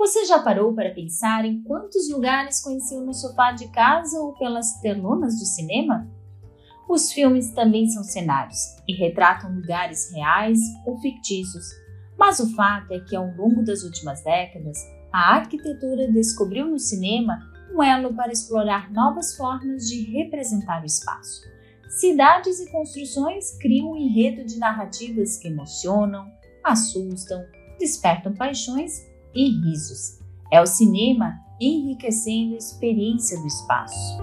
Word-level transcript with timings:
Você 0.00 0.24
já 0.24 0.38
parou 0.38 0.72
para 0.72 0.94
pensar 0.94 1.44
em 1.44 1.62
quantos 1.62 2.10
lugares 2.10 2.62
conheceu 2.62 3.02
no 3.02 3.12
sofá 3.12 3.52
de 3.52 3.68
casa 3.68 4.18
ou 4.18 4.32
pelas 4.32 4.80
telonas 4.80 5.38
do 5.38 5.44
cinema? 5.44 6.08
Os 6.88 7.12
filmes 7.12 7.52
também 7.52 7.86
são 7.86 8.02
cenários 8.02 8.56
e 8.88 8.94
retratam 8.94 9.54
lugares 9.54 10.10
reais 10.10 10.58
ou 10.86 10.98
fictícios. 11.02 11.66
Mas 12.18 12.40
o 12.40 12.50
fato 12.54 12.94
é 12.94 13.00
que, 13.00 13.14
ao 13.14 13.26
longo 13.36 13.62
das 13.62 13.82
últimas 13.82 14.24
décadas, 14.24 14.78
a 15.12 15.34
arquitetura 15.34 16.10
descobriu 16.10 16.66
no 16.66 16.78
cinema 16.78 17.38
um 17.70 17.82
elo 17.82 18.14
para 18.14 18.32
explorar 18.32 18.90
novas 18.90 19.36
formas 19.36 19.86
de 19.86 20.10
representar 20.10 20.82
o 20.82 20.86
espaço. 20.86 21.42
Cidades 21.90 22.58
e 22.58 22.72
construções 22.72 23.54
criam 23.58 23.90
um 23.90 23.96
enredo 23.96 24.46
de 24.46 24.58
narrativas 24.58 25.36
que 25.36 25.48
emocionam, 25.48 26.26
assustam, 26.64 27.44
despertam 27.78 28.32
paixões 28.32 29.09
e 29.34 29.50
risos. 29.50 30.20
É 30.50 30.58
o 30.60 30.66
cinema 30.66 31.38
enriquecendo 31.60 32.54
a 32.54 32.58
experiência 32.58 33.38
do 33.38 33.46
espaço. 33.46 34.18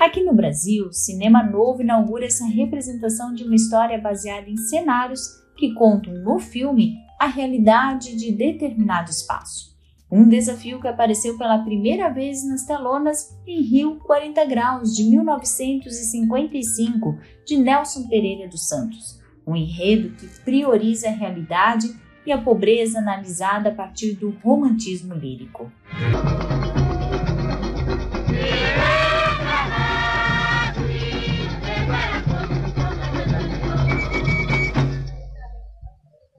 Aqui 0.00 0.22
no 0.22 0.32
Brasil, 0.34 0.90
Cinema 0.92 1.42
Novo 1.42 1.82
inaugura 1.82 2.24
essa 2.26 2.46
representação 2.46 3.34
de 3.34 3.42
uma 3.44 3.56
história 3.56 4.00
baseada 4.00 4.48
em 4.48 4.56
cenários 4.56 5.20
que 5.56 5.74
contam 5.74 6.14
no 6.14 6.38
filme 6.38 6.96
a 7.18 7.26
realidade 7.26 8.16
de 8.16 8.30
determinado 8.32 9.10
espaço. 9.10 9.74
Um 10.10 10.26
desafio 10.28 10.80
que 10.80 10.86
apareceu 10.86 11.36
pela 11.36 11.64
primeira 11.64 12.08
vez 12.08 12.48
nas 12.48 12.64
telonas 12.64 13.36
em 13.46 13.60
Rio 13.62 13.98
40 14.06 14.44
Graus 14.44 14.94
de 14.94 15.02
1955, 15.02 17.18
de 17.44 17.56
Nelson 17.56 18.06
Pereira 18.06 18.48
dos 18.48 18.68
Santos 18.68 19.25
um 19.46 19.54
enredo 19.54 20.10
que 20.16 20.26
prioriza 20.40 21.08
a 21.08 21.12
realidade 21.12 21.94
e 22.26 22.32
a 22.32 22.38
pobreza 22.38 22.98
analisada 22.98 23.68
a 23.68 23.74
partir 23.74 24.14
do 24.14 24.30
romantismo 24.42 25.14
lírico. 25.14 25.70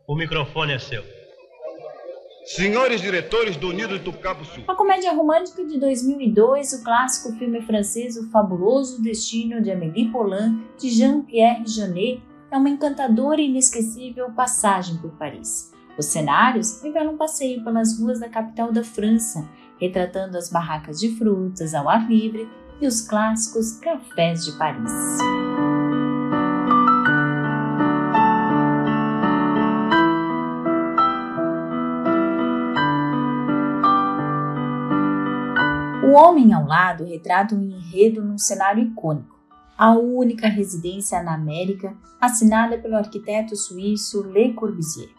O 0.05 0.15
microfone 0.15 0.73
é 0.73 0.79
seu. 0.79 1.03
Senhores 2.45 3.01
diretores 3.01 3.57
do 3.57 3.67
Unido 3.67 3.99
do 3.99 4.13
Cabo 4.13 4.45
Sul. 4.45 4.63
A 4.69 4.75
comédia 4.75 5.13
romântica 5.13 5.65
de 5.65 5.77
2002, 5.77 6.73
o 6.73 6.83
clássico 6.83 7.37
filme 7.37 7.61
francês 7.61 8.15
O 8.15 8.31
Fabuloso 8.31 9.01
Destino 9.01 9.61
de 9.61 9.69
Amélie 9.69 10.09
Poulain, 10.09 10.63
de 10.79 10.89
Jean-Pierre 10.89 11.67
Jeunet, 11.67 12.21
é 12.49 12.57
uma 12.57 12.69
encantadora 12.69 13.41
e 13.41 13.49
inesquecível 13.49 14.31
passagem 14.31 14.97
por 14.97 15.11
Paris. 15.11 15.73
Os 15.97 16.05
cenários 16.05 16.81
revelam 16.81 17.15
um 17.15 17.17
passeio 17.17 17.63
pelas 17.63 17.99
ruas 17.99 18.19
da 18.19 18.29
capital 18.29 18.71
da 18.71 18.83
França, 18.83 19.47
retratando 19.79 20.37
as 20.37 20.49
barracas 20.49 20.99
de 20.99 21.15
frutas 21.17 21.73
ao 21.73 21.89
ar 21.89 22.09
livre 22.09 22.47
e 22.79 22.87
os 22.87 23.01
clássicos 23.01 23.73
cafés 23.73 24.45
de 24.45 24.57
Paris. 24.57 24.91
O 36.03 36.11
Homem 36.11 36.53
ao 36.53 36.65
Lado 36.65 37.03
retrata 37.03 37.53
um 37.53 37.61
enredo 37.61 38.23
num 38.23 38.37
cenário 38.37 38.83
icônico 38.83 39.36
a 39.77 39.91
única 39.91 40.47
residência 40.47 41.21
na 41.21 41.35
América 41.35 41.95
assinada 42.19 42.79
pelo 42.79 42.95
arquiteto 42.95 43.55
suíço 43.55 44.23
Le 44.23 44.53
Corbusier. 44.53 45.09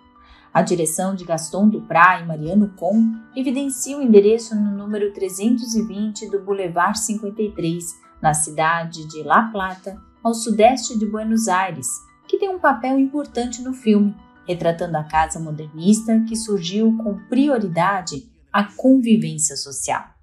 A 0.53 0.63
direção 0.63 1.15
de 1.15 1.25
Gaston 1.25 1.69
Duprat 1.69 2.23
e 2.23 2.27
Mariano 2.27 2.73
Con 2.77 3.15
evidencia 3.37 3.97
o 3.97 4.03
endereço 4.03 4.57
no 4.57 4.77
número 4.77 5.13
320 5.13 6.29
do 6.31 6.41
Boulevard 6.41 6.99
53, 6.99 7.85
na 8.21 8.35
cidade 8.35 9.07
de 9.07 9.23
La 9.23 9.43
Plata, 9.43 9.97
ao 10.25 10.35
sudeste 10.35 10.99
de 10.99 11.07
Buenos 11.07 11.47
Aires, 11.47 11.87
que 12.27 12.39
tem 12.39 12.49
um 12.49 12.59
papel 12.59 12.99
importante 12.99 13.63
no 13.63 13.73
filme, 13.73 14.13
retratando 14.45 14.97
a 14.97 15.05
casa 15.05 15.39
modernista 15.39 16.19
que 16.27 16.35
surgiu 16.35 16.97
com 16.97 17.17
prioridade 17.29 18.29
à 18.53 18.65
convivência 18.65 19.55
social. 19.55 20.18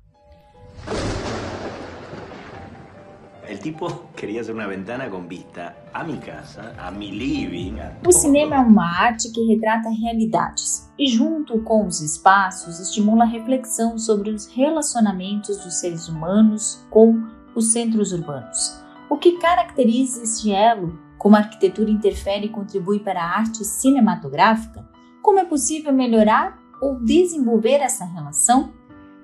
El 3.56 3.62
tipo 3.62 3.88
queria 4.18 4.44
ser 4.44 4.52
uma 4.52 4.68
ventana 4.68 5.10
com 5.10 5.26
vista 5.26 5.74
a 5.94 6.04
minha 6.04 6.20
casa, 6.20 6.74
a 6.78 6.92
meu 6.92 7.10
living. 7.10 7.80
A 7.80 7.94
o 8.06 8.12
cinema 8.12 8.58
é 8.58 8.60
uma 8.60 8.86
arte 8.86 9.32
que 9.32 9.46
retrata 9.46 9.90
realidades 9.90 10.92
e, 11.00 11.08
junto 11.08 11.60
com 11.60 11.88
os 11.88 12.02
espaços, 12.02 12.82
estimula 12.82 13.24
a 13.24 13.28
reflexão 13.28 13.98
sobre 13.98 14.30
os 14.32 14.46
relacionamentos 14.48 15.58
dos 15.64 15.76
seres 15.76 16.10
humanos 16.10 16.86
com 16.90 17.24
os 17.56 17.72
centros 17.72 18.12
urbanos. 18.12 18.84
O 19.10 19.18
que 19.18 19.40
caracteriza 19.40 20.24
este 20.24 20.52
elo, 20.52 21.00
como 21.18 21.38
a 21.38 21.40
arquitetura 21.40 21.90
interfere 21.90 22.48
e 22.48 22.50
contribui 22.50 23.00
para 23.00 23.24
a 23.24 23.38
arte 23.38 23.64
cinematográfica? 23.64 24.86
Como 25.22 25.40
é 25.40 25.46
possível 25.46 25.94
melhorar 25.94 26.60
ou 26.82 27.00
desenvolver 27.00 27.78
essa 27.78 28.04
relação? 28.04 28.74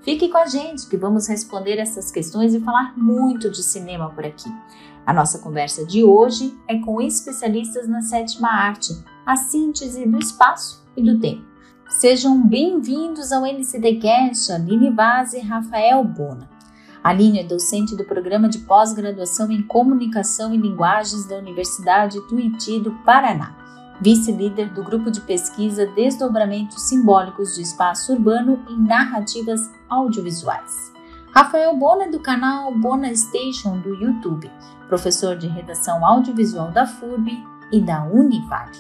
Fique 0.02 0.30
com 0.30 0.38
a 0.38 0.48
gente 0.48 0.88
que 0.88 0.98
vamos 0.98 1.28
responder 1.28 1.78
essas 1.78 2.10
questões 2.10 2.56
e 2.56 2.60
falar 2.60 2.98
muito 2.98 3.52
de 3.52 3.62
cinema 3.62 4.10
por 4.10 4.26
aqui. 4.26 4.50
A 5.06 5.14
nossa 5.14 5.38
conversa 5.38 5.86
de 5.86 6.04
hoje 6.04 6.58
é 6.68 6.80
com 6.80 7.00
especialistas 7.00 7.88
na 7.88 8.02
sétima 8.02 8.50
arte, 8.50 8.94
a 9.24 9.36
síntese 9.36 10.08
do 10.08 10.18
espaço 10.18 10.84
e 10.98 11.04
do 11.04 11.20
tempo. 11.20 11.46
Sejam 11.88 12.48
bem-vindos 12.48 13.32
ao 13.32 13.46
NCDcast, 13.46 14.52
Aline 14.52 14.90
Vaz 14.90 15.34
e 15.34 15.40
Rafael 15.40 16.04
Bona. 16.04 16.50
Aline 17.04 17.42
é 17.42 17.44
docente 17.44 17.96
do 17.96 18.04
programa 18.04 18.50
de 18.50 18.60
pós-graduação 18.60 19.52
em 19.52 19.62
Comunicação 19.62 20.52
e 20.52 20.58
Linguagens 20.58 21.28
da 21.28 21.38
Universidade 21.38 22.20
Tuiuti 22.28 22.80
do 22.80 22.92
Paraná 23.04 23.62
vice-líder 24.02 24.74
do 24.74 24.84
grupo 24.84 25.12
de 25.12 25.22
pesquisa 25.22 25.86
Desdobramentos 25.86 26.90
Simbólicos 26.90 27.56
do 27.56 27.62
Espaço 27.62 28.14
Urbano 28.14 28.60
em 28.68 28.82
Narrativas 28.82 29.70
Audiovisuais. 29.92 30.94
Rafael 31.34 31.76
Bona, 31.76 32.10
do 32.10 32.20
canal 32.20 32.74
Bona 32.74 33.14
Station 33.14 33.80
do 33.80 33.94
YouTube, 33.94 34.50
professor 34.88 35.36
de 35.36 35.48
redação 35.48 36.06
audiovisual 36.06 36.72
da 36.72 36.88
FURB 36.88 37.32
e 37.72 37.82
da 37.82 38.04
Univale. 38.04 38.78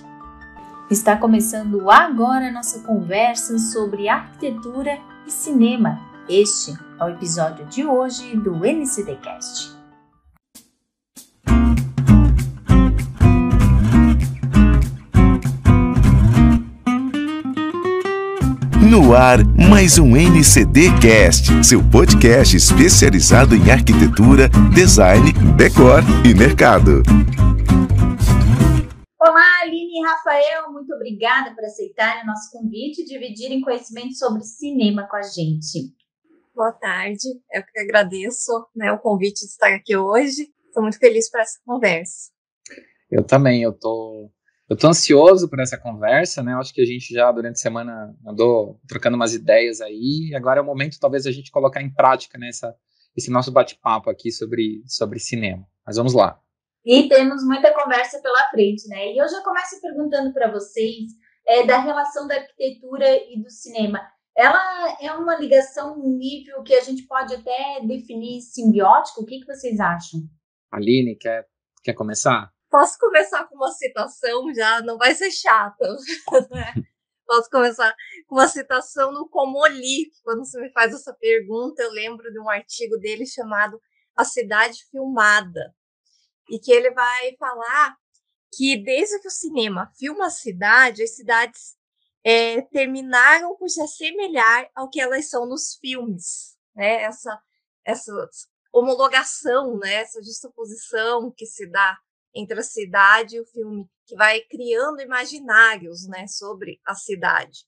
Está 0.90 1.16
começando 1.18 1.92
agora 1.92 2.52
nossa 2.52 2.80
conversa 2.80 3.60
sobre 3.60 4.10
arquitetura 4.10 5.00
e 5.28 5.32
cinema. 5.32 6.00
Este 6.28 6.74
é 7.00 7.04
o 7.04 7.10
episódio 7.10 7.66
de 7.66 7.86
hoje 7.86 8.36
do 8.38 8.66
NCDcast. 8.66 9.81
No 18.91 19.16
ar, 19.16 19.38
mais 19.69 19.97
um 19.97 20.18
NCD 20.18 20.88
Cast, 21.02 21.66
seu 21.66 21.79
podcast 21.81 22.57
especializado 22.57 23.56
em 23.56 23.72
arquitetura, 23.72 24.50
design, 24.75 25.31
decor 25.56 26.03
e 26.28 26.38
mercado. 26.38 27.01
Olá, 29.18 29.62
Aline 29.62 29.97
e 29.97 30.03
Rafael, 30.03 30.74
muito 30.74 30.94
obrigada 30.94 31.56
por 31.56 31.63
aceitarem 31.63 32.24
o 32.24 32.25
nosso 32.25 32.51
convite 32.51 33.03
e 33.03 33.06
dividirem 33.06 33.62
conhecimento 33.62 34.13
sobre 34.16 34.44
cinema 34.44 35.07
com 35.07 35.16
a 35.16 35.22
gente. 35.22 35.96
Boa 36.53 36.74
tarde, 36.74 37.30
eu 37.53 37.63
que 37.63 37.80
agradeço 37.80 38.51
né, 38.75 38.91
o 38.91 39.00
convite 39.00 39.40
de 39.40 39.51
estar 39.51 39.74
aqui 39.74 39.96
hoje. 39.96 40.51
Estou 40.68 40.84
muito 40.84 41.00
feliz 41.00 41.31
por 41.31 41.40
essa 41.40 41.57
conversa. 41.66 42.30
Eu 43.09 43.24
também, 43.24 43.63
eu 43.63 43.72
estou 43.72 44.30
eu 44.72 44.78
tô 44.78 44.88
ansioso 44.88 45.50
por 45.50 45.59
essa 45.59 45.78
conversa, 45.78 46.42
né? 46.42 46.54
Eu 46.54 46.59
acho 46.59 46.74
que 46.74 46.82
a 46.82 46.86
gente 46.86 47.14
já 47.14 47.30
durante 47.30 47.56
a 47.56 47.62
semana 47.62 48.16
andou 48.26 48.80
trocando 48.88 49.18
umas 49.18 49.34
ideias 49.34 49.81
aí, 49.81 50.30
e 50.30 50.36
agora 50.36 50.60
é 50.60 50.63
o 50.63 50.66
momento 50.66 50.98
talvez 50.98 51.28
a 51.28 51.31
gente 51.31 51.51
colocar 51.51 51.81
em 51.81 51.94
prática 51.94 52.38
nessa 52.38 52.69
né, 52.69 52.74
esse 53.18 53.30
nosso 53.30 53.51
bate-papo 53.51 54.10
aqui 54.10 54.31
sobre, 54.31 54.81
sobre 54.88 55.19
cinema. 55.19 55.68
Mas 55.86 55.98
vamos 55.98 56.13
lá. 56.13 56.40
E 56.86 57.10
temos 57.10 57.44
muita 57.44 57.74
conversa 57.74 58.22
pela 58.22 58.50
frente, 58.50 58.88
né? 58.88 59.12
E 59.12 59.18
eu 59.18 59.28
já 59.28 59.44
começo 59.44 59.81
perguntando 59.81 60.31
para 60.31 60.50
vocês 60.50 61.12
é, 61.45 61.66
da 61.66 61.78
relação 61.78 62.25
da 62.25 62.36
arquitetura 62.36 63.06
e 63.30 63.44
do 63.44 63.50
cinema. 63.50 64.00
Ela 64.38 64.98
é 65.01 65.12
uma 65.12 65.36
ligação 65.36 66.00
um 66.00 66.18
nível 66.18 66.63
que 66.63 66.74
a 66.74 66.81
gente 66.81 67.04
pode 67.07 67.36
até 67.36 67.81
definir 67.86 68.40
simbiótico? 68.40 69.24
O 69.24 69.25
que, 69.25 69.42
que 69.42 69.54
vocês 69.54 69.81
acham? 69.81 70.22
Aline, 70.72 71.18
quer, 71.18 71.45
quer 71.84 71.94
começar? 71.94 72.50
Posso 72.71 72.97
começar 72.97 73.44
com 73.50 73.56
uma 73.56 73.69
citação 73.69 74.53
já? 74.53 74.81
Não 74.81 74.97
vai 74.97 75.13
ser 75.13 75.29
chata, 75.29 75.85
né? 76.50 76.73
Posso 77.27 77.50
começar 77.50 77.94
com 78.25 78.35
uma 78.35 78.47
citação 78.47 79.12
no 79.12 79.27
Comoli, 79.27 80.09
quando 80.23 80.45
você 80.45 80.59
me 80.59 80.71
faz 80.71 80.94
essa 80.94 81.13
pergunta, 81.13 81.83
eu 81.83 81.91
lembro 81.91 82.31
de 82.31 82.39
um 82.39 82.50
artigo 82.50 82.97
dele 82.97 83.25
chamado 83.25 83.79
A 84.15 84.23
Cidade 84.23 84.85
Filmada, 84.89 85.75
e 86.50 86.59
que 86.59 86.71
ele 86.71 86.91
vai 86.91 87.35
falar 87.38 87.97
que 88.53 88.81
desde 88.81 89.19
que 89.19 89.27
o 89.27 89.31
cinema 89.31 89.91
filma 90.00 90.27
a 90.27 90.29
cidade, 90.29 91.03
as 91.03 91.15
cidades 91.15 91.75
é, 92.23 92.62
terminaram 92.62 93.57
por 93.57 93.68
se 93.68 93.81
assemelhar 93.81 94.69
ao 94.73 94.89
que 94.89 95.01
elas 95.01 95.29
são 95.29 95.45
nos 95.45 95.75
filmes, 95.75 96.57
né? 96.73 97.03
Essa, 97.03 97.38
essa 97.85 98.13
homologação, 98.71 99.77
né? 99.77 99.95
Essa 99.95 100.23
justaposição 100.23 101.33
que 101.35 101.45
se 101.45 101.69
dá 101.69 101.97
entre 102.33 102.60
a 102.60 102.63
cidade 102.63 103.36
e 103.36 103.42
o 103.42 103.45
filme, 103.45 103.89
que 104.06 104.16
vai 104.16 104.42
criando 104.42 105.01
imaginários, 105.01 106.07
né? 106.07 106.28
Sobre 106.28 106.80
a 106.86 106.95
cidade. 106.95 107.66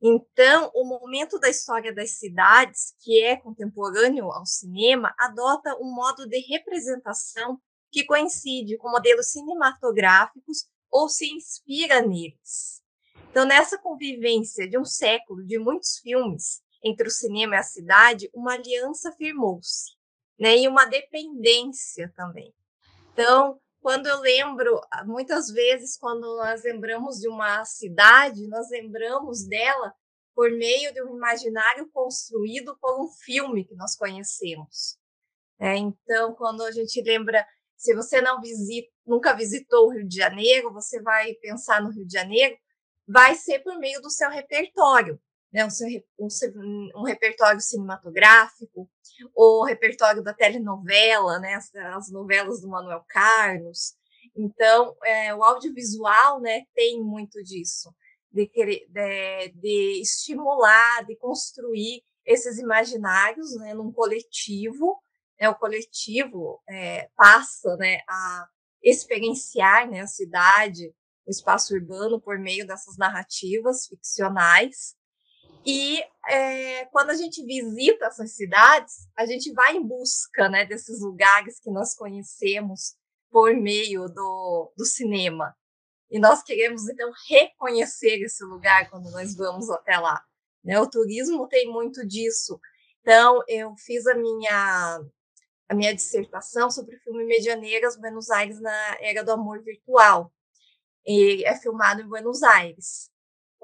Então, 0.00 0.70
o 0.74 0.84
momento 0.84 1.38
da 1.38 1.48
história 1.48 1.94
das 1.94 2.18
cidades, 2.18 2.94
que 3.00 3.22
é 3.22 3.36
contemporâneo 3.36 4.30
ao 4.30 4.44
cinema, 4.44 5.14
adota 5.18 5.76
um 5.80 5.92
modo 5.94 6.28
de 6.28 6.38
representação 6.40 7.58
que 7.90 8.04
coincide 8.04 8.76
com 8.76 8.90
modelos 8.90 9.30
cinematográficos 9.30 10.66
ou 10.90 11.08
se 11.08 11.26
inspira 11.32 12.02
neles. 12.02 12.82
Então, 13.30 13.44
nessa 13.44 13.78
convivência 13.78 14.68
de 14.68 14.78
um 14.78 14.84
século 14.84 15.44
de 15.44 15.58
muitos 15.58 15.98
filmes 15.98 16.62
entre 16.82 17.08
o 17.08 17.10
cinema 17.10 17.54
e 17.56 17.58
a 17.58 17.62
cidade, 17.62 18.30
uma 18.34 18.54
aliança 18.54 19.12
firmou-se, 19.12 19.92
né? 20.38 20.56
E 20.58 20.68
uma 20.68 20.84
dependência 20.84 22.12
também. 22.14 22.54
Então, 23.12 23.58
quando 23.86 24.08
eu 24.08 24.18
lembro, 24.18 24.80
muitas 25.04 25.46
vezes, 25.46 25.96
quando 25.96 26.22
nós 26.38 26.64
lembramos 26.64 27.20
de 27.20 27.28
uma 27.28 27.64
cidade, 27.64 28.48
nós 28.48 28.68
lembramos 28.68 29.46
dela 29.46 29.94
por 30.34 30.50
meio 30.50 30.92
de 30.92 31.00
um 31.04 31.14
imaginário 31.14 31.88
construído 31.92 32.76
por 32.80 33.00
um 33.00 33.08
filme 33.08 33.64
que 33.64 33.76
nós 33.76 33.94
conhecemos. 33.94 34.98
É, 35.60 35.76
então, 35.76 36.34
quando 36.34 36.64
a 36.64 36.72
gente 36.72 37.00
lembra, 37.00 37.46
se 37.76 37.94
você 37.94 38.20
não 38.20 38.40
visita, 38.40 38.88
nunca 39.06 39.32
visitou 39.36 39.86
o 39.86 39.92
Rio 39.92 40.08
de 40.08 40.16
Janeiro, 40.16 40.72
você 40.72 41.00
vai 41.00 41.34
pensar 41.34 41.80
no 41.80 41.92
Rio 41.92 42.04
de 42.04 42.12
Janeiro, 42.12 42.56
vai 43.06 43.36
ser 43.36 43.60
por 43.60 43.78
meio 43.78 44.02
do 44.02 44.10
seu 44.10 44.28
repertório, 44.28 45.16
né? 45.52 45.64
um, 45.64 46.26
um, 46.26 46.90
um 46.96 47.02
repertório 47.02 47.60
cinematográfico, 47.60 48.88
ou 49.34 49.64
repertório 49.64 50.22
da 50.22 50.34
telenovela, 50.34 51.38
né? 51.38 51.54
As, 51.54 51.74
as, 51.74 52.10
novelas 52.10 52.60
do 52.60 52.68
Manuel 52.68 53.04
Carlos. 53.08 53.94
Então, 54.36 54.94
é, 55.02 55.34
o 55.34 55.42
audiovisual 55.42 56.40
né, 56.40 56.64
tem 56.74 57.02
muito 57.02 57.42
disso, 57.42 57.90
de, 58.30 58.46
querer, 58.46 58.86
de, 58.88 59.48
de 59.54 60.00
estimular, 60.02 61.04
de 61.06 61.16
construir 61.16 62.02
esses 62.24 62.58
imaginários 62.58 63.56
né, 63.56 63.72
num 63.72 63.90
coletivo. 63.90 65.00
Né, 65.40 65.48
o 65.48 65.54
coletivo 65.54 66.60
é, 66.68 67.08
passa 67.16 67.76
né, 67.76 68.00
a 68.08 68.46
experienciar 68.82 69.88
né, 69.88 70.00
a 70.00 70.06
cidade, 70.06 70.92
o 71.26 71.30
espaço 71.30 71.74
urbano 71.74 72.20
por 72.20 72.38
meio 72.38 72.66
dessas 72.66 72.96
narrativas 72.98 73.86
ficcionais. 73.86 74.94
E 75.66 76.00
é, 76.28 76.84
quando 76.86 77.10
a 77.10 77.14
gente 77.14 77.44
visita 77.44 78.06
essas 78.06 78.36
cidades, 78.36 79.08
a 79.16 79.26
gente 79.26 79.52
vai 79.52 79.76
em 79.76 79.84
busca 79.84 80.48
né, 80.48 80.64
desses 80.64 81.00
lugares 81.00 81.58
que 81.58 81.70
nós 81.70 81.92
conhecemos 81.92 82.94
por 83.30 83.52
meio 83.52 84.06
do, 84.06 84.72
do 84.76 84.84
cinema. 84.84 85.56
E 86.08 86.20
nós 86.20 86.40
queremos, 86.44 86.88
então, 86.88 87.10
reconhecer 87.28 88.22
esse 88.22 88.44
lugar 88.44 88.88
quando 88.88 89.10
nós 89.10 89.34
vamos 89.34 89.68
até 89.68 89.98
lá. 89.98 90.22
Né? 90.62 90.78
O 90.78 90.88
turismo 90.88 91.48
tem 91.48 91.68
muito 91.68 92.06
disso. 92.06 92.60
Então, 93.00 93.42
eu 93.48 93.74
fiz 93.76 94.06
a 94.06 94.14
minha, 94.14 95.00
a 95.68 95.74
minha 95.74 95.92
dissertação 95.92 96.70
sobre 96.70 96.94
o 96.94 97.00
filme 97.00 97.24
Medianeiras, 97.24 97.96
Buenos 97.96 98.30
Aires 98.30 98.60
na 98.60 98.96
Era 99.00 99.24
do 99.24 99.32
Amor 99.32 99.64
Virtual 99.64 100.32
e 101.04 101.44
é 101.44 101.56
filmado 101.56 102.02
em 102.02 102.08
Buenos 102.08 102.42
Aires. 102.44 103.10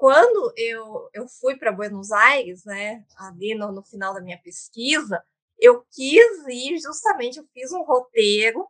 Quando 0.03 0.51
eu, 0.57 1.09
eu 1.13 1.25
fui 1.29 1.55
para 1.55 1.71
Buenos 1.71 2.11
Aires, 2.11 2.65
né, 2.65 3.05
ali 3.15 3.55
no, 3.55 3.71
no 3.71 3.81
final 3.81 4.13
da 4.13 4.19
minha 4.19 4.37
pesquisa, 4.37 5.23
eu 5.57 5.81
quis 5.89 6.45
ir 6.49 6.77
justamente, 6.77 7.39
eu 7.39 7.47
fiz 7.53 7.71
um 7.71 7.83
roteiro 7.83 8.67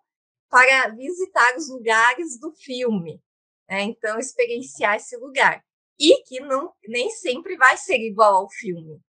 para 0.47 0.89
visitar 0.89 1.57
os 1.57 1.67
lugares 1.69 2.39
do 2.39 2.51
filme, 2.51 3.19
né, 3.67 3.81
então 3.81 4.19
experienciar 4.19 4.97
esse 4.97 5.17
lugar 5.17 5.65
e 5.99 6.21
que 6.21 6.39
não 6.39 6.71
nem 6.87 7.09
sempre 7.09 7.57
vai 7.57 7.77
ser 7.77 7.97
igual 7.97 8.35
ao 8.35 8.49
filme, 8.51 9.01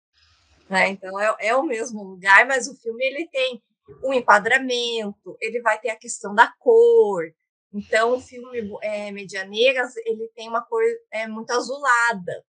né? 0.70 0.88
Então 0.88 1.20
é, 1.20 1.36
é 1.42 1.56
o 1.58 1.64
mesmo 1.64 2.06
lugar, 2.06 2.48
mas 2.48 2.70
o 2.70 2.76
filme 2.78 3.06
ele 3.06 3.28
tem 3.28 3.62
um 4.02 4.14
enquadramento, 4.14 5.36
ele 5.42 5.62
vai 5.62 5.78
ter 5.78 5.90
a 5.90 6.00
questão 6.00 6.34
da 6.34 6.50
cor, 6.58 7.26
então, 7.74 8.16
o 8.16 8.22
filme 8.22 8.78
é, 8.82 9.12
Medianeiras, 9.12 9.96
ele 10.06 10.30
tem 10.36 10.48
uma 10.48 10.64
cor 10.64 10.84
é, 11.12 11.28
muito 11.28 11.52
azulada, 11.52 12.46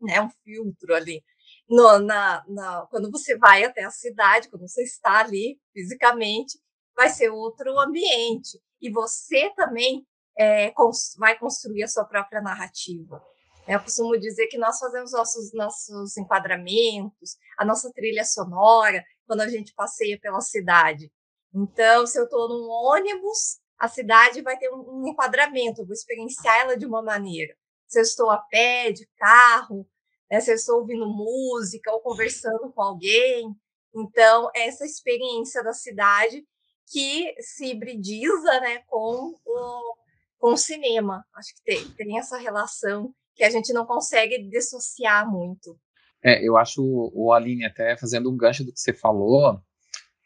né? 0.00 0.20
Um 0.20 0.30
filtro 0.42 0.94
ali. 0.94 1.22
No, 1.68 1.98
na, 1.98 2.42
na, 2.48 2.86
quando 2.90 3.10
você 3.10 3.36
vai 3.36 3.64
até 3.64 3.84
a 3.84 3.90
cidade, 3.90 4.48
quando 4.48 4.66
você 4.66 4.82
está 4.82 5.20
ali 5.20 5.60
fisicamente, 5.72 6.58
vai 6.96 7.10
ser 7.10 7.30
outro 7.30 7.78
ambiente. 7.78 8.58
E 8.80 8.90
você 8.90 9.50
também 9.50 10.06
é, 10.36 10.70
cons 10.70 11.14
vai 11.18 11.38
construir 11.38 11.82
a 11.82 11.88
sua 11.88 12.04
própria 12.04 12.40
narrativa. 12.40 13.22
Eu 13.68 13.78
costumo 13.80 14.18
dizer 14.18 14.48
que 14.48 14.58
nós 14.58 14.78
fazemos 14.78 15.12
nossos, 15.12 15.52
nossos 15.52 16.16
enquadramentos, 16.16 17.36
a 17.56 17.64
nossa 17.64 17.92
trilha 17.92 18.24
sonora, 18.24 19.04
quando 19.26 19.42
a 19.42 19.48
gente 19.48 19.72
passeia 19.74 20.18
pela 20.18 20.40
cidade. 20.40 21.12
Então, 21.54 22.06
se 22.06 22.18
eu 22.18 22.24
estou 22.24 22.48
num 22.48 22.68
ônibus, 22.68 23.61
a 23.82 23.88
cidade 23.88 24.40
vai 24.42 24.56
ter 24.56 24.70
um 24.72 25.08
enquadramento, 25.08 25.84
vou 25.84 25.92
experienciar 25.92 26.60
ela 26.60 26.76
de 26.76 26.86
uma 26.86 27.02
maneira. 27.02 27.52
Se 27.88 27.98
eu 27.98 28.02
estou 28.04 28.30
a 28.30 28.38
pé, 28.38 28.92
de 28.92 29.08
carro, 29.16 29.84
né, 30.30 30.38
se 30.38 30.52
eu 30.52 30.54
estou 30.54 30.78
ouvindo 30.78 31.04
música 31.04 31.90
ou 31.90 31.98
conversando 31.98 32.72
com 32.72 32.80
alguém. 32.80 33.52
Então, 33.92 34.48
essa 34.54 34.86
experiência 34.86 35.64
da 35.64 35.72
cidade 35.72 36.46
que 36.92 37.34
se 37.40 37.72
hibridiza 37.72 38.60
né, 38.60 38.84
com, 38.86 39.34
o, 39.44 39.96
com 40.38 40.52
o 40.52 40.56
cinema. 40.56 41.24
Acho 41.34 41.52
que 41.56 41.64
tem, 41.64 41.90
tem 41.96 42.18
essa 42.20 42.38
relação 42.38 43.12
que 43.34 43.42
a 43.42 43.50
gente 43.50 43.72
não 43.72 43.84
consegue 43.84 44.48
dissociar 44.48 45.28
muito. 45.28 45.76
É, 46.22 46.46
eu 46.46 46.56
acho, 46.56 46.80
o 47.12 47.32
Aline, 47.32 47.64
até 47.64 47.96
fazendo 47.96 48.30
um 48.30 48.36
gancho 48.36 48.62
do 48.62 48.72
que 48.72 48.78
você 48.78 48.92
falou, 48.92 49.60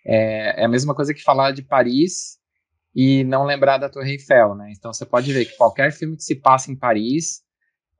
é, 0.04 0.60
é 0.60 0.64
a 0.66 0.68
mesma 0.68 0.94
coisa 0.94 1.14
que 1.14 1.22
falar 1.22 1.52
de 1.52 1.62
Paris 1.62 2.38
e 2.96 3.24
não 3.24 3.44
lembrar 3.44 3.76
da 3.76 3.90
Torre 3.90 4.12
Eiffel, 4.12 4.54
né? 4.54 4.72
Então 4.74 4.90
você 4.90 5.04
pode 5.04 5.30
ver 5.30 5.44
que 5.44 5.54
qualquer 5.58 5.92
filme 5.92 6.16
que 6.16 6.22
se 6.22 6.34
passa 6.34 6.72
em 6.72 6.74
Paris, 6.74 7.42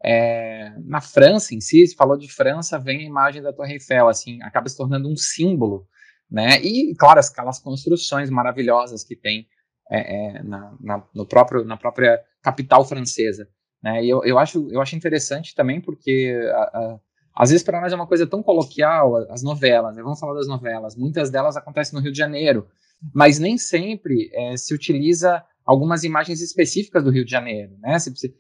é, 0.03 0.73
na 0.87 1.03
França 1.03 1.55
em 1.55 1.61
si, 1.61 1.87
se 1.87 1.95
falou 1.95 2.17
de 2.17 2.33
França, 2.33 2.79
vem 2.79 3.01
a 3.01 3.07
imagem 3.07 3.43
da 3.43 3.53
Torre 3.53 3.75
Eiffel, 3.75 4.09
assim, 4.09 4.43
acaba 4.43 4.71
se 4.71 4.77
tornando 4.77 5.07
um 5.07 5.15
símbolo, 5.15 5.87
né? 6.31 6.63
E 6.63 6.95
claro, 6.97 7.21
aquelas 7.21 7.59
construções 7.59 8.31
maravilhosas 8.31 9.05
que 9.05 9.15
tem 9.15 9.47
é, 9.91 10.39
é, 10.39 10.43
na, 10.43 10.75
na, 10.81 11.05
no 11.15 11.27
próprio, 11.27 11.63
na 11.63 11.77
própria 11.77 12.19
capital 12.41 12.83
francesa, 12.83 13.47
né? 13.83 14.03
E 14.03 14.09
eu, 14.09 14.25
eu, 14.25 14.39
acho, 14.39 14.67
eu 14.71 14.81
acho 14.81 14.97
interessante 14.97 15.55
também 15.55 15.79
porque 15.79 16.35
a, 16.55 16.63
a, 16.63 17.01
às 17.35 17.51
vezes 17.51 17.63
para 17.63 17.83
nós 17.83 17.93
é 17.93 17.97
uma 17.97 18.07
coisa 18.07 18.27
tão 18.27 18.43
coloquial, 18.43 19.15
as 19.31 19.43
novelas, 19.43 19.95
né? 19.95 20.03
vamos 20.03 20.19
falar 20.19 20.33
das 20.33 20.49
novelas, 20.49 20.97
muitas 20.97 21.29
delas 21.29 21.55
acontecem 21.55 21.95
no 21.95 22.03
Rio 22.03 22.13
de 22.13 22.19
Janeiro, 22.19 22.67
mas 23.15 23.39
nem 23.39 23.59
sempre 23.59 24.31
é, 24.33 24.57
se 24.57 24.75
utiliza 24.75 25.43
algumas 25.65 26.05
imagens 26.05 26.41
específicas 26.41 27.03
do 27.03 27.11
Rio 27.11 27.25
de 27.25 27.31
Janeiro, 27.31 27.77
né? 27.81 27.99
Se, 27.99 28.15
se, 28.17 28.35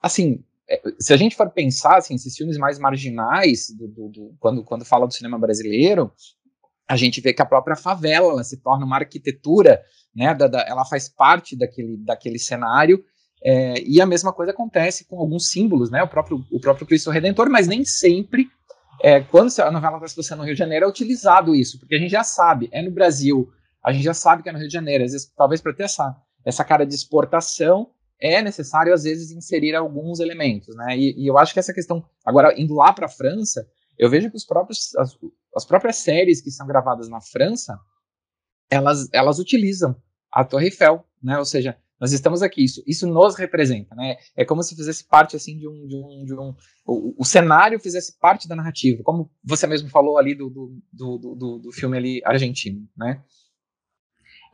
assim, 0.00 0.44
é, 0.68 0.80
se 0.98 1.12
a 1.12 1.16
gente 1.16 1.36
for 1.36 1.50
pensar, 1.50 1.96
assim, 1.96 2.14
esses 2.14 2.36
filmes 2.36 2.56
mais 2.56 2.78
marginais, 2.78 3.70
do, 3.76 3.88
do, 3.88 4.08
do, 4.08 4.36
quando, 4.38 4.64
quando 4.64 4.84
fala 4.84 5.06
do 5.06 5.12
cinema 5.12 5.38
brasileiro, 5.38 6.12
a 6.88 6.96
gente 6.96 7.20
vê 7.20 7.32
que 7.32 7.42
a 7.42 7.46
própria 7.46 7.76
favela 7.76 8.32
ela 8.32 8.44
se 8.44 8.58
torna 8.58 8.84
uma 8.84 8.96
arquitetura, 8.96 9.82
né? 10.14 10.34
Da, 10.34 10.46
da, 10.46 10.60
ela 10.62 10.84
faz 10.84 11.08
parte 11.08 11.56
daquele, 11.56 11.96
daquele 11.98 12.38
cenário. 12.38 13.04
É, 13.42 13.74
e 13.82 14.00
a 14.00 14.06
mesma 14.06 14.32
coisa 14.32 14.52
acontece 14.52 15.04
com 15.06 15.18
alguns 15.18 15.50
símbolos, 15.50 15.90
né? 15.90 16.02
O 16.02 16.08
próprio, 16.08 16.44
o 16.50 16.60
próprio 16.60 16.86
Cristo 16.86 17.10
Redentor, 17.10 17.50
mas 17.50 17.66
nem 17.66 17.84
sempre, 17.84 18.48
é, 19.02 19.20
quando 19.20 19.50
a 19.60 19.70
novela 19.70 20.02
está 20.04 20.22
se 20.22 20.34
no 20.34 20.44
Rio 20.44 20.54
de 20.54 20.58
Janeiro, 20.58 20.86
é 20.86 20.88
utilizado 20.88 21.54
isso, 21.54 21.78
porque 21.78 21.94
a 21.94 21.98
gente 21.98 22.10
já 22.10 22.24
sabe, 22.24 22.68
é 22.72 22.80
no 22.80 22.90
Brasil 22.90 23.50
a 23.84 23.92
gente 23.92 24.04
já 24.04 24.14
sabe 24.14 24.42
que 24.42 24.48
é 24.48 24.52
no 24.52 24.58
Rio 24.58 24.68
de 24.68 24.72
Janeiro. 24.72 25.04
Às 25.04 25.12
vezes, 25.12 25.30
talvez 25.36 25.60
para 25.60 25.74
ter 25.74 25.84
essa, 25.84 26.16
essa 26.44 26.64
cara 26.64 26.86
de 26.86 26.94
exportação, 26.94 27.90
é 28.18 28.40
necessário, 28.40 28.94
às 28.94 29.04
vezes, 29.04 29.30
inserir 29.30 29.74
alguns 29.74 30.20
elementos, 30.20 30.74
né? 30.76 30.96
E, 30.96 31.22
e 31.22 31.26
eu 31.26 31.36
acho 31.36 31.52
que 31.52 31.58
essa 31.58 31.74
questão, 31.74 32.02
agora, 32.24 32.58
indo 32.58 32.74
lá 32.74 32.92
para 32.92 33.06
a 33.06 33.10
França, 33.10 33.66
eu 33.98 34.08
vejo 34.08 34.30
que 34.30 34.36
os 34.36 34.44
próprios, 34.44 34.94
as, 34.96 35.18
as 35.54 35.64
próprias 35.64 35.96
séries 35.96 36.40
que 36.40 36.50
são 36.50 36.66
gravadas 36.66 37.08
na 37.08 37.20
França, 37.20 37.78
elas, 38.70 39.08
elas 39.12 39.38
utilizam 39.38 39.94
a 40.32 40.44
Torre 40.44 40.66
Eiffel, 40.66 41.04
né? 41.22 41.38
Ou 41.38 41.44
seja, 41.44 41.76
nós 42.00 42.12
estamos 42.12 42.42
aqui, 42.42 42.64
isso, 42.64 42.82
isso 42.86 43.06
nos 43.06 43.36
representa, 43.36 43.94
né? 43.94 44.16
É 44.36 44.44
como 44.44 44.62
se 44.62 44.74
fizesse 44.74 45.06
parte 45.06 45.36
assim 45.36 45.56
de 45.56 45.68
um, 45.68 45.86
de 45.86 45.96
um, 45.96 46.24
de 46.24 46.34
um 46.34 46.54
o, 46.86 47.22
o 47.22 47.24
cenário 47.24 47.78
fizesse 47.78 48.18
parte 48.18 48.48
da 48.48 48.56
narrativa, 48.56 49.02
como 49.02 49.30
você 49.44 49.66
mesmo 49.66 49.88
falou 49.88 50.18
ali 50.18 50.34
do, 50.34 50.50
do, 50.50 50.82
do, 50.92 51.34
do, 51.34 51.58
do 51.58 51.72
filme 51.72 51.96
ali 51.96 52.22
argentino, 52.24 52.88
né? 52.96 53.22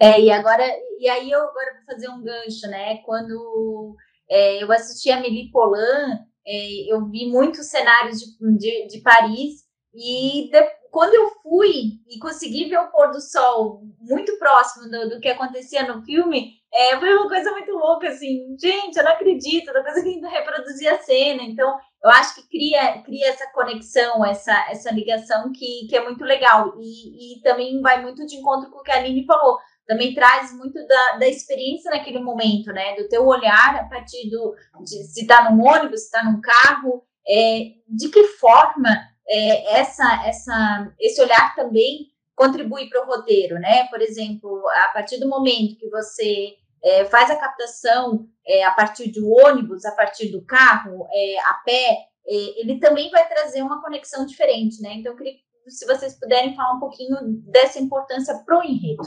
É, 0.00 0.21
e 0.21 0.30
agora, 0.30 0.64
e 0.99 1.09
aí 1.09 1.30
eu 1.30 1.40
agora 1.40 1.75
vou 1.75 1.95
fazer 1.95 2.09
um 2.09 2.23
gancho, 2.23 2.66
né? 2.69 2.99
Quando 3.04 3.97
é, 4.28 4.62
eu 4.62 4.73
assisti 4.73 5.11
a 5.11 5.21
Meli 5.21 5.50
Polan 5.50 6.19
É, 6.47 6.92
eu 6.92 7.07
vi 7.11 7.26
muitos 7.30 7.66
cenários 7.69 8.19
de, 8.21 8.59
de, 8.59 8.87
de 8.88 9.00
Paris 9.02 9.62
e 9.95 10.50
de, 10.50 10.62
quando 10.90 11.14
eu 11.14 11.30
fui 11.42 12.00
e 12.09 12.19
consegui 12.19 12.69
ver 12.69 12.78
o 12.78 12.90
pôr 12.90 13.11
do 13.11 13.21
sol 13.21 13.83
muito 14.00 14.38
próximo 14.38 14.90
do, 14.90 15.11
do 15.11 15.21
que 15.21 15.28
acontecia 15.28 15.87
no 15.87 16.02
filme, 16.02 16.54
é, 16.73 16.99
foi 16.99 17.12
uma 17.14 17.28
coisa 17.28 17.50
muito 17.52 17.73
louca, 17.73 18.09
assim, 18.09 18.57
gente, 18.61 18.97
eu 18.97 19.04
não 19.04 19.12
acredito, 19.12 19.73
da 19.73 19.83
coisa 19.83 20.02
que 20.02 20.21
reproduzia 20.21 20.95
a 20.95 20.99
cena, 21.00 21.42
então 21.42 21.76
eu 22.02 22.11
acho 22.11 22.37
que 22.37 22.49
cria, 22.49 23.02
cria 23.02 23.28
essa 23.28 23.50
conexão, 23.52 24.25
essa, 24.25 24.52
essa 24.71 24.90
ligação 24.92 25.52
que, 25.52 25.87
que 25.88 25.97
é 25.97 26.04
muito 26.04 26.25
legal, 26.25 26.75
e, 26.80 27.37
e 27.38 27.42
também 27.42 27.80
vai 27.80 28.00
muito 28.02 28.25
de 28.26 28.37
encontro 28.37 28.71
com 28.71 28.78
o 28.78 28.83
que 28.83 28.90
a 28.92 28.97
Aline 28.97 29.26
falou, 29.26 29.59
também 29.87 30.15
traz 30.15 30.53
muito 30.57 30.75
da, 30.87 31.19
da 31.19 31.29
experiência 31.29 31.91
naquele 31.91 32.21
momento, 32.21 32.73
né, 32.73 32.95
do 32.97 33.09
teu 33.09 33.27
olhar 33.27 33.77
a 33.77 33.85
partir 33.89 34.31
do, 34.31 34.55
de, 34.85 35.05
se 35.05 35.27
tá 35.27 35.51
num 35.51 35.65
ônibus, 35.65 36.05
se 36.05 36.11
tá 36.11 36.25
num 36.25 36.41
carro, 36.41 37.03
é, 37.29 37.73
de 37.89 38.09
que 38.09 38.25
forma 38.29 38.89
é, 39.29 39.81
essa, 39.81 40.27
essa, 40.27 40.93
esse 40.99 41.21
olhar 41.21 41.55
também 41.55 42.09
contribui 42.35 42.89
para 42.89 43.03
o 43.03 43.07
roteiro, 43.07 43.57
né? 43.57 43.87
Por 43.89 44.01
exemplo, 44.01 44.63
a 44.75 44.89
partir 44.89 45.19
do 45.19 45.29
momento 45.29 45.79
que 45.79 45.91
você 45.91 46.55
é, 46.83 47.05
faz 47.05 47.31
a 47.31 47.37
captação 47.37 48.27
é, 48.47 48.65
a 48.65 48.71
partir 48.71 49.11
do 49.11 49.31
ônibus, 49.31 49.85
a 49.85 49.93
partir 49.93 50.31
do 50.31 50.45
carro, 50.45 51.07
é, 51.13 51.39
a 51.41 51.55
pé, 51.65 51.99
é, 52.27 52.61
ele 52.61 52.79
também 52.79 53.11
vai 53.11 53.29
trazer 53.29 53.63
uma 53.63 53.83
conexão 53.83 54.25
diferente, 54.25 54.81
né? 54.81 54.95
Então, 54.95 55.13
eu 55.13 55.19
queria 55.19 55.35
se 55.69 55.87
vocês 55.87 56.19
puderem 56.19 56.55
falar 56.55 56.75
um 56.75 56.81
pouquinho 56.81 57.17
dessa 57.51 57.79
importância 57.79 58.35
para 58.45 58.59
o 58.59 58.63
enredo. 58.63 59.03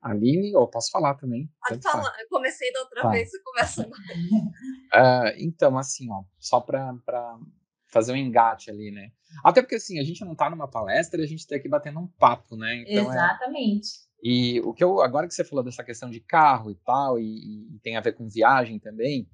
Aline, 0.00 0.56
ou 0.56 0.66
posso 0.66 0.90
falar 0.90 1.14
também? 1.14 1.50
Pode 1.68 1.82
falar, 1.82 2.14
eu 2.20 2.28
comecei 2.28 2.72
da 2.72 2.80
outra 2.80 3.02
tá. 3.02 3.10
vez, 3.10 3.30
você 3.30 3.42
começa. 3.42 3.86
uh, 3.86 5.32
então, 5.38 5.76
assim, 5.76 6.10
ó, 6.10 6.24
só 6.38 6.60
para 6.60 7.38
fazer 7.86 8.12
um 8.12 8.16
engate 8.16 8.70
ali, 8.70 8.90
né? 8.90 9.12
Até 9.44 9.60
porque, 9.60 9.76
assim, 9.76 9.98
a 9.98 10.04
gente 10.04 10.24
não 10.24 10.32
está 10.32 10.48
numa 10.48 10.68
palestra, 10.68 11.22
a 11.22 11.26
gente 11.26 11.40
está 11.40 11.56
aqui 11.56 11.68
batendo 11.68 12.00
um 12.00 12.06
papo, 12.06 12.56
né? 12.56 12.84
Então, 12.86 13.12
é 13.12 13.14
Exatamente. 13.14 13.88
É... 14.06 14.10
E 14.22 14.60
o 14.60 14.74
que 14.74 14.84
eu, 14.84 15.00
agora 15.00 15.26
que 15.26 15.34
você 15.34 15.44
falou 15.44 15.64
dessa 15.64 15.82
questão 15.82 16.10
de 16.10 16.20
carro 16.20 16.70
e 16.70 16.74
tal, 16.74 17.18
e, 17.18 17.74
e 17.74 17.78
tem 17.82 17.96
a 17.96 18.00
ver 18.00 18.12
com 18.12 18.28
viagem 18.28 18.78
também, 18.78 19.26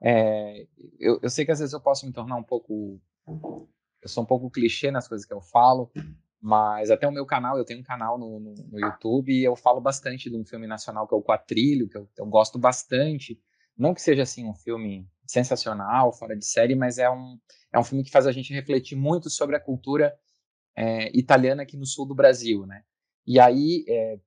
é, 0.00 0.66
eu, 0.98 1.18
eu 1.22 1.30
sei 1.30 1.44
que 1.44 1.50
às 1.50 1.58
vezes 1.58 1.72
eu 1.72 1.80
posso 1.80 2.06
me 2.06 2.12
tornar 2.12 2.36
um 2.36 2.42
pouco. 2.42 3.00
Eu 3.26 4.08
sou 4.08 4.22
um 4.22 4.26
pouco 4.26 4.50
clichê 4.50 4.90
nas 4.90 5.08
coisas 5.08 5.26
que 5.26 5.32
eu 5.32 5.40
falo, 5.40 5.90
mas 6.40 6.90
até 6.90 7.06
o 7.06 7.12
meu 7.12 7.26
canal, 7.26 7.58
eu 7.58 7.64
tenho 7.64 7.80
um 7.80 7.84
canal 7.84 8.18
no, 8.18 8.38
no, 8.38 8.54
no 8.54 8.80
YouTube 8.80 9.32
e 9.32 9.44
eu 9.44 9.56
falo 9.56 9.80
bastante 9.80 10.30
de 10.30 10.36
um 10.36 10.44
filme 10.44 10.66
nacional 10.66 11.06
que 11.06 11.14
é 11.14 11.18
o 11.18 11.22
Quatrilho, 11.22 11.88
que 11.88 11.96
eu, 11.96 12.08
eu 12.16 12.26
gosto 12.26 12.58
bastante. 12.58 13.40
Não 13.76 13.94
que 13.94 14.02
seja 14.02 14.22
assim 14.22 14.44
um 14.44 14.54
filme 14.54 15.08
sensacional, 15.26 16.12
fora 16.12 16.36
de 16.36 16.44
série, 16.46 16.74
mas 16.74 16.98
é 16.98 17.10
um, 17.10 17.38
é 17.72 17.78
um 17.78 17.84
filme 17.84 18.04
que 18.04 18.10
faz 18.10 18.26
a 18.26 18.32
gente 18.32 18.52
refletir 18.52 18.96
muito 18.96 19.28
sobre 19.28 19.56
a 19.56 19.60
cultura 19.60 20.16
é, 20.76 21.16
italiana 21.16 21.62
aqui 21.62 21.76
no 21.76 21.84
sul 21.84 22.06
do 22.06 22.14
Brasil, 22.14 22.64
né? 22.66 22.82
E 23.26 23.38
aí, 23.38 23.84
é, 23.88 24.18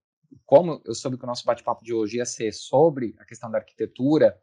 como 0.46 0.82
eu 0.86 0.94
soube 0.94 1.18
que 1.18 1.24
o 1.24 1.28
nosso 1.28 1.46
bate-papo 1.46 1.84
de 1.84 1.94
hoje 1.94 2.18
ia 2.18 2.26
ser 2.26 2.54
sobre 2.54 3.16
a 3.18 3.26
questão 3.26 3.50
da 3.50 3.58
arquitetura 3.58 4.38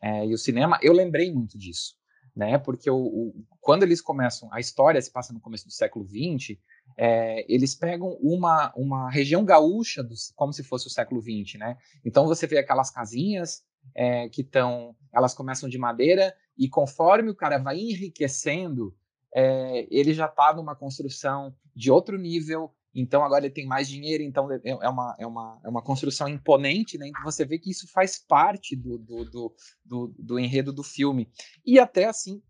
é, 0.00 0.26
e 0.26 0.32
o 0.32 0.38
cinema, 0.38 0.78
eu 0.82 0.92
lembrei 0.92 1.32
muito 1.32 1.58
disso, 1.58 1.96
né? 2.34 2.58
Porque 2.58 2.90
o, 2.90 2.96
o, 2.96 3.44
quando 3.60 3.82
eles 3.82 4.00
começam, 4.00 4.48
a 4.52 4.60
história 4.60 5.00
se 5.00 5.10
passa 5.10 5.32
no 5.32 5.40
começo 5.40 5.66
do 5.66 5.72
século 5.72 6.06
XX, 6.06 6.58
é, 6.96 7.44
eles 7.52 7.74
pegam 7.74 8.16
uma, 8.20 8.72
uma 8.76 9.10
região 9.10 9.44
gaúcha, 9.44 10.02
do, 10.02 10.14
como 10.34 10.52
se 10.52 10.62
fosse 10.62 10.86
o 10.86 10.90
século 10.90 11.20
XX, 11.20 11.58
né? 11.58 11.76
Então 12.04 12.26
você 12.26 12.46
vê 12.46 12.58
aquelas 12.58 12.90
casinhas 12.90 13.62
é, 13.94 14.28
que 14.28 14.42
estão, 14.42 14.94
elas 15.12 15.34
começam 15.34 15.68
de 15.68 15.78
madeira 15.78 16.34
e 16.56 16.68
conforme 16.68 17.30
o 17.30 17.34
cara 17.34 17.58
vai 17.58 17.78
enriquecendo, 17.78 18.94
é, 19.34 19.86
ele 19.90 20.12
já 20.12 20.26
está 20.26 20.52
numa 20.54 20.74
construção 20.74 21.54
de 21.74 21.90
outro 21.90 22.18
nível. 22.18 22.74
Então 22.94 23.24
agora 23.24 23.44
ele 23.44 23.54
tem 23.54 23.66
mais 23.66 23.88
dinheiro, 23.88 24.22
então 24.22 24.50
é, 24.50 24.60
é 24.64 24.88
uma, 24.88 25.16
é 25.18 25.26
uma, 25.26 25.60
é 25.64 25.68
uma 25.68 25.82
construção 25.82 26.28
imponente, 26.28 26.98
né? 26.98 27.08
Então 27.08 27.22
você 27.22 27.44
vê 27.44 27.58
que 27.58 27.70
isso 27.70 27.86
faz 27.92 28.18
parte 28.18 28.74
do, 28.74 28.98
do, 28.98 29.24
do, 29.24 29.54
do, 29.84 30.14
do 30.18 30.38
enredo 30.38 30.72
do 30.72 30.82
filme. 30.82 31.30
E 31.64 31.78
até 31.78 32.06
assim, 32.06 32.42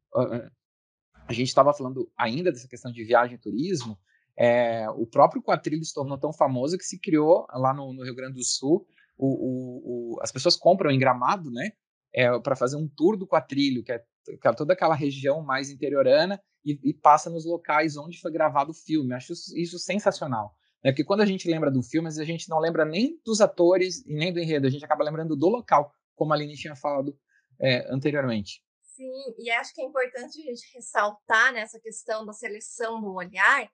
a 1.26 1.32
gente 1.32 1.49
estava 1.49 1.75
falando 1.75 2.11
ainda 2.16 2.50
dessa 2.50 2.68
questão 2.68 2.90
de 2.90 3.04
viagem 3.04 3.37
e 3.37 3.40
turismo, 3.40 3.99
é, 4.37 4.88
o 4.90 5.06
próprio 5.06 5.42
quadrilho 5.42 5.85
se 5.85 5.92
tornou 5.92 6.16
tão 6.16 6.32
famoso 6.32 6.78
que 6.78 6.85
se 6.85 6.99
criou 6.99 7.47
lá 7.52 7.75
no, 7.75 7.92
no 7.92 8.02
Rio 8.02 8.14
Grande 8.14 8.35
do 8.35 8.44
Sul 8.44 8.87
o, 9.20 9.28
o, 9.28 10.14
o, 10.14 10.20
as 10.23 10.32
pessoas 10.32 10.56
compram 10.56 10.90
em 10.90 10.99
Gramado, 10.99 11.50
né? 11.50 11.73
É, 12.12 12.37
para 12.40 12.56
fazer 12.56 12.76
um 12.76 12.88
tour 12.88 13.16
do 13.16 13.26
Quatrilho, 13.26 13.85
que 13.85 13.92
é, 13.92 14.02
que 14.25 14.49
é 14.49 14.52
toda 14.52 14.73
aquela 14.73 14.94
região 14.94 15.42
mais 15.42 15.70
interiorana, 15.70 16.42
e, 16.64 16.79
e, 16.83 16.95
passa 16.95 17.31
nos 17.31 17.45
locais 17.45 17.97
onde 17.97 18.21
foi 18.21 18.31
gravado 18.31 18.71
o 18.71 18.75
filme. 18.75 19.14
Acho 19.14 19.33
isso, 19.33 19.79
sensacional. 19.79 20.55
Né? 20.85 20.90
Porque 20.90 21.05
quando 21.05 21.21
a 21.21 21.26
gente 21.26 21.49
lembra 21.49 21.71
do 21.71 21.83
filme, 21.83 22.09
a 22.09 22.25
gente 22.25 22.49
não 22.49 22.59
lembra 22.59 22.85
nem 22.85 23.21
dos 23.25 23.40
atores 23.40 24.05
e 24.07 24.14
nem 24.14 24.33
do 24.33 24.40
enredo, 24.40 24.67
a 24.67 24.71
gente 24.71 24.85
acaba 24.85 25.05
lembrando 25.05 25.37
do 25.37 25.49
local, 25.49 25.93
como 26.14 26.33
a 26.33 26.37
Aline 26.37 26.55
tinha 26.55 26.76
falado 26.76 27.17
é, 27.61 27.93
anteriormente. 27.93 28.62
Sim, 28.83 29.35
e 29.38 29.50
acho 29.50 29.75
que 29.75 29.81
é 29.81 29.85
importante 29.85 30.40
a 30.40 30.45
gente 30.45 30.75
ressaltar 30.75 31.52
nessa 31.52 31.81
questão 31.81 32.26
da 32.26 32.33
seleção 32.33 33.00
do 33.00 33.14
olhar, 33.14 33.67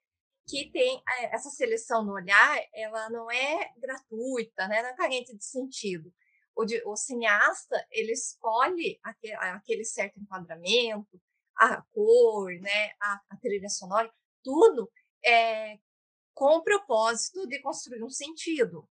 que 0.49 0.71
tem 0.71 1.03
eh, 1.19 1.35
essa 1.35 1.51
seleção 1.51 2.05
no 2.05 2.13
olhar, 2.13 2.57
ela 2.73 3.11
não 3.11 3.29
é 3.29 3.73
gratuita, 3.77 4.69
né? 4.69 4.83
não 4.83 4.91
é 4.91 4.97
carente 4.97 5.37
de 5.37 5.45
sentido. 5.45 6.13
O, 6.55 6.65
de, 6.65 6.81
o 6.87 6.97
cineasta, 6.97 7.85
ele 7.91 8.13
escolhe 8.13 8.99
aquele, 9.03 9.35
aquele, 9.35 9.85
certo 9.85 10.19
enquadramento, 10.21 11.21
a 11.57 11.83
cor, 11.93 12.53
né? 12.61 12.91
a, 13.01 13.21
a 13.31 13.37
trilha 13.37 13.69
sonora, 13.69 14.13
tudo 14.43 14.91
é, 15.25 15.79
com 16.35 16.57
o 16.57 16.63
propósito 16.63 17.47
de 17.47 17.61
construir 17.61 18.03
um 18.03 18.11
sentido. 18.11 18.89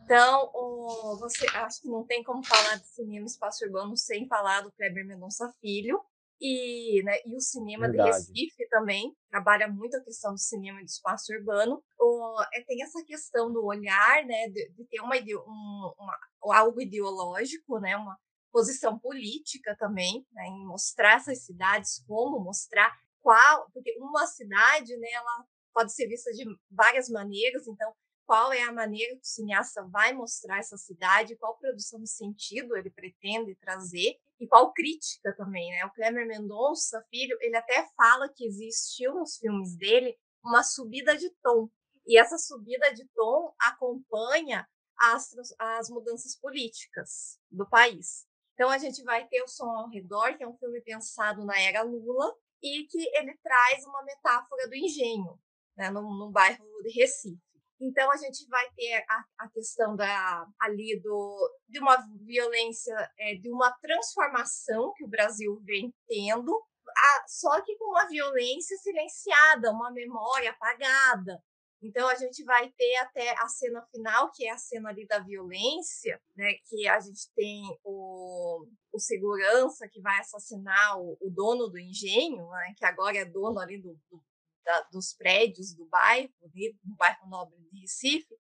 Então, 0.00 0.50
o, 0.54 1.18
você 1.18 1.46
acho 1.56 1.82
que 1.82 1.88
não 1.88 2.04
tem 2.04 2.22
como 2.22 2.44
falar 2.44 2.76
de 2.76 2.86
cinema 2.86 3.26
espaço 3.26 3.64
urbano 3.64 3.96
sem 3.96 4.26
falar 4.28 4.60
do 4.62 4.72
Kleber 4.72 5.04
Mendonça 5.04 5.52
Filho, 5.60 6.00
e, 6.40 7.02
né, 7.02 7.18
e 7.26 7.34
o 7.34 7.40
cinema 7.40 7.88
Verdade. 7.88 8.32
de 8.32 8.42
Recife 8.42 8.68
também 8.68 9.12
trabalha 9.28 9.66
muito 9.66 9.96
a 9.96 10.00
questão 10.00 10.32
do 10.32 10.38
cinema 10.38 10.80
e 10.80 10.84
do 10.84 10.88
espaço 10.88 11.32
urbano. 11.32 11.82
O, 11.98 12.40
é, 12.54 12.62
tem 12.62 12.82
essa 12.82 13.04
questão 13.04 13.52
do 13.52 13.64
olhar, 13.64 14.24
né, 14.24 14.48
de, 14.48 14.70
de 14.70 14.84
ter 14.84 15.00
uma, 15.00 15.16
um, 15.16 15.92
uma, 15.98 16.18
algo 16.54 16.80
ideológico, 16.80 17.80
né, 17.80 17.96
uma 17.96 18.16
posição 18.58 18.98
política 18.98 19.76
também, 19.78 20.26
né, 20.32 20.46
em 20.46 20.66
mostrar 20.66 21.14
essas 21.14 21.44
cidades, 21.44 22.02
como 22.08 22.40
mostrar 22.40 22.92
qual, 23.20 23.70
porque 23.72 23.96
uma 24.00 24.26
cidade, 24.26 24.96
né, 24.96 25.08
ela 25.12 25.44
pode 25.72 25.94
ser 25.94 26.08
vista 26.08 26.32
de 26.32 26.44
várias 26.68 27.08
maneiras, 27.08 27.68
então 27.68 27.94
qual 28.26 28.52
é 28.52 28.62
a 28.62 28.72
maneira 28.72 29.14
que 29.14 29.22
o 29.22 29.24
cineasta 29.24 29.86
vai 29.86 30.12
mostrar 30.12 30.58
essa 30.58 30.76
cidade, 30.76 31.36
qual 31.36 31.56
produção 31.56 32.00
de 32.00 32.10
sentido 32.10 32.76
ele 32.76 32.90
pretende 32.90 33.54
trazer 33.54 34.18
e 34.40 34.46
qual 34.48 34.72
crítica 34.72 35.32
também, 35.36 35.70
né? 35.70 35.84
O 35.86 35.92
Kleber 35.92 36.26
Mendonça, 36.26 37.00
filho, 37.10 37.38
ele 37.40 37.56
até 37.56 37.88
fala 37.96 38.28
que 38.28 38.44
existiu 38.44 39.14
nos 39.14 39.36
filmes 39.36 39.76
dele 39.76 40.16
uma 40.44 40.64
subida 40.64 41.16
de 41.16 41.30
tom. 41.42 41.70
E 42.06 42.18
essa 42.18 42.36
subida 42.36 42.92
de 42.92 43.06
tom 43.14 43.54
acompanha 43.58 44.68
as, 44.98 45.30
as 45.58 45.88
mudanças 45.88 46.36
políticas 46.36 47.38
do 47.50 47.66
país. 47.68 48.27
Então 48.58 48.70
a 48.70 48.78
gente 48.78 49.04
vai 49.04 49.24
ter 49.28 49.40
o 49.40 49.46
Som 49.46 49.70
ao 49.70 49.88
Redor, 49.88 50.36
que 50.36 50.42
é 50.42 50.48
um 50.48 50.56
filme 50.56 50.80
pensado 50.80 51.44
na 51.44 51.56
era 51.60 51.82
Lula, 51.82 52.34
e 52.60 52.82
que 52.90 53.08
ele 53.16 53.38
traz 53.40 53.84
uma 53.84 54.02
metáfora 54.02 54.66
do 54.66 54.74
engenho, 54.74 55.38
né, 55.76 55.88
no 55.90 56.28
bairro 56.32 56.64
de 56.82 56.90
Recife. 56.90 57.38
Então 57.80 58.10
a 58.10 58.16
gente 58.16 58.44
vai 58.48 58.68
ter 58.74 59.04
a, 59.08 59.24
a 59.38 59.48
questão 59.50 59.94
da 59.94 60.44
ali 60.60 61.00
do 61.00 61.56
de 61.68 61.78
uma 61.78 61.98
violência, 62.26 62.92
é, 63.16 63.36
de 63.36 63.48
uma 63.48 63.70
transformação 63.80 64.92
que 64.96 65.04
o 65.04 65.08
Brasil 65.08 65.62
vem 65.62 65.94
tendo, 66.08 66.52
a, 66.96 67.24
só 67.28 67.60
que 67.60 67.76
com 67.76 67.84
uma 67.92 68.08
violência 68.08 68.76
silenciada, 68.78 69.70
uma 69.70 69.92
memória 69.92 70.50
apagada. 70.50 71.40
Então 71.80 72.08
a 72.08 72.14
gente 72.16 72.42
vai 72.44 72.70
ter 72.70 72.96
até 72.96 73.30
a 73.38 73.48
cena 73.48 73.86
final, 73.90 74.32
que 74.32 74.46
é 74.46 74.50
a 74.50 74.58
cena 74.58 74.88
ali 74.88 75.06
da 75.06 75.20
violência, 75.20 76.20
né? 76.36 76.54
Que 76.68 76.88
a 76.88 76.98
gente 76.98 77.30
tem 77.36 77.62
o, 77.84 78.66
o 78.92 78.98
segurança 78.98 79.88
que 79.88 80.00
vai 80.00 80.18
assassinar 80.18 81.00
o, 81.00 81.16
o 81.20 81.30
dono 81.30 81.68
do 81.68 81.78
engenho, 81.78 82.48
né? 82.50 82.74
Que 82.76 82.84
agora 82.84 83.16
é 83.18 83.24
dono 83.24 83.60
ali 83.60 83.80
do, 83.80 83.94
do 84.10 84.22
da, 84.68 84.82
dos 84.92 85.14
prédios 85.14 85.74
do 85.74 85.86
bairro, 85.86 86.30
do 86.42 86.94
bairro 86.96 87.26
nobre 87.26 87.56
de 87.58 87.80
Recife, 87.80 88.36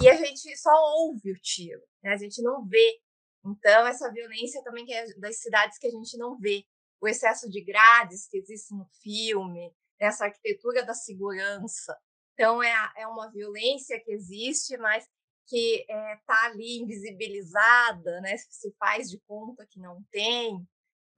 e 0.00 0.08
a 0.08 0.14
gente 0.14 0.56
só 0.56 0.70
ouve 0.96 1.30
o 1.30 1.38
tiro, 1.40 1.82
né? 2.02 2.12
a 2.12 2.16
gente 2.16 2.40
não 2.40 2.66
vê. 2.66 3.00
Então, 3.44 3.86
essa 3.86 4.10
violência 4.10 4.62
também 4.62 4.86
que 4.86 4.94
é 4.94 5.06
das 5.18 5.40
cidades 5.40 5.78
que 5.78 5.86
a 5.86 5.90
gente 5.90 6.16
não 6.16 6.38
vê. 6.38 6.64
O 7.00 7.06
excesso 7.06 7.48
de 7.48 7.62
grades 7.62 8.26
que 8.28 8.38
existe 8.38 8.74
no 8.74 8.86
filme, 9.02 9.72
essa 10.00 10.24
arquitetura 10.24 10.84
da 10.84 10.94
segurança. 10.94 11.96
Então, 12.38 12.62
é, 12.62 12.92
é 12.98 13.06
uma 13.08 13.28
violência 13.32 13.98
que 13.98 14.12
existe, 14.12 14.76
mas 14.76 15.04
que 15.48 15.80
está 15.80 15.92
é, 15.92 16.16
tá 16.24 16.44
ali 16.44 16.78
invisibilizada, 16.78 18.20
né? 18.20 18.36
se 18.36 18.72
faz 18.78 19.10
de 19.10 19.18
conta 19.26 19.66
que 19.66 19.80
não 19.80 20.04
tem. 20.12 20.64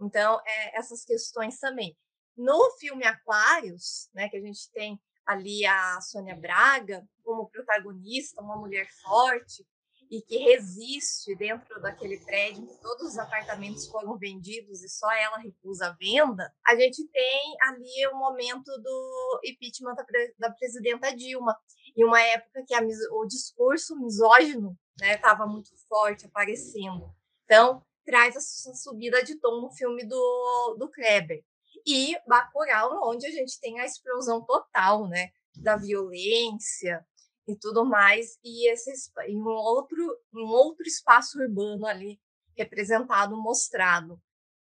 Então, 0.01 0.41
é, 0.47 0.79
essas 0.79 1.05
questões 1.05 1.59
também. 1.59 1.95
No 2.35 2.71
filme 2.79 3.05
Aquários, 3.05 4.09
né, 4.15 4.31
que 4.31 4.37
a 4.39 4.41
gente 4.41 4.71
tem 4.73 4.99
ali 5.27 5.67
a 5.67 6.01
Sônia 6.01 6.35
Braga 6.35 7.07
como 7.23 7.51
protagonista, 7.51 8.41
uma 8.41 8.57
mulher 8.57 8.89
forte 9.03 9.67
e 10.11 10.21
que 10.21 10.39
resiste 10.39 11.37
dentro 11.37 11.81
daquele 11.81 12.19
prédio 12.19 12.67
que 12.67 12.83
todos 12.83 13.13
os 13.13 13.19
apartamentos 13.19 13.87
foram 13.87 14.19
vendidos 14.19 14.83
e 14.83 14.89
só 14.89 15.11
ela 15.13 15.39
recusa 15.39 15.87
a 15.87 15.93
venda, 15.93 16.53
a 16.67 16.75
gente 16.75 17.07
tem 17.09 17.57
ali 17.63 18.07
o 18.13 18.17
momento 18.17 18.71
do 18.83 19.41
impeachment 19.45 19.95
da, 20.39 20.51
presidenta 20.51 21.15
Dilma, 21.15 21.57
em 21.97 22.05
uma 22.05 22.21
época 22.21 22.65
que 22.67 22.75
a, 22.75 22.81
o 23.13 23.27
discurso 23.27 23.97
misógino 23.97 24.77
estava 25.01 25.47
né, 25.47 25.53
muito 25.53 25.71
forte 25.89 26.27
aparecendo. 26.27 27.15
Então, 27.45 27.85
traz 28.05 28.35
essa 28.35 28.75
subida 28.75 29.23
de 29.23 29.37
tom 29.37 29.61
no 29.61 29.71
filme 29.71 30.05
do, 30.05 30.77
do 30.77 30.91
Kleber. 30.91 31.45
E 31.87 32.17
Bacurau, 32.27 33.09
onde 33.09 33.27
a 33.27 33.31
gente 33.31 33.59
tem 33.61 33.81
a 33.81 33.87
explosão 33.87 34.45
total, 34.45 35.09
né? 35.09 35.31
Da 35.57 35.77
violência 35.77 37.05
e 37.47 37.57
tudo 37.57 37.85
mais, 37.85 38.39
e 38.45 38.71
esse, 38.71 38.91
em, 39.27 39.37
um 39.37 39.49
outro, 39.49 39.97
um 40.35 40.47
outro 40.47 40.87
espaço 40.87 41.39
urbano 41.39 41.87
ali 41.87 42.21
representado, 42.57 43.37
mostrado. 43.37 44.21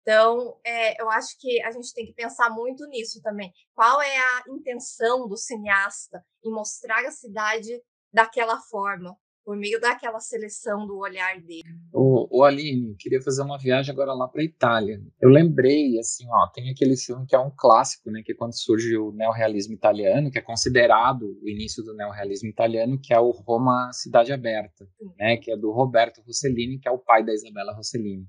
Então, 0.03 0.59
é, 0.65 1.01
eu 1.01 1.11
acho 1.11 1.39
que 1.39 1.63
a 1.63 1.71
gente 1.71 1.93
tem 1.93 2.07
que 2.07 2.15
pensar 2.15 2.51
muito 2.51 2.87
nisso 2.87 3.21
também. 3.23 3.53
Qual 3.75 4.01
é 4.01 4.17
a 4.17 4.45
intenção 4.49 5.29
do 5.29 5.37
cineasta 5.37 6.25
em 6.43 6.51
mostrar 6.51 7.05
a 7.07 7.11
cidade 7.11 7.83
daquela 8.13 8.59
forma? 8.61 9.17
Por 9.45 9.57
meio 9.57 9.81
daquela 9.81 10.21
seleção 10.21 10.87
do 10.87 10.99
olhar 10.99 11.41
dele. 11.41 11.63
O, 11.93 12.39
o 12.39 12.45
Aline, 12.45 12.95
queria 12.99 13.21
fazer 13.21 13.43
uma 13.43 13.59
viagem 13.59 13.93
agora 13.93 14.13
lá 14.13 14.29
para 14.29 14.43
Itália. 14.43 15.01
Eu 15.21 15.31
lembrei, 15.31 15.99
assim, 15.99 16.27
ó, 16.29 16.47
tem 16.49 16.71
aquele 16.71 16.97
filme 16.97 17.27
que 17.27 17.35
é 17.35 17.39
um 17.39 17.51
clássico, 17.57 18.11
né, 18.11 18.23
que 18.25 18.33
é 18.33 18.35
quando 18.35 18.53
surge 18.53 18.97
o 18.97 19.13
neorrealismo 19.13 19.75
italiano, 19.75 20.31
que 20.31 20.39
é 20.39 20.43
considerado 20.43 21.39
o 21.43 21.49
início 21.49 21.83
do 21.83 21.95
neorrealismo 21.95 22.49
italiano, 22.49 23.01
que 23.03 23.13
é 23.13 23.19
o 23.19 23.31
Roma 23.31 23.91
Cidade 23.93 24.33
Aberta, 24.33 24.87
né, 25.19 25.37
que 25.37 25.51
é 25.51 25.57
do 25.57 25.73
Roberto 25.73 26.23
Rossellini, 26.23 26.79
que 26.79 26.89
é 26.89 26.93
o 26.93 26.99
pai 26.99 27.25
da 27.25 27.33
Isabella 27.33 27.75
Rossellini. 27.75 28.27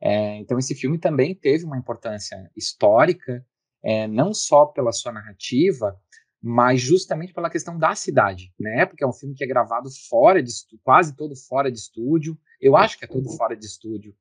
É, 0.00 0.36
então 0.38 0.58
esse 0.58 0.74
filme 0.74 0.98
também 0.98 1.32
teve 1.32 1.64
uma 1.64 1.78
importância 1.78 2.50
histórica, 2.56 3.46
é, 3.84 4.08
não 4.08 4.34
só 4.34 4.66
pela 4.66 4.92
sua 4.92 5.12
narrativa, 5.12 5.96
mas 6.42 6.80
justamente 6.80 7.32
pela 7.32 7.48
questão 7.48 7.78
da 7.78 7.94
cidade, 7.94 8.52
né? 8.58 8.84
Porque 8.84 9.04
é 9.04 9.06
um 9.06 9.12
filme 9.12 9.34
que 9.34 9.44
é 9.44 9.46
gravado 9.46 9.88
fora 10.08 10.42
de 10.42 10.52
quase 10.82 11.14
todo 11.14 11.36
fora 11.36 11.70
de 11.70 11.78
estúdio. 11.78 12.36
Eu 12.60 12.76
acho 12.76 12.98
que 12.98 13.04
é 13.04 13.08
todo 13.08 13.28
fora 13.36 13.56
de 13.56 13.64
estúdio. 13.64 14.12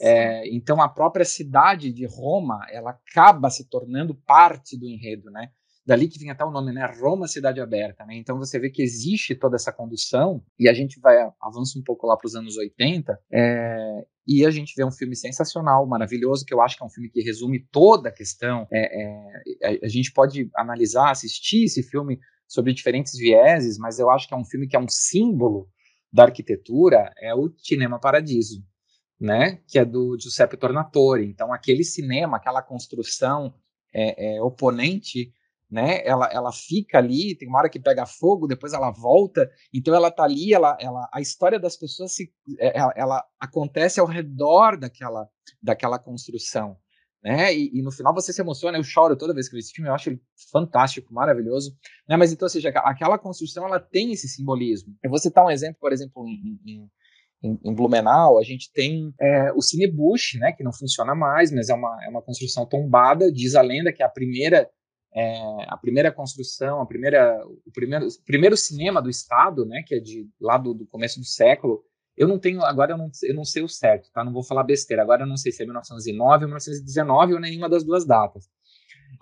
É, 0.00 0.48
então 0.54 0.80
a 0.80 0.88
própria 0.88 1.24
cidade 1.24 1.92
de 1.92 2.06
Roma 2.06 2.66
ela 2.70 2.90
acaba 2.90 3.50
se 3.50 3.68
tornando 3.68 4.14
parte 4.14 4.78
do 4.78 4.86
enredo, 4.86 5.30
né? 5.30 5.50
Dali 5.86 6.08
que 6.08 6.18
vem 6.18 6.30
até 6.30 6.44
o 6.44 6.50
nome, 6.50 6.72
né? 6.72 6.84
Roma 7.00 7.28
Cidade 7.28 7.60
Aberta, 7.60 8.04
né? 8.04 8.16
Então 8.16 8.36
você 8.36 8.58
vê 8.58 8.70
que 8.70 8.82
existe 8.82 9.36
toda 9.36 9.54
essa 9.54 9.72
condução 9.72 10.42
e 10.58 10.68
a 10.68 10.74
gente 10.74 10.98
vai 10.98 11.16
avança 11.40 11.78
um 11.78 11.82
pouco 11.82 12.08
lá 12.08 12.16
para 12.16 12.26
os 12.26 12.34
anos 12.34 12.56
80 12.56 13.16
é, 13.32 14.04
e 14.26 14.44
a 14.44 14.50
gente 14.50 14.74
vê 14.76 14.84
um 14.84 14.90
filme 14.90 15.14
sensacional, 15.14 15.86
maravilhoso, 15.86 16.44
que 16.44 16.52
eu 16.52 16.60
acho 16.60 16.76
que 16.76 16.82
é 16.82 16.86
um 16.86 16.90
filme 16.90 17.08
que 17.08 17.22
resume 17.22 17.64
toda 17.70 18.08
a 18.08 18.12
questão. 18.12 18.66
É, 18.72 19.04
é, 19.62 19.78
a 19.84 19.88
gente 19.88 20.12
pode 20.12 20.50
analisar, 20.56 21.12
assistir 21.12 21.64
esse 21.64 21.84
filme 21.84 22.18
sobre 22.48 22.72
diferentes 22.72 23.16
vieses, 23.16 23.78
mas 23.78 24.00
eu 24.00 24.10
acho 24.10 24.26
que 24.26 24.34
é 24.34 24.36
um 24.36 24.44
filme 24.44 24.66
que 24.66 24.74
é 24.74 24.80
um 24.80 24.88
símbolo 24.88 25.68
da 26.12 26.24
arquitetura, 26.24 27.12
é 27.18 27.32
o 27.32 27.52
Cinema 27.58 28.00
Paradiso, 28.00 28.64
né? 29.20 29.60
Que 29.68 29.78
é 29.78 29.84
do 29.84 30.16
Giuseppe 30.18 30.56
Tornatore. 30.56 31.26
Então, 31.26 31.52
aquele 31.52 31.84
cinema, 31.84 32.38
aquela 32.38 32.62
construção 32.62 33.54
é, 33.94 34.36
é, 34.36 34.42
oponente 34.42 35.32
né? 35.70 36.00
Ela, 36.04 36.28
ela 36.32 36.52
fica 36.52 36.98
ali, 36.98 37.36
tem 37.36 37.48
uma 37.48 37.58
hora 37.58 37.68
que 37.68 37.80
pega 37.80 38.06
fogo, 38.06 38.46
depois 38.46 38.72
ela 38.72 38.90
volta. 38.90 39.50
Então 39.72 39.94
ela 39.94 40.10
tá 40.10 40.22
ali, 40.22 40.52
ela, 40.52 40.76
ela, 40.80 41.08
a 41.12 41.20
história 41.20 41.58
das 41.58 41.76
pessoas 41.76 42.14
se, 42.14 42.32
é, 42.58 42.78
ela, 42.78 42.92
ela 42.96 43.24
acontece 43.40 43.98
ao 43.98 44.06
redor 44.06 44.78
daquela, 44.78 45.28
daquela 45.62 45.98
construção. 45.98 46.76
Né? 47.22 47.52
E, 47.52 47.78
e, 47.78 47.82
no 47.82 47.90
final 47.90 48.14
você 48.14 48.32
se 48.32 48.40
emociona, 48.40 48.78
eu 48.78 48.84
choro 48.84 49.16
toda 49.16 49.34
vez 49.34 49.48
que 49.48 49.54
eu 49.54 49.56
vejo 49.56 49.66
esse 49.66 49.74
filme, 49.74 49.90
eu 49.90 49.94
acho 49.94 50.10
ele 50.10 50.20
fantástico, 50.52 51.12
maravilhoso, 51.12 51.76
né? 52.08 52.16
Mas 52.16 52.32
então, 52.32 52.46
ou 52.46 52.50
seja, 52.50 52.68
aquela 52.68 53.18
construção 53.18 53.66
ela 53.66 53.80
tem 53.80 54.12
esse 54.12 54.28
simbolismo. 54.28 54.94
Eu 55.02 55.10
vou 55.10 55.18
citar 55.18 55.44
um 55.44 55.50
exemplo, 55.50 55.78
por 55.80 55.92
exemplo, 55.92 56.24
em, 56.28 56.88
em, 57.42 57.58
em 57.64 57.74
Blumenau, 57.74 58.38
a 58.38 58.44
gente 58.44 58.70
tem 58.72 59.12
é, 59.20 59.52
o 59.54 59.60
Cine 59.60 59.90
Bush, 59.90 60.34
né? 60.38 60.52
Que 60.52 60.62
não 60.62 60.72
funciona 60.72 61.16
mais, 61.16 61.50
mas 61.50 61.68
é 61.68 61.74
uma, 61.74 61.98
é 62.04 62.08
uma 62.08 62.22
construção 62.22 62.64
tombada. 62.64 63.32
Diz 63.32 63.56
a 63.56 63.62
lenda 63.62 63.92
que 63.92 64.04
é 64.04 64.06
a 64.06 64.10
primeira 64.10 64.70
é, 65.14 65.64
a 65.68 65.76
primeira 65.76 66.12
construção, 66.12 66.80
a 66.80 66.86
primeira, 66.86 67.42
o 67.64 67.72
primeiro, 67.72 68.06
o 68.06 68.24
primeiro 68.24 68.56
cinema 68.56 69.00
do 69.00 69.08
Estado, 69.08 69.64
né, 69.64 69.82
que 69.86 69.94
é 69.94 70.00
de 70.00 70.28
lá 70.40 70.58
do, 70.58 70.74
do 70.74 70.86
começo 70.86 71.18
do 71.18 71.24
século, 71.24 71.82
eu 72.16 72.26
não 72.26 72.38
tenho, 72.38 72.62
agora 72.64 72.92
eu 72.92 72.98
não, 72.98 73.10
eu 73.22 73.34
não 73.34 73.44
sei 73.44 73.62
o 73.62 73.68
certo, 73.68 74.10
tá? 74.10 74.24
Não 74.24 74.32
vou 74.32 74.42
falar 74.42 74.62
besteira. 74.62 75.02
Agora 75.02 75.22
eu 75.22 75.26
não 75.26 75.36
sei 75.36 75.52
se 75.52 75.62
é 75.62 75.66
1909 75.66 76.44
ou 76.44 76.48
1919 76.48 77.34
ou 77.34 77.40
nenhuma 77.40 77.68
das 77.68 77.84
duas 77.84 78.06
datas. 78.06 78.48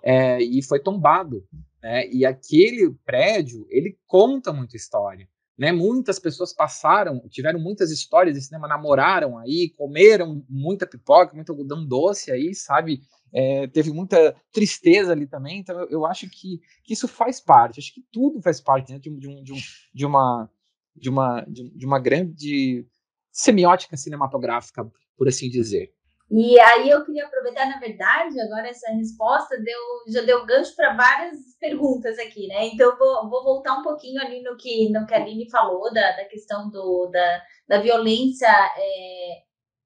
É, 0.01 0.41
e 0.41 0.63
foi 0.63 0.79
tombado, 0.79 1.45
né? 1.83 2.07
E 2.07 2.25
aquele 2.25 2.91
prédio, 3.05 3.67
ele 3.69 3.97
conta 4.07 4.53
muita 4.53 4.77
história, 4.77 5.27
né? 5.57 5.71
Muitas 5.71 6.19
pessoas 6.19 6.53
passaram, 6.53 7.19
tiveram 7.29 7.59
muitas 7.59 7.91
histórias 7.91 8.35
de 8.35 8.41
cinema, 8.41 8.67
namoraram 8.67 9.37
aí, 9.37 9.73
comeram 9.77 10.43
muita 10.49 10.85
pipoca, 10.85 11.33
muito 11.33 11.51
algodão 11.51 11.85
doce 11.85 12.31
aí, 12.31 12.53
sabe? 12.53 13.01
é, 13.35 13.67
teve 13.67 13.91
muita 13.91 14.33
tristeza 14.49 15.11
ali 15.11 15.27
também, 15.27 15.59
então 15.59 15.77
eu, 15.81 15.89
eu 15.89 16.05
acho 16.05 16.29
que, 16.29 16.61
que, 16.81 16.93
isso 16.93 17.05
faz 17.05 17.41
parte, 17.41 17.81
acho 17.81 17.93
que 17.93 18.01
tudo 18.09 18.41
faz 18.41 18.61
parte 18.61 18.93
né, 18.93 18.97
de, 18.97 19.09
um, 19.09 19.17
de, 19.19 19.51
um, 19.51 19.57
de, 19.93 20.05
uma, 20.05 20.49
de, 20.95 21.09
uma, 21.09 21.41
de, 21.41 21.85
uma 21.85 21.99
grande 21.99 22.87
semiótica 23.33 23.97
cinematográfica, 23.97 24.89
por 25.17 25.27
assim 25.27 25.49
dizer. 25.49 25.93
E 26.29 26.59
aí 26.59 26.89
eu 26.89 27.05
queria 27.05 27.25
aproveitar, 27.25 27.67
na 27.67 27.79
verdade, 27.79 28.39
agora 28.41 28.67
essa 28.67 28.91
resposta 28.91 29.57
deu, 29.61 29.79
já 30.07 30.21
deu 30.21 30.45
gancho 30.45 30.75
para 30.75 30.95
várias 30.95 31.37
perguntas 31.59 32.17
aqui, 32.17 32.47
né? 32.47 32.65
Então 32.67 32.97
vou, 32.97 33.29
vou, 33.29 33.43
voltar 33.43 33.77
um 33.77 33.83
pouquinho 33.83 34.19
ali 34.19 34.41
no 34.41 34.57
que, 34.57 34.89
no 34.89 35.05
que 35.05 35.13
a 35.13 35.17
Aline 35.17 35.49
falou, 35.51 35.93
da, 35.93 36.15
da 36.15 36.25
questão 36.25 36.69
do, 36.71 37.09
da, 37.11 37.43
da 37.67 37.79
violência 37.79 38.47
é, 38.47 39.43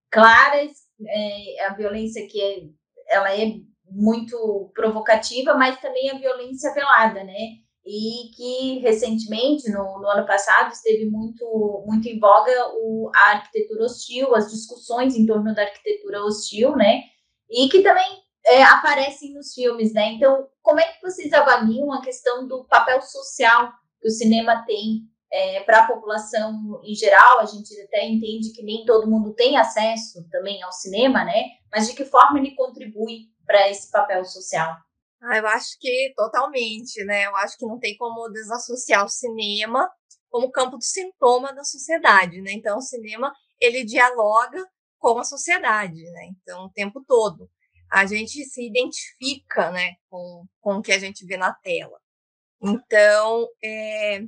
clara, 0.10 0.64
é, 0.64 1.66
a 1.66 1.74
violência 1.74 2.26
que 2.28 2.42
é 2.42 2.80
ela 3.10 3.36
é 3.36 3.60
muito 3.92 4.72
provocativa, 4.74 5.56
mas 5.56 5.82
também 5.82 6.10
a 6.12 6.18
violência 6.18 6.74
velada, 6.74 7.24
né? 7.24 7.58
E 7.92 8.30
que 8.36 8.80
recentemente, 8.82 9.68
no, 9.72 10.00
no 10.00 10.08
ano 10.08 10.24
passado, 10.28 10.72
esteve 10.72 11.10
muito, 11.10 11.84
muito 11.88 12.08
em 12.08 12.20
voga 12.20 12.52
o, 12.76 13.10
a 13.16 13.32
arquitetura 13.32 13.86
hostil, 13.86 14.36
as 14.36 14.52
discussões 14.52 15.16
em 15.16 15.26
torno 15.26 15.56
da 15.56 15.64
arquitetura 15.64 16.24
hostil, 16.24 16.76
né? 16.76 17.02
E 17.50 17.68
que 17.68 17.82
também 17.82 18.22
é, 18.46 18.62
aparecem 18.62 19.34
nos 19.34 19.56
filmes, 19.56 19.92
né? 19.92 20.14
Então, 20.14 20.48
como 20.62 20.80
é 20.80 20.84
que 20.84 21.02
vocês 21.02 21.34
avaliam 21.34 21.92
a 21.92 22.00
questão 22.00 22.48
do 22.48 22.64
papel 22.66 23.02
social 23.02 23.72
que 24.00 24.08
o 24.08 24.12
cinema 24.12 24.64
tem 24.68 25.02
é, 25.32 25.62
para 25.62 25.80
a 25.80 25.88
população 25.88 26.80
em 26.84 26.94
geral, 26.94 27.40
a 27.40 27.46
gente 27.46 27.74
até 27.82 28.06
entende 28.06 28.54
que 28.54 28.62
nem 28.62 28.86
todo 28.86 29.10
mundo 29.10 29.34
tem 29.34 29.58
acesso 29.58 30.28
também 30.30 30.62
ao 30.62 30.72
cinema, 30.72 31.24
né? 31.24 31.44
Mas 31.72 31.88
de 31.88 31.96
que 31.96 32.06
forma 32.06 32.38
ele 32.38 32.54
contribui 32.54 33.30
para 33.48 33.68
esse 33.68 33.90
papel 33.90 34.24
social? 34.26 34.78
Ah, 35.22 35.38
eu 35.38 35.48
acho 35.48 35.78
que 35.80 36.14
totalmente, 36.16 37.04
né? 37.06 37.26
Eu 37.26 37.36
acho 37.38 37.58
que 37.58 37.66
não 37.66 37.80
tem 37.80 37.98
como 37.98 38.30
desassociar 38.30 39.06
o 39.06 39.10
cinema 39.10 39.90
como 40.30 40.52
campo 40.52 40.78
do 40.78 40.84
sintoma 40.84 41.54
da 41.54 41.64
sociedade, 41.64 42.42
né? 42.42 42.52
Então, 42.54 42.78
o 42.78 42.82
cinema 42.82 43.34
ele 43.60 43.84
dialoga 43.84 44.66
com 45.00 45.20
a 45.20 45.24
sociedade, 45.24 46.02
né? 46.12 46.30
Então, 46.32 46.66
o 46.66 46.72
tempo 46.72 47.04
todo 47.06 47.50
a 47.92 48.06
gente 48.06 48.46
se 48.46 48.66
identifica, 48.66 49.72
né, 49.72 49.96
com, 50.10 50.46
com 50.62 50.76
o 50.76 50.82
que 50.82 50.92
a 50.92 51.00
gente 51.00 51.26
vê 51.26 51.38
na 51.38 51.54
tela. 51.54 52.00
Então, 52.62 53.48
é, 53.64 54.22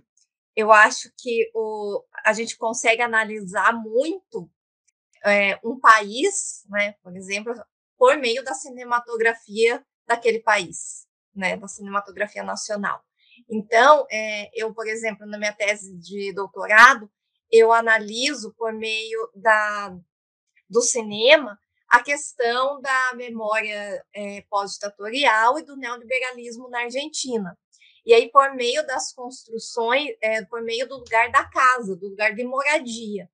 eu 0.56 0.72
acho 0.72 1.12
que 1.18 1.52
o, 1.54 2.04
a 2.26 2.34
gente 2.34 2.58
consegue 2.58 3.02
analisar 3.02 3.74
muito 3.74 4.50
é, 5.24 5.60
um 5.64 5.80
país, 5.80 6.64
né, 6.70 6.94
por 7.04 7.16
exemplo, 7.16 7.54
por 7.98 8.18
meio 8.18 8.44
da 8.44 8.54
cinematografia 8.56 9.86
daquele 10.08 10.40
país, 10.40 11.08
né, 11.36 11.58
da 11.58 11.68
cinematografia 11.68 12.44
nacional. 12.44 13.04
Então, 13.50 14.06
é, 14.12 14.50
eu, 14.54 14.74
por 14.74 14.88
exemplo, 14.88 15.26
na 15.26 15.38
minha 15.38 15.54
tese 15.54 15.96
de 15.98 16.34
doutorado, 16.34 17.10
eu 17.52 17.72
analiso 17.72 18.54
por 18.58 18.74
meio 18.74 19.30
da, 19.36 19.96
do 20.70 20.82
cinema 20.82 21.60
a 21.90 22.02
questão 22.02 22.80
da 22.80 23.14
memória 23.16 24.04
é, 24.16 24.42
pós-ditatorial 24.50 25.60
e 25.60 25.64
do 25.64 25.76
neoliberalismo 25.76 26.70
na 26.70 26.84
Argentina. 26.84 27.58
E 28.06 28.14
aí, 28.14 28.32
por 28.32 28.56
meio 28.56 28.86
das 28.88 29.14
construções, 29.14 30.10
é, 30.22 30.44
por 30.46 30.62
meio 30.64 30.88
do 30.88 30.98
lugar 30.98 31.30
da 31.30 31.44
casa, 31.44 31.96
do 31.96 32.08
lugar 32.08 32.34
de 32.34 32.44
moradia. 32.46 33.30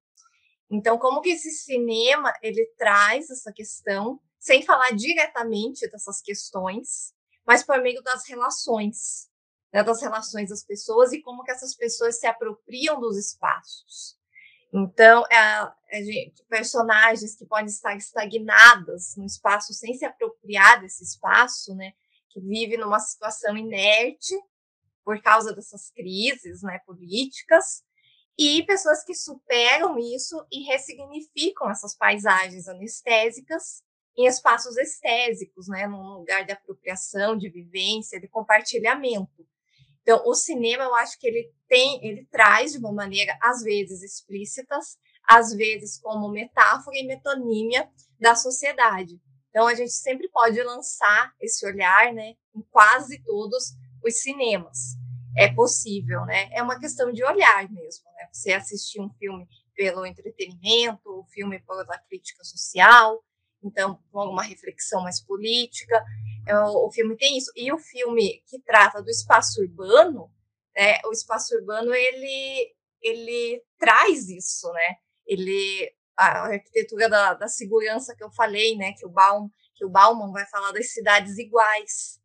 Então, 0.69 0.97
como 0.97 1.21
que 1.21 1.29
esse 1.29 1.51
cinema 1.51 2.33
ele 2.41 2.65
traz 2.77 3.29
essa 3.29 3.53
questão, 3.53 4.19
sem 4.47 4.63
falar 4.63 4.91
diretamente 4.91 5.89
dessas 5.89 6.21
questões, 6.21 7.13
mas 7.45 7.63
por 7.63 7.81
meio 7.81 8.01
das 8.01 8.25
relações, 8.25 9.29
né, 9.73 9.83
das 9.83 10.01
relações 10.01 10.49
das 10.49 10.63
pessoas 10.63 11.11
e 11.11 11.21
como 11.21 11.43
que 11.43 11.51
essas 11.51 11.75
pessoas 11.75 12.17
se 12.17 12.25
apropriam 12.25 12.97
dos 13.01 13.17
espaços. 13.17 14.17
Então, 14.73 15.25
é, 15.27 16.01
gente, 16.01 16.45
personagens 16.49 17.35
que 17.35 17.45
podem 17.45 17.65
estar 17.65 17.95
estagnadas 17.97 19.17
no 19.17 19.25
espaço 19.25 19.73
sem 19.73 19.93
se 19.93 20.05
apropriar 20.05 20.79
desse 20.79 21.03
espaço, 21.03 21.75
né, 21.75 21.91
que 22.29 22.39
vive 22.39 22.77
numa 22.77 22.99
situação 22.99 23.57
inerte 23.57 24.33
por 25.03 25.21
causa 25.21 25.53
dessas 25.53 25.91
crises 25.91 26.61
né, 26.61 26.79
políticas, 26.85 27.83
e 28.37 28.63
pessoas 28.63 29.03
que 29.03 29.15
superam 29.15 29.97
isso 29.97 30.45
e 30.51 30.63
ressignificam 30.63 31.69
essas 31.69 31.97
paisagens 31.97 32.67
anestésicas 32.67 33.83
em 34.17 34.25
espaços 34.25 34.75
estésicos, 34.77 35.67
né, 35.67 35.85
num 35.87 36.15
lugar 36.15 36.43
de 36.43 36.51
apropriação, 36.51 37.37
de 37.37 37.49
vivência, 37.49 38.19
de 38.19 38.27
compartilhamento. 38.27 39.47
Então, 40.01 40.23
o 40.25 40.33
cinema, 40.33 40.85
eu 40.85 40.95
acho 40.95 41.19
que 41.19 41.27
ele 41.27 41.51
tem, 41.67 42.03
ele 42.03 42.25
traz 42.31 42.71
de 42.71 42.77
uma 42.79 42.91
maneira 42.91 43.37
às 43.41 43.61
vezes 43.61 44.01
explícitas, 44.01 44.97
às 45.23 45.53
vezes 45.53 45.99
como 45.99 46.29
metáfora 46.29 46.97
e 46.97 47.05
metonímia 47.05 47.89
da 48.19 48.33
sociedade. 48.33 49.21
Então, 49.49 49.67
a 49.67 49.75
gente 49.75 49.91
sempre 49.91 50.29
pode 50.29 50.61
lançar 50.63 51.33
esse 51.39 51.65
olhar, 51.65 52.13
né, 52.13 52.35
em 52.55 52.61
quase 52.71 53.21
todos 53.23 53.75
os 54.03 54.21
cinemas. 54.21 54.95
É 55.37 55.53
possível, 55.53 56.25
né? 56.25 56.49
É 56.51 56.63
uma 56.63 56.79
questão 56.79 57.11
de 57.11 57.23
olhar 57.23 57.69
mesmo, 57.69 58.05
né? 58.15 58.27
Você 58.31 58.53
assistir 58.53 58.99
um 58.99 59.09
filme 59.19 59.47
pelo 59.75 60.03
entretenimento, 60.03 61.01
o 61.05 61.25
filme 61.25 61.59
pela 61.59 61.97
crítica 62.09 62.43
social, 62.43 63.23
então 63.63 64.01
com 64.11 64.19
alguma 64.19 64.43
reflexão 64.43 65.01
mais 65.03 65.21
política. 65.21 66.03
É, 66.47 66.57
o 66.59 66.91
filme 66.91 67.15
tem 67.17 67.37
isso. 67.37 67.51
E 67.55 67.71
o 67.71 67.77
filme 67.77 68.41
que 68.47 68.59
trata 68.61 69.01
do 69.01 69.09
espaço 69.09 69.61
urbano, 69.61 70.31
né, 70.75 70.99
o 71.05 71.11
espaço 71.11 71.55
urbano 71.55 71.93
ele, 71.93 72.75
ele 73.01 73.63
traz 73.77 74.29
isso, 74.29 74.71
né? 74.71 74.95
Ele 75.25 75.93
a 76.17 76.47
arquitetura 76.47 77.07
da, 77.07 77.35
da 77.35 77.47
segurança 77.47 78.15
que 78.15 78.23
eu 78.23 78.31
falei, 78.31 78.75
né? 78.75 78.93
Que 78.93 79.05
o 79.05 79.09
Baum, 79.09 79.49
que 79.75 79.85
o 79.85 79.89
Bauman 79.89 80.31
vai 80.31 80.47
falar 80.47 80.71
das 80.71 80.91
cidades 80.91 81.37
iguais. 81.37 82.19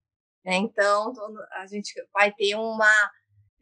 Né? 0.44 0.56
Então 0.56 1.12
a 1.52 1.66
gente 1.66 1.92
vai 2.12 2.32
ter 2.32 2.54
uma 2.54 3.10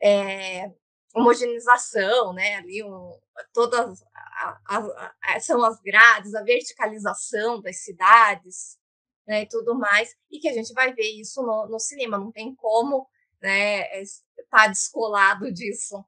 é, 0.00 0.70
homogeneização, 1.14 2.33
né? 2.33 2.56
Ali 2.56 2.83
um, 2.85 3.18
todas 3.53 4.03
a, 4.37 4.59
a, 4.68 5.14
a, 5.22 5.40
são 5.40 5.64
as 5.64 5.81
grades, 5.81 6.35
a 6.35 6.42
verticalização 6.42 7.61
das 7.61 7.83
cidades, 7.83 8.79
né, 9.26 9.42
e 9.42 9.46
tudo 9.46 9.74
mais, 9.74 10.14
e 10.31 10.38
que 10.38 10.48
a 10.48 10.53
gente 10.53 10.72
vai 10.72 10.92
ver 10.92 11.09
isso 11.20 11.42
no, 11.42 11.68
no 11.68 11.79
cinema, 11.79 12.18
não 12.18 12.33
tem 12.33 12.55
como 12.55 13.07
né, 13.40 14.00
estar 14.03 14.22
tá 14.50 14.66
descolado 14.66 15.53
disso. 15.53 16.05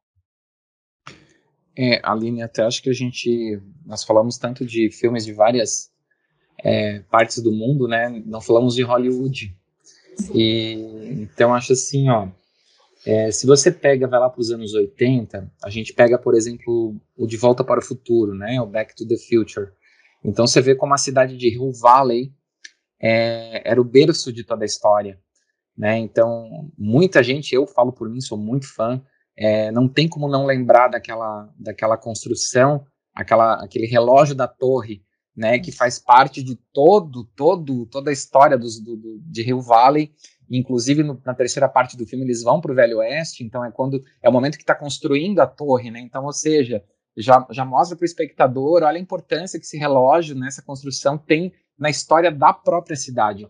É, 1.77 2.01
Aline, 2.03 2.43
até 2.43 2.63
acho 2.63 2.83
que 2.83 2.91
a 2.91 2.93
gente, 2.93 3.61
nós 3.87 4.05
falamos 4.05 4.37
tanto 4.39 4.67
de 4.67 4.91
filmes 4.91 5.25
de 5.25 5.33
várias 5.33 5.91
é, 6.59 7.01
partes 7.11 7.43
do 7.43 7.53
mundo, 7.53 7.87
né, 7.87 8.09
não 8.27 8.41
falamos 8.41 8.75
de 8.75 8.83
Hollywood, 8.83 9.57
Sim. 10.17 10.33
e 10.35 11.23
então 11.23 11.55
acho 11.55 11.73
assim, 11.73 12.09
ó, 12.09 12.29
é, 13.07 13.31
se 13.31 13.47
você 13.47 13.71
pega, 13.71 14.07
vai 14.07 14.21
lá 14.21 14.31
para 14.31 14.41
os 14.41 14.51
anos 14.51 14.75
80, 14.75 15.51
a 15.63 15.71
gente 15.71 15.93
pega, 15.93 16.19
por 16.19 16.35
exemplo, 16.35 16.97
o 17.17 17.27
De 17.27 17.37
Volta 17.37 17.65
para 17.65 17.81
o 17.81 17.85
Futuro, 17.85 18.35
né, 18.35 18.61
o 18.61 18.67
Back 18.67 18.95
to 18.95 19.07
the 19.07 19.17
Future, 19.17 19.73
então 20.25 20.47
você 20.47 20.61
vê 20.61 20.75
como 20.75 20.95
a 20.95 20.99
cidade 20.99 21.37
de 21.37 21.49
Hill 21.49 21.73
Valley 21.73 22.33
é, 23.01 23.69
era 23.69 23.81
o 23.81 23.85
berço 23.85 24.33
de 24.33 24.45
toda 24.45 24.65
a 24.65 24.67
história. 24.67 25.19
Né? 25.77 25.99
Então, 25.99 26.71
muita 26.79 27.23
gente, 27.23 27.55
eu 27.55 27.67
falo 27.67 27.93
por 27.93 28.09
mim, 28.09 28.21
sou 28.21 28.39
muito 28.39 28.73
fã, 28.73 29.03
é, 29.37 29.73
não 29.73 29.89
tem 29.89 30.09
como 30.09 30.29
não 30.29 30.47
lembrar 30.47 30.89
daquela, 30.89 31.53
daquela 31.59 31.97
construção, 31.97 32.87
aquela, 33.15 33.55
aquele 33.55 33.87
relógio 33.87 34.35
da 34.35 34.47
torre, 34.47 35.03
né, 35.35 35.59
que 35.59 35.73
faz 35.73 35.99
parte 35.99 36.43
de 36.43 36.57
todo, 36.73 37.25
todo, 37.35 37.87
toda 37.87 38.11
a 38.11 38.13
história 38.13 38.59
dos, 38.59 38.79
do, 38.79 38.97
do, 38.97 39.19
de 39.25 39.43
Rio 39.43 39.63
Valley. 39.63 40.13
Inclusive 40.51 41.03
no, 41.03 41.21
na 41.25 41.35
terceira 41.35 41.69
parte 41.69 41.97
do 41.97 42.07
filme 42.07 42.25
eles 42.25 42.43
vão 42.43 42.61
para 42.61 42.73
o 42.73 42.75
Velho 42.75 42.99
Oeste, 42.99 43.45
então 43.45 43.65
é 43.65 43.71
quando 43.71 44.03
é 44.23 44.29
o 44.29 44.33
momento 44.33 44.57
que 44.57 44.63
está 44.63 44.75
construindo 44.75 45.41
a 45.41 45.47
torre, 45.47 45.91
né? 45.91 46.01
Então, 46.01 46.25
ou 46.25 46.33
seja, 46.33 46.85
já, 47.17 47.47
já 47.51 47.65
mostra 47.65 47.97
para 47.97 48.05
o 48.05 48.07
espectador, 48.07 48.83
olha 48.83 48.99
a 48.99 49.01
importância 49.01 49.59
que 49.59 49.65
esse 49.65 49.79
relógio 49.79 50.35
nessa 50.35 50.63
construção 50.63 51.17
tem 51.17 51.53
na 51.79 51.91
história 51.91 52.31
da 52.31 52.53
própria 52.53 52.97
cidade. 52.97 53.49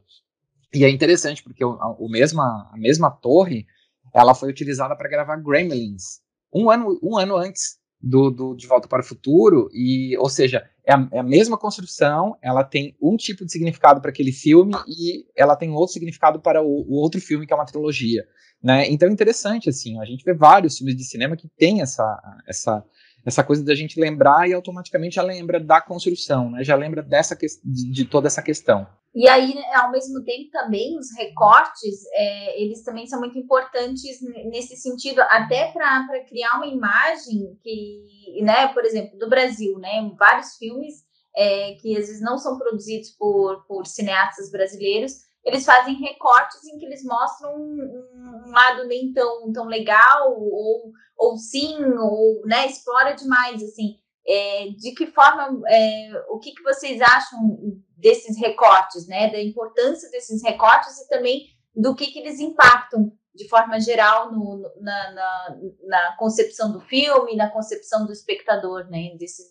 E 0.75 0.85
é 0.85 0.91
interessante 0.91 1.43
porque 1.43 1.65
o, 1.65 1.77
o 1.99 2.09
mesma, 2.09 2.71
a 2.73 2.77
mesma 2.77 3.11
torre 3.11 3.67
ela 4.15 4.35
foi 4.35 4.51
utilizada 4.51 4.97
para 4.97 5.09
gravar 5.09 5.37
Gremlins 5.37 6.23
um 6.53 6.71
ano, 6.71 6.99
um 7.03 7.17
ano 7.17 7.37
antes 7.37 7.79
do, 8.03 8.31
do 8.31 8.55
De 8.55 8.67
Volta 8.67 8.89
para 8.89 9.01
o 9.01 9.05
Futuro, 9.05 9.69
e, 9.73 10.17
ou 10.19 10.29
seja, 10.29 10.69
é 10.85 10.93
a, 10.93 11.09
é 11.13 11.19
a 11.21 11.23
mesma 11.23 11.57
construção, 11.57 12.37
ela 12.43 12.65
tem 12.65 12.97
um 13.01 13.17
tipo 13.17 13.45
de 13.45 13.53
significado 13.53 14.01
para 14.01 14.11
aquele 14.11 14.33
filme 14.33 14.75
e 14.89 15.25
ela 15.37 15.55
tem 15.55 15.71
outro 15.71 15.93
significado 15.93 16.41
para 16.41 16.61
o, 16.63 16.67
o 16.67 16.95
outro 16.95 17.21
filme, 17.21 17.47
que 17.47 17.53
é 17.53 17.57
uma 17.57 17.67
trilogia. 17.67 18.25
Né? 18.63 18.91
Então 18.91 19.09
é 19.09 19.13
interessante, 19.13 19.69
assim, 19.69 20.01
a 20.01 20.05
gente 20.05 20.25
vê 20.25 20.35
vários 20.35 20.79
filmes 20.79 20.97
de 20.97 21.05
cinema 21.05 21.37
que 21.37 21.49
tem 21.57 21.81
essa, 21.81 22.21
essa, 22.47 22.85
essa 23.25 23.45
coisa 23.45 23.65
da 23.65 23.75
gente 23.75 24.01
lembrar 24.01 24.49
e 24.49 24.53
automaticamente 24.53 25.17
já 25.17 25.23
lembra 25.23 25.61
da 25.61 25.81
construção, 25.81 26.51
né? 26.51 26.63
Já 26.63 26.77
lembra 26.77 27.03
dessa 27.03 27.37
de, 27.37 27.91
de 27.91 28.05
toda 28.05 28.27
essa 28.27 28.43
questão. 28.43 28.87
E 29.15 29.29
aí, 29.29 29.55
ao 29.75 29.91
mesmo 29.91 30.25
tempo, 30.25 30.51
também 30.51 30.99
os 30.99 31.09
recortes, 31.19 32.01
é, 32.15 32.63
eles 32.63 32.83
também 32.83 33.07
são 33.07 33.21
muito 33.21 33.39
importantes 33.39 34.19
nesse 34.51 34.77
sentido, 34.77 35.21
até 35.23 35.71
para 35.71 36.25
criar 36.27 36.57
uma 36.57 36.67
imagem 36.67 37.59
que, 37.63 38.41
né, 38.43 38.69
por 38.69 38.85
exemplo, 38.85 39.19
do 39.19 39.29
Brasil, 39.29 39.79
né, 39.79 40.11
vários 40.19 40.57
filmes 40.57 40.95
é, 41.37 41.75
que 41.75 41.97
às 41.97 42.07
vezes 42.07 42.23
não 42.23 42.39
são 42.39 42.59
produzidos 42.59 43.11
por, 43.11 43.65
por 43.67 43.87
cineastas 43.87 44.51
brasileiros, 44.51 45.13
eles 45.45 45.65
fazem 45.65 45.95
recortes 45.97 46.65
em 46.65 46.79
que 46.79 46.87
eles 46.87 47.05
mostram 47.05 47.57
um, 47.57 48.45
um 48.47 48.51
lado 48.51 48.87
nem 48.87 49.13
tão, 49.13 49.53
tão 49.53 49.67
legal, 49.67 50.33
ou, 50.41 50.93
ou 51.19 51.37
sim, 51.37 51.77
ou 51.85 52.47
né, 52.47 52.67
explora 52.67 53.13
demais, 53.13 53.63
assim. 53.63 53.99
É, 54.27 54.69
de 54.79 54.95
que 54.95 55.07
forma, 55.07 55.61
é, 55.69 56.25
o 56.29 56.39
que, 56.39 56.53
que 56.53 56.63
vocês 56.63 57.01
acham 57.01 57.59
desses 57.97 58.39
recortes, 58.39 59.07
né, 59.09 59.31
da 59.31 59.43
importância 59.43 60.09
desses 60.11 60.43
recortes 60.43 60.99
e 61.01 61.09
também 61.09 61.47
do 61.75 61.95
que, 61.95 62.07
que 62.07 62.21
eles 62.21 62.39
impactam 62.39 63.13
de 63.35 63.49
forma 63.49 63.81
geral 63.81 64.31
no, 64.31 64.63
na, 64.81 65.13
na, 65.13 65.59
na, 65.85 66.17
concepção 66.19 66.71
do 66.71 66.81
filme, 66.81 67.35
na 67.35 67.51
concepção 67.51 68.07
do 68.07 68.13
espectador, 68.13 68.89
né, 68.91 69.17
desse, 69.19 69.43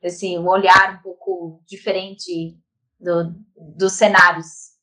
desse 0.00 0.38
olhar 0.38 0.98
um 0.98 1.02
pouco 1.02 1.62
diferente 1.66 2.56
do, 2.98 3.34
dos 3.76 3.92
cenários 3.92 4.73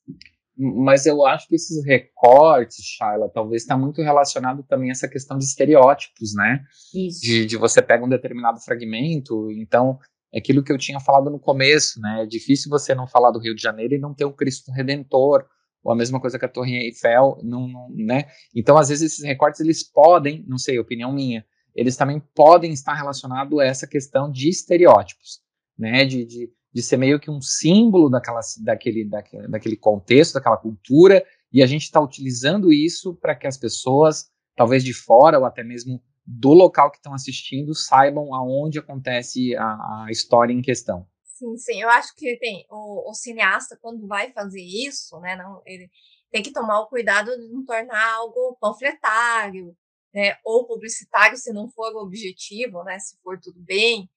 mas 0.62 1.08
eu 1.08 1.26
acho 1.26 1.48
que 1.48 1.56
esses 1.56 1.84
recortes, 1.84 2.86
Shaila, 2.86 3.30
talvez 3.30 3.64
está 3.64 3.76
muito 3.76 4.02
relacionado 4.02 4.64
também 4.64 4.90
a 4.90 4.92
essa 4.92 5.08
questão 5.08 5.38
de 5.38 5.44
estereótipos, 5.44 6.36
né? 6.36 6.64
Isso. 6.94 7.22
De, 7.22 7.46
de 7.48 7.58
você 7.58 7.82
pega 7.82 8.06
um 8.06 8.10
determinado 8.10 8.60
fragmento, 8.60 9.50
então 9.52 9.98
é 10.32 10.38
aquilo 10.38 10.64
que 10.64 10.72
eu 10.72 10.78
tinha 10.78 11.00
falado 11.00 11.32
no 11.32 11.40
começo, 11.40 12.00
né? 12.00 12.24
É 12.24 12.26
difícil 12.28 12.70
você 12.70 12.94
não 12.94 13.08
falar 13.08 13.32
do 13.32 13.40
Rio 13.40 13.56
de 13.56 13.62
Janeiro 13.62 13.96
e 13.96 14.00
não 14.00 14.14
ter 14.14 14.26
um 14.26 14.32
Cristo 14.32 14.72
Redentor, 14.72 15.46
ou 15.84 15.92
a 15.92 15.96
mesma 15.96 16.22
coisa 16.22 16.38
que 16.38 16.46
a 16.46 16.50
Torre 16.50 16.78
Eiffel, 16.78 17.40
não, 17.44 17.68
não, 17.68 17.90
né? 17.90 18.26
Então, 18.56 18.78
às 18.78 18.90
vezes, 18.90 19.14
esses 19.14 19.26
recortes, 19.26 19.60
eles 19.62 19.84
podem, 19.84 20.46
não 20.48 20.60
sei, 20.60 20.78
opinião 20.78 21.12
minha, 21.12 21.44
eles 21.74 21.96
também 21.96 22.22
podem 22.36 22.72
estar 22.72 22.94
relacionados 22.94 23.58
a 23.60 23.66
essa 23.66 23.88
questão 23.88 24.32
de 24.32 24.48
estereótipos, 24.48 25.40
né? 25.78 26.06
De, 26.06 26.24
de 26.24 26.50
de 26.74 26.82
ser 26.82 26.98
meio 26.98 27.20
que 27.20 27.30
um 27.30 27.42
símbolo 27.42 28.10
daquela, 28.10 28.40
daquele, 28.60 29.06
daquele, 29.06 29.48
daquele 29.48 29.76
contexto, 29.76 30.34
daquela 30.34 30.58
cultura, 30.58 31.26
e 31.52 31.62
a 31.62 31.66
gente 31.66 31.84
está 31.84 32.00
utilizando 32.00 32.72
isso 32.72 33.14
para 33.16 33.36
que 33.36 33.46
as 33.46 33.58
pessoas, 33.58 34.32
talvez 34.56 34.84
de 34.84 34.94
fora 34.94 35.38
ou 35.38 35.46
até 35.46 35.64
mesmo 35.64 36.02
do 36.26 36.54
local 36.54 36.90
que 36.90 36.98
estão 36.98 37.14
assistindo, 37.14 37.76
saibam 37.76 38.34
aonde 38.34 38.80
acontece 38.80 39.56
a, 39.56 39.66
a, 40.06 40.08
história 40.10 40.54
em 40.54 40.62
questão. 40.62 41.06
Sim, 41.24 41.58
sim, 41.58 41.82
eu 41.82 41.90
acho 41.90 42.16
que 42.16 42.38
tem 42.38 42.66
o, 42.70 43.10
o 43.10 43.14
cineasta 43.14 43.78
quando 43.82 44.08
vai 44.08 44.32
fazer 44.32 44.62
isso, 44.62 45.20
né, 45.20 45.36
não, 45.36 45.62
ele 45.66 45.90
tem 46.32 46.42
que 46.42 46.54
tomar 46.54 46.80
o 46.80 46.88
cuidado 46.88 47.32
de 47.36 47.48
não 47.50 47.66
tornar 47.66 48.14
algo 48.14 48.56
panfletário, 48.62 49.76
né, 50.14 50.38
ou 50.46 50.68
publicitário 50.68 51.36
se 51.36 51.52
não 51.52 51.68
for 51.70 51.94
o 51.96 52.04
objetivo, 52.04 52.84
né, 52.84 53.00
se 53.00 53.18
for 53.24 53.40
tudo 53.40 53.60
bem, 53.60 54.10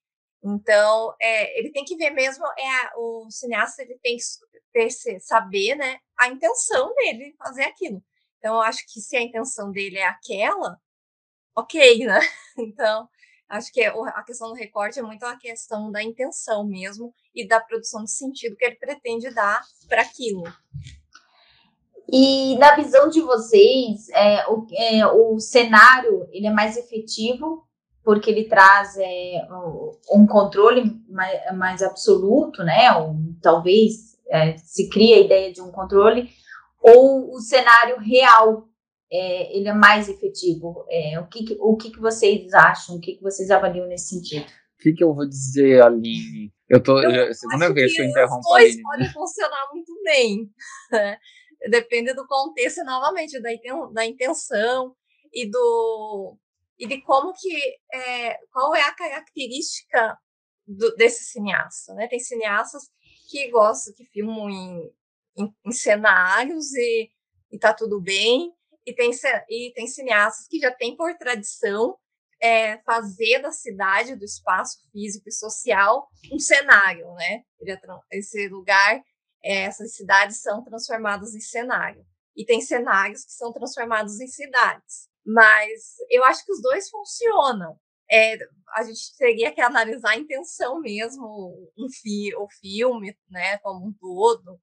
então, 0.44 1.14
é, 1.20 1.58
ele 1.58 1.72
tem 1.72 1.84
que 1.84 1.96
ver 1.96 2.10
mesmo, 2.10 2.44
é 2.46 2.96
o 2.96 3.30
cineasta 3.30 3.82
ele 3.82 3.98
tem 4.02 4.16
que 4.16 4.22
ter, 4.72 5.20
saber 5.20 5.74
né, 5.74 5.98
a 6.18 6.28
intenção 6.28 6.94
dele 6.94 7.34
fazer 7.38 7.64
aquilo. 7.64 8.02
Então, 8.38 8.56
eu 8.56 8.60
acho 8.60 8.84
que 8.92 9.00
se 9.00 9.16
a 9.16 9.22
intenção 9.22 9.70
dele 9.70 9.98
é 9.98 10.06
aquela, 10.06 10.78
ok, 11.56 12.06
né? 12.06 12.20
Então, 12.56 13.08
Acho 13.48 13.72
que 13.72 13.82
é, 13.82 13.88
a 13.88 14.22
questão 14.22 14.48
do 14.48 14.54
recorte 14.54 14.98
é 14.98 15.02
muito 15.02 15.24
a 15.24 15.36
questão 15.36 15.90
da 15.90 16.02
intenção 16.02 16.64
mesmo 16.66 17.14
e 17.34 17.46
da 17.46 17.60
produção 17.60 18.02
de 18.02 18.10
sentido 18.10 18.56
que 18.56 18.64
ele 18.64 18.76
pretende 18.76 19.32
dar 19.32 19.62
para 19.86 20.02
aquilo. 20.02 20.42
E 22.10 22.56
na 22.58 22.74
visão 22.74 23.08
de 23.08 23.20
vocês, 23.20 24.08
é, 24.10 24.48
o, 24.48 24.66
é, 24.72 25.06
o 25.06 25.38
cenário 25.38 26.26
ele 26.32 26.46
é 26.46 26.50
mais 26.50 26.76
efetivo 26.76 27.66
porque 28.04 28.30
ele 28.30 28.44
traz 28.44 28.96
é, 28.98 29.48
um 30.12 30.26
controle 30.26 30.92
mais, 31.08 31.56
mais, 31.56 31.82
absoluto, 31.82 32.62
né? 32.62 32.92
Ou, 32.98 33.16
talvez 33.40 34.18
é, 34.28 34.56
se 34.58 34.90
cria 34.90 35.16
a 35.16 35.20
ideia 35.20 35.52
de 35.52 35.62
um 35.62 35.72
controle, 35.72 36.28
ou 36.82 37.34
o 37.34 37.40
cenário 37.40 37.98
real 37.98 38.68
é, 39.10 39.56
ele 39.56 39.68
é 39.68 39.72
mais 39.72 40.08
efetivo. 40.08 40.84
É, 40.90 41.18
o 41.18 41.26
que, 41.26 41.56
o 41.58 41.76
que, 41.76 41.90
que 41.90 42.00
vocês 42.00 42.52
acham? 42.52 42.96
O 42.96 43.00
que, 43.00 43.14
que 43.14 43.22
vocês 43.22 43.50
avaliam 43.50 43.86
nesse 43.86 44.08
sentido? 44.08 44.44
O 44.44 44.82
que, 44.82 44.92
que 44.92 45.02
eu 45.02 45.14
vou 45.14 45.26
dizer, 45.26 45.82
Aline? 45.82 46.52
Eu 46.68 46.82
tô. 46.82 47.00
Eu, 47.00 47.10
já, 47.10 47.32
segunda 47.32 47.72
vez 47.72 47.90
que, 47.90 47.96
que 47.96 48.02
eu 48.02 48.10
interrompo. 48.10 48.40
Os 48.40 48.46
dois 48.48 48.82
podem 48.82 49.08
funcionar 49.12 49.68
muito 49.72 49.92
bem. 50.02 50.50
Né? 50.92 51.18
Depende 51.70 52.12
do 52.12 52.26
contexto 52.26 52.84
novamente, 52.84 53.40
da 53.40 54.04
intenção 54.04 54.94
e 55.32 55.50
do 55.50 56.36
e 56.78 56.86
de 56.86 57.00
como 57.02 57.32
que 57.32 57.56
é, 57.92 58.38
qual 58.52 58.74
é 58.74 58.82
a 58.82 58.94
característica 58.94 60.18
do, 60.66 60.94
desse 60.96 61.24
cineasta, 61.24 61.94
né? 61.94 62.08
Tem 62.08 62.18
cineastas 62.18 62.90
que 63.28 63.50
gostam, 63.50 63.94
que 63.94 64.04
filmam 64.06 64.50
em, 64.50 64.92
em, 65.36 65.54
em 65.64 65.72
cenários 65.72 66.72
e, 66.74 67.10
e 67.52 67.58
tá 67.58 67.72
tudo 67.72 68.00
bem, 68.00 68.52
e 68.86 68.92
tem, 68.92 69.10
e 69.48 69.72
tem 69.74 69.86
cineastas 69.86 70.46
que 70.48 70.58
já 70.58 70.70
têm 70.70 70.96
por 70.96 71.16
tradição 71.16 71.96
é, 72.40 72.78
fazer 72.82 73.40
da 73.40 73.50
cidade, 73.50 74.16
do 74.16 74.24
espaço 74.24 74.78
físico 74.92 75.28
e 75.28 75.32
social, 75.32 76.08
um 76.32 76.38
cenário, 76.38 77.10
né? 77.14 77.42
Esse 78.10 78.48
lugar, 78.48 79.02
é, 79.42 79.62
essas 79.62 79.94
cidades 79.94 80.42
são 80.42 80.62
transformadas 80.62 81.34
em 81.34 81.40
cenário. 81.40 82.04
E 82.36 82.44
tem 82.44 82.60
cenários 82.60 83.24
que 83.24 83.32
são 83.32 83.52
transformados 83.52 84.20
em 84.20 84.26
cidades. 84.26 85.08
Mas 85.26 85.96
eu 86.10 86.24
acho 86.24 86.44
que 86.44 86.52
os 86.52 86.60
dois 86.62 86.88
funcionam. 86.90 87.78
É, 88.10 88.36
a 88.76 88.82
gente 88.84 89.16
teria 89.18 89.52
que 89.52 89.60
analisar 89.60 90.10
a 90.10 90.18
intenção 90.18 90.80
mesmo, 90.80 91.70
um 91.78 91.88
fi, 91.88 92.34
o 92.36 92.48
filme, 92.60 93.16
né, 93.30 93.58
como 93.58 93.86
um 93.86 93.92
todo, 93.94 94.60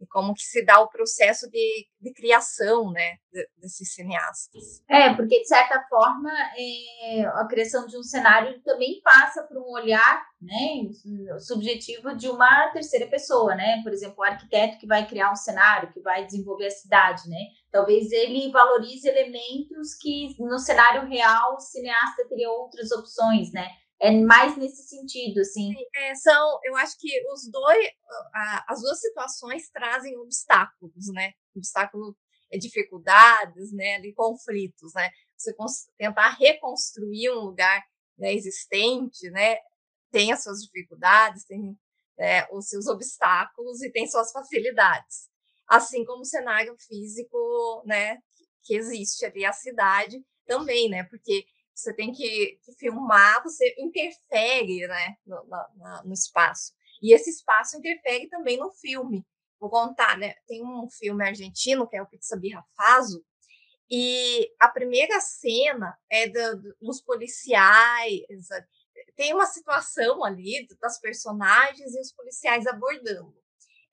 e 0.00 0.06
como 0.06 0.34
que 0.34 0.42
se 0.42 0.64
dá 0.64 0.80
o 0.80 0.88
processo 0.88 1.50
de, 1.50 1.86
de 2.00 2.12
criação, 2.12 2.90
né, 2.90 3.16
de, 3.32 3.48
desses 3.56 3.92
cineastas. 3.94 4.82
É, 4.88 5.12
porque 5.14 5.40
de 5.40 5.48
certa 5.48 5.82
forma 5.88 6.30
é, 6.56 7.22
a 7.26 7.46
criação 7.46 7.86
de 7.86 7.96
um 7.96 8.02
cenário 8.02 8.60
também 8.62 9.00
passa 9.02 9.42
por 9.42 9.58
um 9.58 9.70
olhar, 9.72 10.24
né, 10.40 11.38
subjetivo 11.40 12.16
de 12.16 12.28
uma 12.28 12.70
terceira 12.72 13.06
pessoa, 13.08 13.54
né, 13.54 13.80
por 13.82 13.92
exemplo, 13.92 14.16
o 14.18 14.24
arquiteto 14.24 14.78
que 14.78 14.86
vai 14.86 15.06
criar 15.06 15.32
um 15.32 15.36
cenário, 15.36 15.92
que 15.92 16.00
vai 16.00 16.24
desenvolver 16.24 16.66
a 16.66 16.70
cidade, 16.70 17.28
né, 17.28 17.38
talvez 17.70 18.12
ele 18.12 18.50
valorize 18.50 19.08
elementos 19.08 19.94
que 20.00 20.36
no 20.38 20.58
cenário 20.58 21.08
real 21.08 21.54
o 21.54 21.60
cineasta 21.60 22.26
teria 22.28 22.50
outras 22.50 22.92
opções, 22.92 23.52
né, 23.52 23.68
é 24.00 24.12
mais 24.12 24.56
nesse 24.56 24.88
sentido, 24.88 25.40
assim. 25.40 25.74
É, 25.94 26.14
são, 26.14 26.60
eu 26.64 26.76
acho 26.76 26.96
que 26.98 27.10
os 27.32 27.50
dois, 27.50 27.88
as 28.68 28.80
duas 28.80 29.00
situações 29.00 29.68
trazem 29.70 30.16
obstáculos, 30.18 31.12
né? 31.12 31.32
Obstáculos, 31.56 32.14
é, 32.50 32.58
dificuldades, 32.58 33.72
né? 33.72 34.00
De 34.00 34.12
conflitos, 34.12 34.92
né? 34.94 35.10
Você 35.36 35.54
tentar 35.96 36.30
reconstruir 36.30 37.30
um 37.30 37.40
lugar 37.40 37.82
né, 38.16 38.32
existente, 38.32 39.30
né? 39.30 39.56
Tem 40.10 40.32
as 40.32 40.42
suas 40.42 40.60
dificuldades, 40.60 41.44
tem 41.44 41.76
né, 42.18 42.46
os 42.52 42.68
seus 42.68 42.86
obstáculos 42.86 43.82
e 43.82 43.90
tem 43.90 44.06
suas 44.06 44.32
facilidades. 44.32 45.28
Assim 45.68 46.04
como 46.04 46.22
o 46.22 46.26
cenário 46.26 46.74
físico, 46.78 47.82
né? 47.84 48.18
Que 48.62 48.76
existe 48.76 49.24
ali, 49.24 49.44
a 49.44 49.52
cidade 49.52 50.24
também, 50.46 50.88
né? 50.88 51.04
Porque 51.04 51.44
você 51.78 51.94
tem 51.94 52.12
que, 52.12 52.58
que 52.64 52.72
filmar, 52.72 53.42
você 53.42 53.74
interfere 53.78 54.86
né, 54.88 55.16
no, 55.24 55.44
na, 55.46 56.02
no 56.04 56.12
espaço. 56.12 56.72
E 57.00 57.14
esse 57.14 57.30
espaço 57.30 57.78
interfere 57.78 58.28
também 58.28 58.58
no 58.58 58.72
filme. 58.72 59.24
Vou 59.60 59.70
contar, 59.70 60.18
né? 60.18 60.34
Tem 60.46 60.64
um 60.64 60.88
filme 60.90 61.24
argentino 61.24 61.88
que 61.88 61.96
é 61.96 62.02
o 62.02 62.06
Pizza 62.06 62.36
Birra 62.36 62.64
Faso, 62.76 63.24
e 63.90 64.52
a 64.60 64.68
primeira 64.68 65.18
cena 65.20 65.96
é 66.10 66.28
do, 66.28 66.74
dos 66.80 67.00
policiais. 67.00 68.20
Tem 69.16 69.32
uma 69.32 69.46
situação 69.46 70.22
ali 70.24 70.66
das 70.80 71.00
personagens 71.00 71.94
e 71.94 72.00
os 72.00 72.12
policiais 72.12 72.66
abordando. 72.66 73.34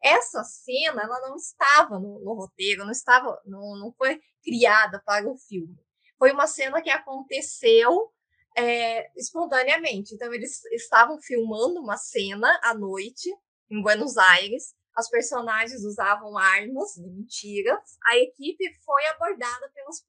Essa 0.04 0.44
cena, 0.44 1.04
ela 1.04 1.22
não 1.22 1.36
estava 1.36 2.00
no, 2.00 2.20
no 2.20 2.34
roteiro, 2.34 2.84
não 2.84 2.92
estava, 2.92 3.42
não, 3.46 3.78
não 3.78 3.94
foi 3.94 4.20
criada 4.44 5.02
para 5.06 5.28
o 5.28 5.38
filme 5.38 5.85
foi 6.18 6.32
uma 6.32 6.48
cena 6.48 6.82
que 6.82 6.90
aconteceu 6.90 8.12
é, 8.58 9.12
espontaneamente. 9.20 10.14
Então, 10.16 10.34
eles 10.34 10.64
estavam 10.66 11.20
filmando 11.22 11.82
uma 11.82 11.98
cena 11.98 12.60
à 12.64 12.74
noite 12.74 13.30
em 13.70 13.82
Buenos 13.82 14.18
Aires. 14.18 14.74
As 14.96 15.10
personagens 15.10 15.84
usavam 15.84 16.38
armas 16.38 16.98
mentiras. 16.98 17.98
A 18.08 18.18
equipe 18.18 18.64
foi 18.84 19.06
abordada 19.08 19.72
pelos, 19.74 20.06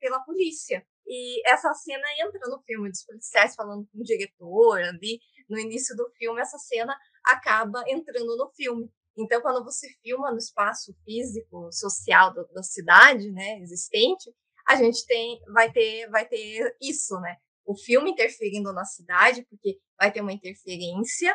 pela 0.00 0.20
polícia. 0.20 0.84
E 1.06 1.48
essa 1.48 1.72
cena 1.74 2.06
entra 2.18 2.48
no 2.48 2.60
filme 2.62 2.90
dos 2.90 3.04
policiais 3.04 3.54
falando 3.54 3.86
com 3.90 3.98
o 3.98 4.04
diretor 4.04 4.80
ali. 4.80 5.20
No 5.48 5.58
início 5.58 5.96
do 5.96 6.08
filme, 6.16 6.40
essa 6.40 6.58
cena 6.58 6.96
acaba 7.24 7.82
entrando 7.86 8.36
no 8.36 8.50
filme. 8.50 8.90
Então, 9.16 9.40
quando 9.40 9.64
você 9.64 9.88
filma 10.02 10.30
no 10.30 10.38
espaço 10.38 10.94
físico, 11.04 11.70
social 11.72 12.32
da, 12.32 12.42
da 12.44 12.62
cidade, 12.62 13.30
né, 13.30 13.58
existente, 13.60 14.32
a 14.70 14.76
gente 14.76 15.04
tem, 15.04 15.40
vai 15.52 15.70
ter, 15.72 16.08
vai 16.10 16.24
ter 16.24 16.76
isso, 16.80 17.18
né? 17.20 17.36
O 17.66 17.74
filme 17.74 18.12
interferindo 18.12 18.72
na 18.72 18.84
cidade, 18.84 19.44
porque 19.50 19.78
vai 19.98 20.12
ter 20.12 20.20
uma 20.20 20.32
interferência, 20.32 21.34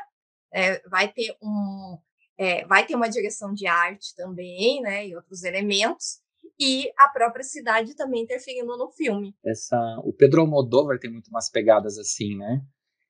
é, 0.53 0.79
vai 0.87 1.11
ter 1.11 1.35
um, 1.41 1.97
é, 2.37 2.65
vai 2.65 2.85
ter 2.85 2.95
uma 2.95 3.09
direção 3.09 3.53
de 3.53 3.67
arte 3.67 4.15
também, 4.15 4.81
né? 4.81 5.05
E 5.05 5.15
outros 5.15 5.43
elementos 5.43 6.21
e 6.57 6.89
a 6.97 7.09
própria 7.09 7.43
cidade 7.43 7.93
também 7.93 8.23
interferindo 8.23 8.77
no 8.77 8.89
filme. 8.89 9.35
Essa, 9.45 9.77
o 10.05 10.13
Pedro 10.13 10.39
Almodóvar 10.39 10.97
tem 10.97 11.11
muito 11.11 11.27
umas 11.27 11.49
pegadas 11.49 11.97
assim, 11.97 12.37
né? 12.37 12.61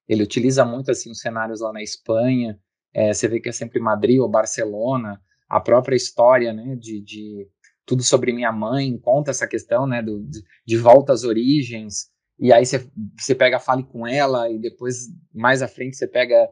Ele 0.07 0.23
utiliza 0.23 0.65
muito 0.65 0.89
assim 0.89 1.11
os 1.11 1.19
cenários 1.19 1.61
lá 1.61 1.71
na 1.71 1.83
Espanha. 1.83 2.59
É, 2.91 3.13
você 3.13 3.27
vê 3.27 3.39
que 3.39 3.49
é 3.49 3.51
sempre 3.51 3.79
Madrid 3.79 4.19
ou 4.19 4.29
Barcelona. 4.29 5.21
A 5.47 5.59
própria 5.59 5.95
história, 5.95 6.51
né? 6.51 6.75
De, 6.77 6.99
de 6.99 7.47
tudo 7.85 8.03
sobre 8.03 8.33
minha 8.33 8.51
mãe, 8.51 8.97
conta 8.97 9.31
essa 9.31 9.47
questão, 9.47 9.85
né, 9.85 10.01
do, 10.01 10.23
de, 10.23 10.43
de 10.65 10.77
volta 10.77 11.13
às 11.13 11.23
origens, 11.23 12.09
e 12.39 12.51
aí 12.51 12.65
você 12.65 13.35
pega 13.35 13.59
Fale 13.59 13.83
Com 13.83 14.05
Ela, 14.05 14.49
e 14.49 14.59
depois, 14.59 15.07
mais 15.33 15.61
à 15.61 15.67
frente, 15.67 15.95
você 15.95 16.07
pega, 16.07 16.49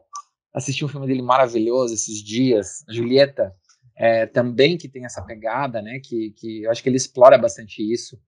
assistir 0.54 0.84
um 0.84 0.88
filme 0.88 1.06
dele 1.06 1.22
maravilhoso 1.22 1.92
esses 1.92 2.22
dias, 2.22 2.84
Julieta, 2.88 3.54
é, 3.96 4.26
também 4.26 4.78
que 4.78 4.88
tem 4.88 5.04
essa 5.04 5.22
pegada, 5.22 5.82
né, 5.82 6.00
que, 6.02 6.30
que 6.30 6.62
eu 6.62 6.70
acho 6.70 6.82
que 6.82 6.88
ele 6.88 6.96
explora 6.96 7.36
bastante 7.36 7.82
isso, 7.82 8.18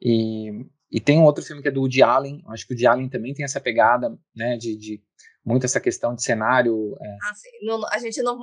e, 0.00 0.66
e 0.90 1.00
tem 1.00 1.18
um 1.18 1.24
outro 1.24 1.44
filme 1.44 1.62
que 1.62 1.68
é 1.68 1.70
do 1.70 1.80
Woody 1.80 2.02
Allen, 2.02 2.42
acho 2.48 2.66
que 2.66 2.72
o 2.72 2.74
Woody 2.74 2.86
Allen 2.86 3.08
também 3.08 3.34
tem 3.34 3.44
essa 3.44 3.60
pegada, 3.60 4.18
né, 4.34 4.56
de, 4.56 4.76
de 4.76 5.02
muito 5.48 5.64
essa 5.64 5.80
questão 5.80 6.14
de 6.14 6.22
cenário. 6.22 6.94
É. 7.00 7.16
Assim, 7.30 7.48
não, 7.62 7.80
a 7.90 7.98
gente 7.98 8.22
não, 8.22 8.38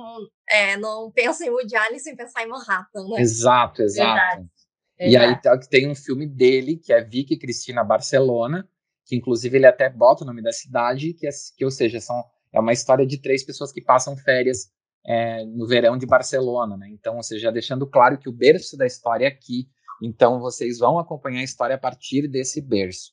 é, 0.50 0.76
não 0.76 1.10
pensa 1.12 1.46
em 1.46 1.50
Woody 1.50 1.76
Allen 1.76 1.98
sem 2.00 2.16
pensar 2.16 2.42
em 2.42 2.48
Manhattan, 2.48 3.08
né? 3.08 3.20
Exato, 3.20 3.82
exato. 3.82 4.12
Verdade. 4.12 4.50
E 4.98 5.16
aí 5.16 5.40
tá, 5.40 5.56
tem 5.58 5.88
um 5.88 5.94
filme 5.94 6.26
dele, 6.26 6.76
que 6.76 6.92
é 6.92 7.02
Vicky 7.02 7.38
Cristina 7.38 7.84
Barcelona, 7.84 8.68
que 9.04 9.14
inclusive 9.14 9.56
ele 9.56 9.66
até 9.66 9.88
bota 9.88 10.24
o 10.24 10.26
nome 10.26 10.42
da 10.42 10.52
cidade, 10.52 11.12
que, 11.12 11.28
é, 11.28 11.30
que 11.56 11.64
ou 11.64 11.70
seja, 11.70 12.00
são, 12.00 12.24
é 12.52 12.58
uma 12.58 12.72
história 12.72 13.06
de 13.06 13.18
três 13.18 13.44
pessoas 13.44 13.70
que 13.70 13.80
passam 13.80 14.16
férias 14.16 14.70
é, 15.06 15.44
no 15.44 15.66
verão 15.66 15.96
de 15.96 16.06
Barcelona, 16.06 16.76
né? 16.76 16.88
Então, 16.90 17.16
ou 17.16 17.22
seja, 17.22 17.52
deixando 17.52 17.86
claro 17.86 18.18
que 18.18 18.28
o 18.28 18.32
berço 18.32 18.76
da 18.76 18.86
história 18.86 19.26
é 19.26 19.28
aqui, 19.28 19.68
então 20.02 20.40
vocês 20.40 20.78
vão 20.78 20.98
acompanhar 20.98 21.40
a 21.40 21.44
história 21.44 21.76
a 21.76 21.78
partir 21.78 22.26
desse 22.26 22.60
berço. 22.60 23.12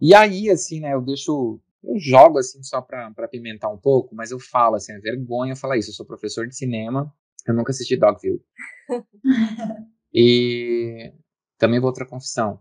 E 0.00 0.14
aí, 0.14 0.50
assim, 0.50 0.80
né, 0.80 0.94
eu 0.94 1.02
deixo 1.02 1.60
eu 1.82 1.98
jogo 1.98 2.38
assim 2.38 2.62
só 2.62 2.80
para 2.80 3.28
pimentar 3.28 3.72
um 3.72 3.78
pouco, 3.78 4.14
mas 4.14 4.30
eu 4.30 4.38
falo 4.38 4.76
assim, 4.76 4.92
é 4.92 4.98
vergonha 4.98 5.56
falar 5.56 5.76
isso. 5.76 5.90
Eu 5.90 5.94
sou 5.94 6.06
professor 6.06 6.46
de 6.46 6.56
cinema, 6.56 7.12
eu 7.46 7.54
nunca 7.54 7.70
assisti 7.70 7.96
Dogville. 7.96 8.40
e 10.12 11.12
também 11.58 11.80
vou 11.80 11.88
outra 11.88 12.06
confissão. 12.06 12.60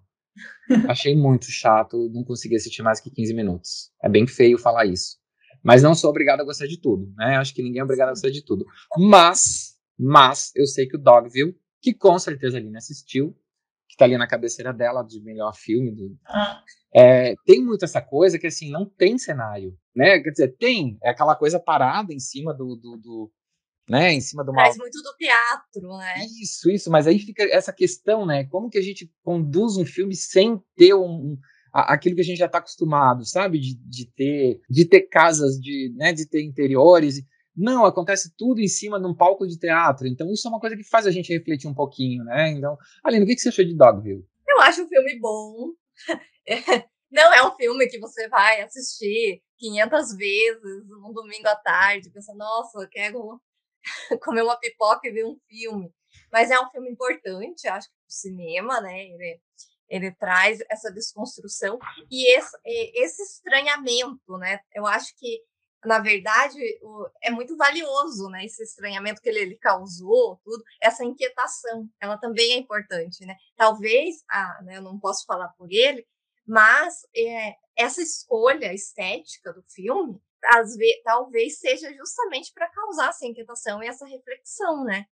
Achei 0.88 1.16
muito 1.16 1.46
chato, 1.46 2.10
não 2.14 2.24
consegui 2.24 2.56
assistir 2.56 2.84
mais 2.84 3.00
que 3.00 3.10
15 3.10 3.34
minutos. 3.34 3.92
É 4.02 4.10
bem 4.10 4.28
feio 4.28 4.58
falar 4.58 4.86
isso. 4.86 5.18
Mas 5.64 5.82
não 5.82 5.96
sou 5.96 6.10
obrigado 6.10 6.42
a 6.42 6.44
gostar 6.44 6.68
de 6.68 6.80
tudo, 6.80 7.12
né? 7.18 7.38
Acho 7.38 7.54
que 7.54 7.64
ninguém 7.64 7.82
é 7.82 7.84
obrigado 7.84 8.10
a 8.10 8.12
gostar 8.12 8.30
de 8.30 8.44
tudo. 8.44 8.66
Mas, 8.98 9.76
mas 9.98 10.52
eu 10.56 10.66
sei 10.68 10.88
que 10.88 10.96
o 10.96 11.00
Dogville, 11.00 11.56
que 11.82 11.94
com 11.94 12.18
certeza 12.20 12.58
a 12.58 12.60
Aline 12.60 12.78
assistiu, 12.78 13.36
que 13.88 13.94
está 13.94 14.06
ali 14.06 14.18
na 14.18 14.28
cabeceira 14.28 14.74
dela 14.74 15.02
de 15.04 15.22
melhor 15.22 15.54
filme. 15.56 15.92
Do, 15.92 16.18
ah. 16.26 16.62
é, 16.94 17.36
tem 17.46 17.64
muito 17.64 17.86
essa 17.86 18.02
coisa 18.02 18.38
que 18.38 18.48
assim 18.48 18.70
não 18.70 18.86
tem 18.86 19.18
cenário, 19.18 19.78
né? 19.96 20.20
Quer 20.20 20.32
dizer, 20.32 20.56
tem 20.58 20.98
é 21.04 21.10
aquela 21.10 21.36
coisa 21.36 21.60
parada 21.60 22.14
em 22.14 22.20
cima 22.20 22.54
do, 22.54 22.76
do, 22.76 22.98
do 22.98 23.32
né? 23.90 24.14
Em 24.14 24.22
cima 24.22 24.44
do 24.44 24.52
uma... 24.52 24.64
Traz 24.64 24.78
muito 24.78 25.02
do 25.02 25.16
teatro, 25.18 25.98
né? 25.98 26.26
Isso, 26.42 26.70
isso. 26.70 26.92
Mas 26.92 27.08
aí 27.08 27.20
fica 27.20 27.44
essa 27.44 27.72
questão, 27.72 28.26
né? 28.26 28.44
Como 28.46 28.70
que 28.70 28.78
a 28.78 28.82
gente 28.82 29.10
conduz 29.24 29.78
um 29.78 29.86
filme 29.86 30.16
sem 30.16 30.62
ter 30.76 30.94
um, 30.94 31.38
aquilo 31.72 32.16
que 32.16 32.22
a 32.22 32.26
gente 32.26 32.38
já 32.38 32.48
está 32.48 32.58
acostumado, 32.58 33.26
sabe? 33.26 33.60
De, 33.60 33.76
de, 33.76 34.12
ter, 34.12 34.60
de 34.70 34.86
ter 34.86 35.02
casas, 35.04 35.56
de, 35.60 35.94
né, 35.96 36.12
de 36.12 36.28
ter 36.28 36.44
interiores. 36.44 37.22
Não, 37.58 37.86
acontece 37.86 38.32
tudo 38.38 38.62
em 38.62 38.68
cima 38.68 39.00
de 39.00 39.08
um 39.08 39.16
palco 39.16 39.48
de 39.48 39.58
teatro. 39.58 40.06
Então, 40.06 40.32
isso 40.32 40.48
é 40.48 40.52
uma 40.52 40.60
coisa 40.60 40.78
que 40.78 40.84
faz 40.84 41.08
a 41.08 41.12
gente 41.12 41.34
refletir 41.34 41.68
um 41.68 41.74
pouquinho, 41.74 42.24
né? 42.24 42.52
Então, 42.52 42.78
Aline, 43.04 43.24
o 43.24 43.28
que, 43.28 43.36
você 43.36 43.50
achou 43.50 43.66
de 43.66 43.76
Dogville? 43.76 44.24
Eu 44.48 44.62
acho 44.62 44.84
um 44.84 44.88
filme 44.88 45.20
bom. 45.20 45.72
Não 47.10 47.34
é 47.34 47.44
um 47.48 47.56
filme 47.56 47.88
que 47.88 48.00
você 48.00 48.28
vai 48.28 48.62
assistir 48.62 49.42
500 49.58 50.16
vezes 50.16 50.88
num 50.88 51.12
domingo 51.12 51.48
à 51.48 51.56
tarde, 51.56 52.12
pensando, 52.12 52.38
nossa, 52.38 52.80
eu 52.80 52.90
quero 52.90 53.42
comer 54.22 54.44
uma 54.44 54.60
pipoca 54.60 55.08
e 55.08 55.12
ver 55.12 55.26
um 55.26 55.40
filme. 55.48 55.92
Mas 56.32 56.52
é 56.52 56.60
um 56.60 56.70
filme 56.70 56.92
importante, 56.92 57.68
acho 57.68 57.88
que, 57.88 57.96
o 57.96 58.12
cinema, 58.12 58.80
né? 58.82 59.06
Ele, 59.06 59.42
ele 59.90 60.12
traz 60.16 60.60
essa 60.70 60.92
desconstrução 60.92 61.80
e 62.12 62.38
esse, 62.38 62.56
esse 62.66 63.24
estranhamento, 63.24 64.38
né? 64.38 64.60
Eu 64.76 64.86
acho 64.86 65.16
que, 65.18 65.42
na 65.86 66.00
verdade, 66.00 66.60
é 67.22 67.30
muito 67.30 67.56
valioso, 67.56 68.30
né? 68.30 68.46
Esse 68.46 68.64
estranhamento 68.64 69.22
que 69.22 69.30
ele, 69.30 69.40
ele 69.40 69.56
causou, 69.58 70.40
tudo, 70.44 70.64
essa 70.82 71.04
inquietação, 71.04 71.88
ela 72.00 72.18
também 72.18 72.54
é 72.54 72.58
importante, 72.58 73.26
né? 73.26 73.36
Talvez, 73.56 74.24
ah, 74.30 74.60
né, 74.64 74.78
eu 74.78 74.82
não 74.82 75.00
posso 75.00 75.26
falar 75.26 75.50
por 75.50 75.68
ele, 75.72 76.06
mas 76.46 77.06
é, 77.16 77.56
essa 77.76 78.02
escolha 78.02 78.74
estética 78.74 79.54
do 79.54 79.64
filme, 79.70 80.22
às 80.54 80.76
vezes, 80.76 81.02
talvez 81.04 81.60
seja 81.60 81.94
justamente 81.94 82.52
para 82.54 82.70
causar 82.70 83.10
essa 83.10 83.26
inquietação 83.26 83.84
e 83.84 83.88
essa 83.88 84.06
reflexão, 84.06 84.84
né? 84.84 85.06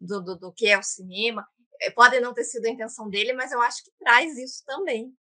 Do, 0.00 0.20
do, 0.20 0.36
do, 0.36 0.52
que 0.52 0.66
é 0.66 0.78
o 0.78 0.82
cinema. 0.82 1.46
É, 1.80 1.90
pode 1.90 2.18
não 2.20 2.34
ter 2.34 2.44
sido 2.44 2.66
a 2.66 2.70
intenção 2.70 3.08
dele, 3.08 3.32
mas 3.32 3.52
eu 3.52 3.60
acho 3.60 3.82
que 3.84 3.90
traz 3.98 4.36
isso 4.36 4.64
também. 4.64 5.16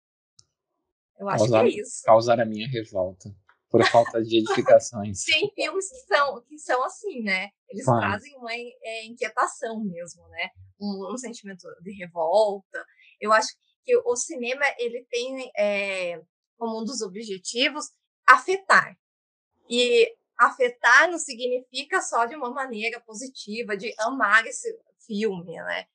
Eu 1.19 1.29
acho 1.29 1.39
causar, 1.39 1.63
que 1.63 1.69
é 1.69 1.81
isso. 1.81 2.03
Causar 2.03 2.39
a 2.39 2.45
minha 2.45 2.67
revolta 2.67 3.29
por 3.71 3.83
falta 3.85 4.21
de 4.21 4.39
edificações. 4.39 5.23
Tem 5.25 5.49
filmes 5.55 5.89
que 5.89 5.95
são, 5.99 6.41
que 6.41 6.59
são 6.59 6.83
assim, 6.83 7.23
né? 7.23 7.49
Eles 7.69 7.85
trazem 7.85 8.35
uma 8.35 8.53
é, 8.53 9.05
inquietação 9.05 9.81
mesmo, 9.85 10.27
né? 10.27 10.49
Um, 10.79 11.13
um, 11.13 11.17
sentimento 11.17 11.65
de 11.81 11.93
revolta. 11.93 12.85
Eu 13.19 13.31
acho 13.31 13.47
que 13.85 13.95
o 14.05 14.15
cinema 14.15 14.65
ele 14.77 15.05
tem 15.09 15.49
é, 15.57 16.21
como 16.57 16.81
um 16.81 16.83
dos 16.83 17.01
objetivos 17.01 17.85
afetar. 18.27 18.97
E 19.69 20.13
afetar 20.37 21.09
não 21.09 21.17
significa 21.17 22.01
só 22.01 22.25
de 22.25 22.35
uma 22.35 22.51
maneira 22.51 22.99
positiva, 22.99 23.77
de 23.77 23.93
amar 23.99 24.45
esse 24.45 24.67
filme, 25.07 25.55
né? 25.55 25.85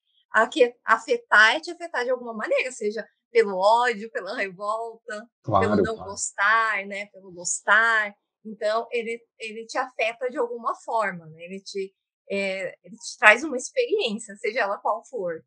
Afetar 0.84 1.56
é 1.56 1.60
te 1.60 1.70
afetar 1.70 2.04
de 2.04 2.10
alguma 2.10 2.32
maneira, 2.32 2.72
seja 2.72 3.06
pelo 3.36 3.58
ódio, 3.58 4.10
pela 4.10 4.34
revolta, 4.34 5.28
claro, 5.42 5.68
pelo 5.68 5.82
não 5.82 5.94
claro. 5.94 6.10
gostar, 6.10 6.86
né? 6.86 7.04
Pelo 7.12 7.30
gostar. 7.30 8.14
Então, 8.42 8.88
ele, 8.90 9.20
ele 9.38 9.66
te 9.66 9.76
afeta 9.76 10.30
de 10.30 10.38
alguma 10.38 10.74
forma, 10.74 11.26
né? 11.26 11.42
Ele 11.42 11.60
te, 11.60 11.94
é, 12.30 12.74
ele 12.82 12.96
te 12.96 13.18
traz 13.18 13.44
uma 13.44 13.58
experiência, 13.58 14.34
seja 14.36 14.60
ela 14.60 14.78
qual 14.78 15.04
for. 15.04 15.44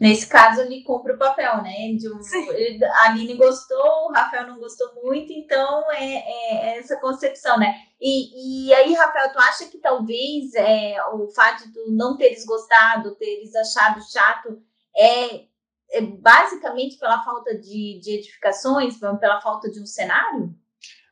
Nesse 0.00 0.26
caso, 0.26 0.62
ele 0.62 0.82
compra 0.82 1.14
o 1.14 1.18
papel, 1.18 1.62
né? 1.62 1.92
De 1.96 2.08
um, 2.12 2.18
ele, 2.52 2.84
a 2.84 3.04
Aline 3.04 3.34
gostou, 3.36 4.08
o 4.08 4.12
Rafael 4.12 4.48
não 4.48 4.58
gostou 4.58 4.92
muito, 4.96 5.32
então 5.32 5.88
é, 5.92 6.04
é, 6.04 6.54
é, 6.54 6.78
essa 6.78 6.96
concepção, 6.96 7.60
né? 7.60 7.76
E, 8.00 8.66
e 8.66 8.74
aí, 8.74 8.92
Rafael, 8.92 9.32
tu 9.32 9.38
acha 9.38 9.66
que 9.66 9.78
talvez 9.78 10.52
é, 10.54 10.96
o 11.12 11.28
fato 11.28 11.64
de 11.64 11.72
tu 11.74 11.92
não 11.92 12.16
teres 12.16 12.44
gostado, 12.44 13.14
teres 13.14 13.54
achado 13.54 14.00
chato, 14.10 14.60
é, 14.96 15.49
é 15.92 16.00
basicamente 16.00 16.98
pela 16.98 17.22
falta 17.22 17.54
de, 17.58 18.00
de 18.00 18.18
edificações, 18.18 18.98
pela 18.98 19.40
falta 19.40 19.70
de 19.70 19.80
um 19.80 19.86
cenário? 19.86 20.54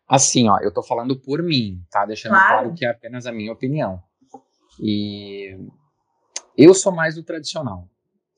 Assim, 0.09 0.49
ó, 0.49 0.59
eu 0.61 0.73
tô 0.73 0.83
falando 0.83 1.21
por 1.21 1.43
mim, 1.43 1.83
tá? 1.91 2.07
Deixando 2.07 2.33
claro, 2.33 2.49
claro 2.49 2.75
que 2.75 2.87
é 2.87 2.91
apenas 2.91 3.27
a 3.27 3.33
minha 3.33 3.53
opinião. 3.53 4.03
E 4.81 5.57
eu 6.57 6.73
sou 6.73 6.93
mais 6.93 7.17
do 7.17 7.23
tradicional 7.23 7.89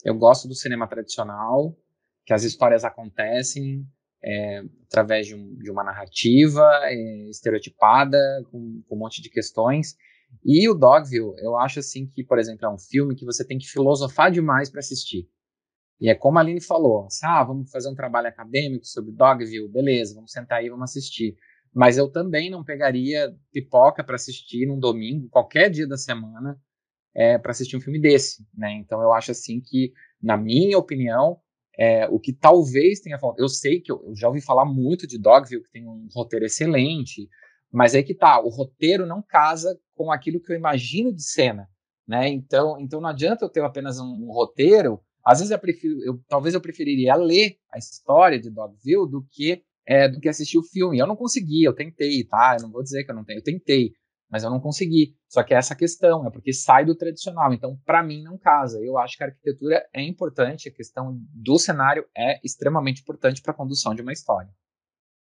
eu 0.04 0.14
gosto 0.14 0.48
do 0.48 0.54
cinema 0.54 0.86
tradicional, 0.86 1.76
que 2.24 2.32
as 2.32 2.42
histórias 2.42 2.84
acontecem 2.84 3.86
é, 4.22 4.62
através 4.86 5.26
de, 5.26 5.34
um, 5.34 5.56
de, 5.56 5.70
uma 5.70 5.84
narrativa 5.84 6.62
é, 6.84 7.28
estereotipada, 7.28 8.18
com, 8.50 8.82
com, 8.86 8.94
um 8.94 8.98
monte 8.98 9.22
de 9.22 9.30
questões. 9.30 9.96
E 10.44 10.68
o 10.68 10.74
Dogville, 10.74 11.34
eu 11.38 11.58
acho 11.58 11.80
assim 11.80 12.06
que, 12.06 12.24
por 12.24 12.38
exemplo, 12.38 12.66
é 12.66 12.70
um 12.70 12.78
filme 12.78 13.14
que 13.14 13.24
você 13.24 13.44
tem 13.44 13.58
que 13.58 13.66
filosofar 13.66 14.30
demais 14.30 14.70
para 14.70 14.80
assistir. 14.80 15.28
E 16.00 16.08
é 16.08 16.14
como 16.14 16.38
a 16.38 16.40
Aline 16.40 16.60
falou, 16.60 17.06
assim, 17.06 17.26
ah, 17.26 17.44
vamos 17.44 17.70
fazer 17.70 17.90
um 17.90 17.94
trabalho 17.94 18.28
acadêmico 18.28 18.86
sobre 18.86 19.12
Dogville, 19.12 19.68
beleza, 19.68 20.14
vamos 20.14 20.32
sentar 20.32 20.58
aí 20.58 20.70
vamos 20.70 20.90
assistir. 20.90 21.36
Mas 21.72 21.98
eu 21.98 22.10
também 22.10 22.50
não 22.50 22.64
pegaria 22.64 23.36
pipoca 23.52 24.02
para 24.02 24.16
assistir 24.16 24.66
num 24.66 24.78
domingo, 24.78 25.28
qualquer 25.28 25.70
dia 25.70 25.86
da 25.86 25.96
semana, 25.96 26.58
é, 27.14 27.38
para 27.38 27.50
assistir 27.50 27.76
um 27.76 27.80
filme 27.80 28.00
desse, 28.00 28.46
né? 28.54 28.72
Então 28.72 29.02
eu 29.02 29.12
acho 29.12 29.30
assim 29.30 29.60
que, 29.60 29.92
na 30.22 30.36
minha 30.36 30.78
opinião, 30.78 31.38
é, 31.78 32.08
o 32.08 32.18
que 32.18 32.32
talvez 32.32 33.00
tenha 33.00 33.18
faltado. 33.18 33.42
Eu 33.42 33.48
sei 33.48 33.80
que 33.80 33.90
eu, 33.90 34.02
eu, 34.06 34.16
já 34.16 34.28
ouvi 34.28 34.40
falar 34.40 34.64
muito 34.64 35.06
de 35.06 35.18
Dogville, 35.18 35.62
que 35.62 35.70
tem 35.70 35.86
um 35.86 36.08
roteiro 36.14 36.44
excelente, 36.44 37.28
mas 37.72 37.94
aí 37.94 38.02
que 38.02 38.14
tá, 38.14 38.40
o 38.40 38.48
roteiro 38.48 39.06
não 39.06 39.22
casa 39.22 39.78
com 39.94 40.10
aquilo 40.10 40.40
que 40.40 40.52
eu 40.52 40.56
imagino 40.56 41.12
de 41.12 41.22
cena, 41.22 41.68
né? 42.06 42.28
Então, 42.28 42.78
então 42.80 43.00
não 43.00 43.08
adianta 43.08 43.44
eu 43.44 43.48
ter 43.48 43.62
apenas 43.62 43.98
um, 43.98 44.06
um 44.06 44.32
roteiro. 44.32 45.00
Às 45.24 45.38
vezes 45.38 45.50
eu 45.50 45.58
prefiro, 45.58 46.02
eu, 46.04 46.20
talvez 46.28 46.54
eu 46.54 46.60
preferiria 46.60 47.14
ler 47.14 47.56
a 47.72 47.78
história 47.78 48.40
de 48.40 48.50
Dogville 48.50 49.10
do 49.10 49.26
que 49.30 49.62
é, 49.86 50.08
do 50.08 50.20
que 50.20 50.28
assistir 50.28 50.58
o 50.58 50.62
filme. 50.62 50.98
Eu 50.98 51.06
não 51.06 51.16
consegui, 51.16 51.64
eu 51.64 51.74
tentei, 51.74 52.24
tá? 52.24 52.56
Eu 52.58 52.64
não 52.64 52.70
vou 52.70 52.82
dizer 52.82 53.04
que 53.04 53.10
eu 53.10 53.14
não 53.14 53.24
tenho, 53.24 53.38
eu 53.38 53.44
tentei 53.44 53.92
mas 54.30 54.44
eu 54.44 54.50
não 54.50 54.60
consegui. 54.60 55.16
Só 55.28 55.42
que 55.42 55.52
é 55.52 55.56
essa 55.56 55.74
questão, 55.74 56.26
é 56.26 56.30
porque 56.30 56.52
sai 56.52 56.84
do 56.84 56.96
tradicional. 56.96 57.52
Então, 57.52 57.76
para 57.84 58.02
mim, 58.02 58.22
não 58.22 58.38
casa. 58.38 58.78
Eu 58.80 58.96
acho 58.96 59.16
que 59.16 59.24
a 59.24 59.26
arquitetura 59.26 59.84
é 59.92 60.02
importante, 60.02 60.68
a 60.68 60.72
questão 60.72 61.18
do 61.34 61.58
cenário 61.58 62.06
é 62.16 62.40
extremamente 62.44 63.02
importante 63.02 63.42
para 63.42 63.52
a 63.52 63.56
condução 63.56 63.94
de 63.94 64.02
uma 64.02 64.12
história. 64.12 64.50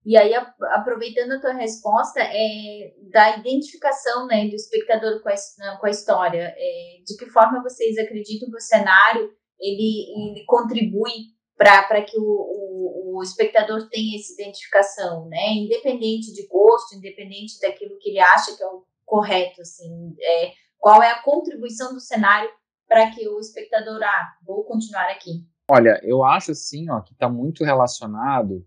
E 0.06 0.18
aí, 0.18 0.34
aproveitando 0.34 1.32
a 1.32 1.40
tua 1.40 1.54
resposta, 1.54 2.20
é, 2.20 2.94
da 3.10 3.38
identificação 3.38 4.26
né, 4.26 4.48
do 4.48 4.54
espectador 4.54 5.22
com 5.22 5.28
a, 5.30 5.78
com 5.78 5.86
a 5.86 5.90
história, 5.90 6.54
é, 6.56 7.02
de 7.06 7.16
que 7.16 7.26
forma 7.26 7.62
vocês 7.62 7.96
acreditam 7.96 8.50
que 8.50 8.56
o 8.56 8.60
cenário 8.60 9.30
ele, 9.60 10.34
ele 10.36 10.44
contribui 10.46 11.34
para 11.56 12.02
que 12.02 12.18
o, 12.18 12.22
o, 12.22 13.18
o, 13.18 13.22
espectador 13.22 13.88
tenha 13.88 14.18
essa 14.18 14.32
identificação, 14.32 15.28
né? 15.28 15.54
Independente 15.54 16.32
de 16.32 16.46
gosto, 16.48 16.96
independente 16.96 17.60
daquilo 17.60 17.96
que 18.00 18.10
ele 18.10 18.18
acha 18.18 18.56
que 18.56 18.62
é 18.62 18.66
o 18.66 18.84
correto, 19.04 19.60
assim, 19.60 20.14
é, 20.20 20.52
qual 20.78 21.02
é 21.02 21.10
a 21.10 21.22
contribuição 21.22 21.94
do 21.94 22.00
cenário 22.00 22.50
para 22.88 23.10
que 23.10 23.26
o 23.28 23.38
espectador, 23.38 24.02
ah, 24.02 24.34
vou 24.44 24.64
continuar 24.64 25.10
aqui? 25.10 25.44
Olha, 25.70 26.00
eu 26.02 26.24
acho 26.24 26.50
assim, 26.50 26.90
ó, 26.90 27.00
que 27.00 27.12
está 27.12 27.28
muito 27.28 27.64
relacionado, 27.64 28.66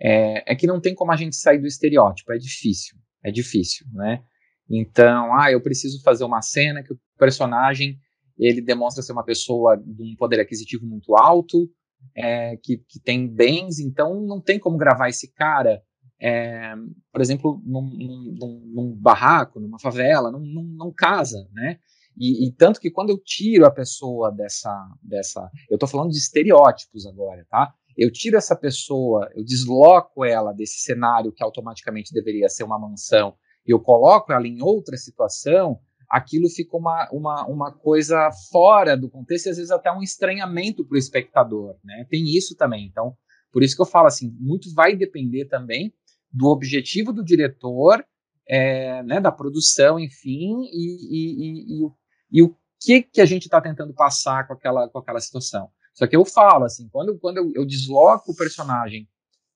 é, 0.00 0.52
é 0.52 0.56
que 0.56 0.66
não 0.66 0.80
tem 0.80 0.94
como 0.94 1.12
a 1.12 1.16
gente 1.16 1.36
sair 1.36 1.58
do 1.58 1.66
estereótipo, 1.66 2.32
é 2.32 2.38
difícil, 2.38 2.96
é 3.22 3.30
difícil, 3.30 3.86
né? 3.92 4.24
Então, 4.68 5.32
ah, 5.38 5.50
eu 5.52 5.62
preciso 5.62 6.02
fazer 6.02 6.24
uma 6.24 6.42
cena 6.42 6.82
que 6.82 6.92
o 6.92 6.98
personagem 7.16 7.98
ele 8.38 8.60
demonstra 8.60 9.02
ser 9.02 9.12
uma 9.12 9.24
pessoa 9.24 9.76
de 9.76 10.02
um 10.02 10.14
poder 10.16 10.40
aquisitivo 10.40 10.86
muito 10.86 11.16
alto, 11.16 11.68
é, 12.14 12.56
que, 12.62 12.78
que 12.88 13.00
tem 13.00 13.26
bens, 13.26 13.78
então 13.78 14.20
não 14.20 14.40
tem 14.40 14.58
como 14.58 14.76
gravar 14.76 15.08
esse 15.08 15.32
cara 15.32 15.82
é, 16.20 16.74
por 17.12 17.20
exemplo, 17.20 17.60
num, 17.64 17.82
num, 17.82 18.72
num, 18.74 18.96
barraco, 18.96 19.60
numa 19.60 19.78
favela, 19.78 20.30
não 20.30 20.92
casa, 20.92 21.46
né? 21.52 21.78
E, 22.18 22.48
e, 22.48 22.52
tanto 22.52 22.80
que 22.80 22.90
quando 22.90 23.10
eu 23.10 23.18
tiro 23.22 23.66
a 23.66 23.70
pessoa 23.70 24.32
dessa, 24.32 24.72
dessa, 25.02 25.50
eu 25.70 25.74
estou 25.74 25.88
falando 25.88 26.10
de 26.10 26.16
estereótipos 26.16 27.06
agora, 27.06 27.44
tá? 27.50 27.74
Eu 27.96 28.10
tiro 28.10 28.38
essa 28.38 28.56
pessoa, 28.56 29.30
eu 29.34 29.44
desloco 29.44 30.24
ela 30.24 30.52
desse 30.52 30.80
cenário 30.80 31.32
que 31.32 31.44
automaticamente 31.44 32.12
deveria 32.14 32.48
ser 32.48 32.64
uma 32.64 32.78
mansão, 32.78 33.34
e 33.66 33.72
eu 33.72 33.80
coloco 33.80 34.32
ela 34.32 34.46
em 34.46 34.62
outra 34.62 34.96
situação, 34.96 35.78
aquilo 36.08 36.48
fica 36.48 36.76
uma, 36.76 37.08
uma, 37.10 37.46
uma 37.46 37.72
coisa 37.72 38.30
fora 38.50 38.96
do 38.96 39.08
contexto 39.08 39.46
e 39.46 39.50
às 39.50 39.56
vezes 39.56 39.70
até 39.70 39.90
um 39.90 40.02
estranhamento 40.02 40.84
para 40.84 40.96
o 40.96 40.98
espectador, 40.98 41.76
né? 41.84 42.06
Tem 42.08 42.24
isso 42.24 42.56
também. 42.56 42.86
Então, 42.86 43.16
por 43.52 43.62
isso 43.62 43.74
que 43.74 43.82
eu 43.82 43.86
falo 43.86 44.06
assim, 44.06 44.34
muito 44.38 44.72
vai 44.74 44.94
depender 44.94 45.46
também 45.46 45.92
do 46.32 46.46
objetivo 46.48 47.12
do 47.12 47.24
diretor, 47.24 48.04
é, 48.48 49.02
né, 49.02 49.20
da 49.20 49.32
produção, 49.32 49.98
enfim, 49.98 50.62
e, 50.72 51.06
e, 51.10 51.82
e, 51.82 51.90
e, 52.32 52.42
o 52.42 52.54
que, 52.80 53.02
que 53.02 53.20
a 53.20 53.26
gente 53.26 53.44
está 53.44 53.60
tentando 53.60 53.94
passar 53.94 54.46
com 54.46 54.52
aquela, 54.52 54.88
com 54.88 54.98
aquela 54.98 55.20
situação. 55.20 55.68
Só 55.94 56.06
que 56.06 56.14
eu 56.14 56.24
falo 56.24 56.64
assim, 56.64 56.88
quando, 56.90 57.18
quando 57.18 57.38
eu, 57.38 57.52
eu 57.54 57.64
desloco 57.64 58.32
o 58.32 58.36
personagem 58.36 59.08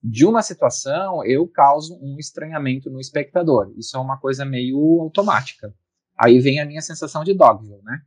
de 0.03 0.25
uma 0.25 0.41
situação, 0.41 1.23
eu 1.25 1.47
causo 1.47 1.99
um 2.01 2.17
estranhamento 2.19 2.91
no 2.91 2.99
espectador. 2.99 3.73
Isso 3.77 3.97
é 3.97 4.01
uma 4.01 4.19
coisa 4.19 4.45
meio 4.45 4.79
automática. 5.01 5.75
Aí 6.23 6.39
vem 6.39 6.61
a 6.61 6.67
minha 6.67 6.83
sensação 6.83 7.25
de 7.25 7.35
Dogville, 7.35 7.83
né? 7.83 7.99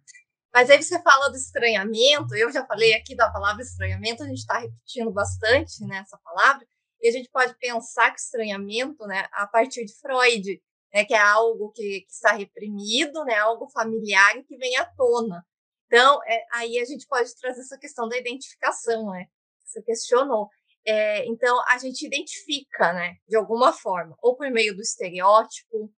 Mas 0.53 0.69
aí 0.69 0.83
você 0.83 1.01
fala 1.01 1.29
do 1.29 1.35
estranhamento, 1.35 2.35
eu 2.35 2.51
já 2.51 2.63
falei 2.63 2.93
aqui 2.93 3.15
da 3.15 3.31
palavra 3.31 3.63
estranhamento, 3.63 4.21
a 4.21 4.27
gente 4.27 4.37
está 4.37 4.59
repetindo 4.59 5.11
bastante 5.11 5.83
né, 5.83 5.97
essa 5.97 6.15
palavra, 6.23 6.63
e 7.01 7.07
a 7.09 7.11
gente 7.11 7.27
pode 7.31 7.57
pensar 7.57 8.11
que 8.11 8.19
estranhamento, 8.19 9.07
né, 9.07 9.27
a 9.31 9.47
partir 9.47 9.83
de 9.83 9.93
Freud, 9.99 10.61
né, 10.93 11.03
que 11.05 11.13
é 11.15 11.19
algo 11.19 11.71
que, 11.71 12.01
que 12.01 12.11
está 12.11 12.33
reprimido, 12.33 13.25
né, 13.25 13.35
algo 13.35 13.67
familiar 13.71 14.37
e 14.37 14.43
que 14.43 14.55
vem 14.57 14.77
à 14.77 14.85
tona. 14.85 15.43
Então, 15.87 16.21
é, 16.27 16.45
aí 16.53 16.77
a 16.77 16.85
gente 16.85 17.07
pode 17.07 17.35
trazer 17.35 17.61
essa 17.61 17.79
questão 17.79 18.07
da 18.07 18.17
identificação, 18.17 19.11
né? 19.11 19.25
Você 19.65 19.81
questionou. 19.81 20.49
É, 20.85 21.25
então, 21.27 21.59
a 21.67 21.77
gente 21.79 22.05
identifica, 22.05 22.93
né, 22.93 23.15
de 23.27 23.35
alguma 23.35 23.73
forma, 23.73 24.15
ou 24.21 24.35
por 24.35 24.49
meio 24.51 24.75
do 24.75 24.81
estereótipo, 24.81 25.91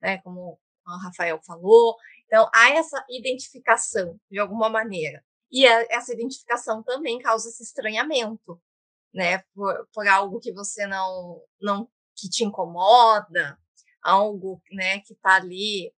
né, 0.00 0.18
como 0.18 0.58
o 0.86 0.98
Rafael 0.98 1.40
falou. 1.44 1.96
Então, 2.26 2.48
há 2.54 2.70
essa 2.70 3.04
identificação, 3.10 4.18
de 4.30 4.38
alguma 4.38 4.68
maneira. 4.68 5.24
E 5.50 5.66
a, 5.66 5.86
essa 5.90 6.12
identificação 6.12 6.82
também 6.82 7.18
causa 7.18 7.48
esse 7.48 7.62
estranhamento, 7.62 8.60
né, 9.14 9.38
por, 9.54 9.86
por 9.92 10.08
algo 10.08 10.40
que 10.40 10.52
você 10.52 10.86
não, 10.86 11.42
não, 11.60 11.88
que 12.16 12.28
te 12.28 12.44
incomoda, 12.44 13.58
algo, 14.02 14.62
né, 14.72 15.00
que 15.00 15.12
está 15.12 15.36
ali, 15.36 15.92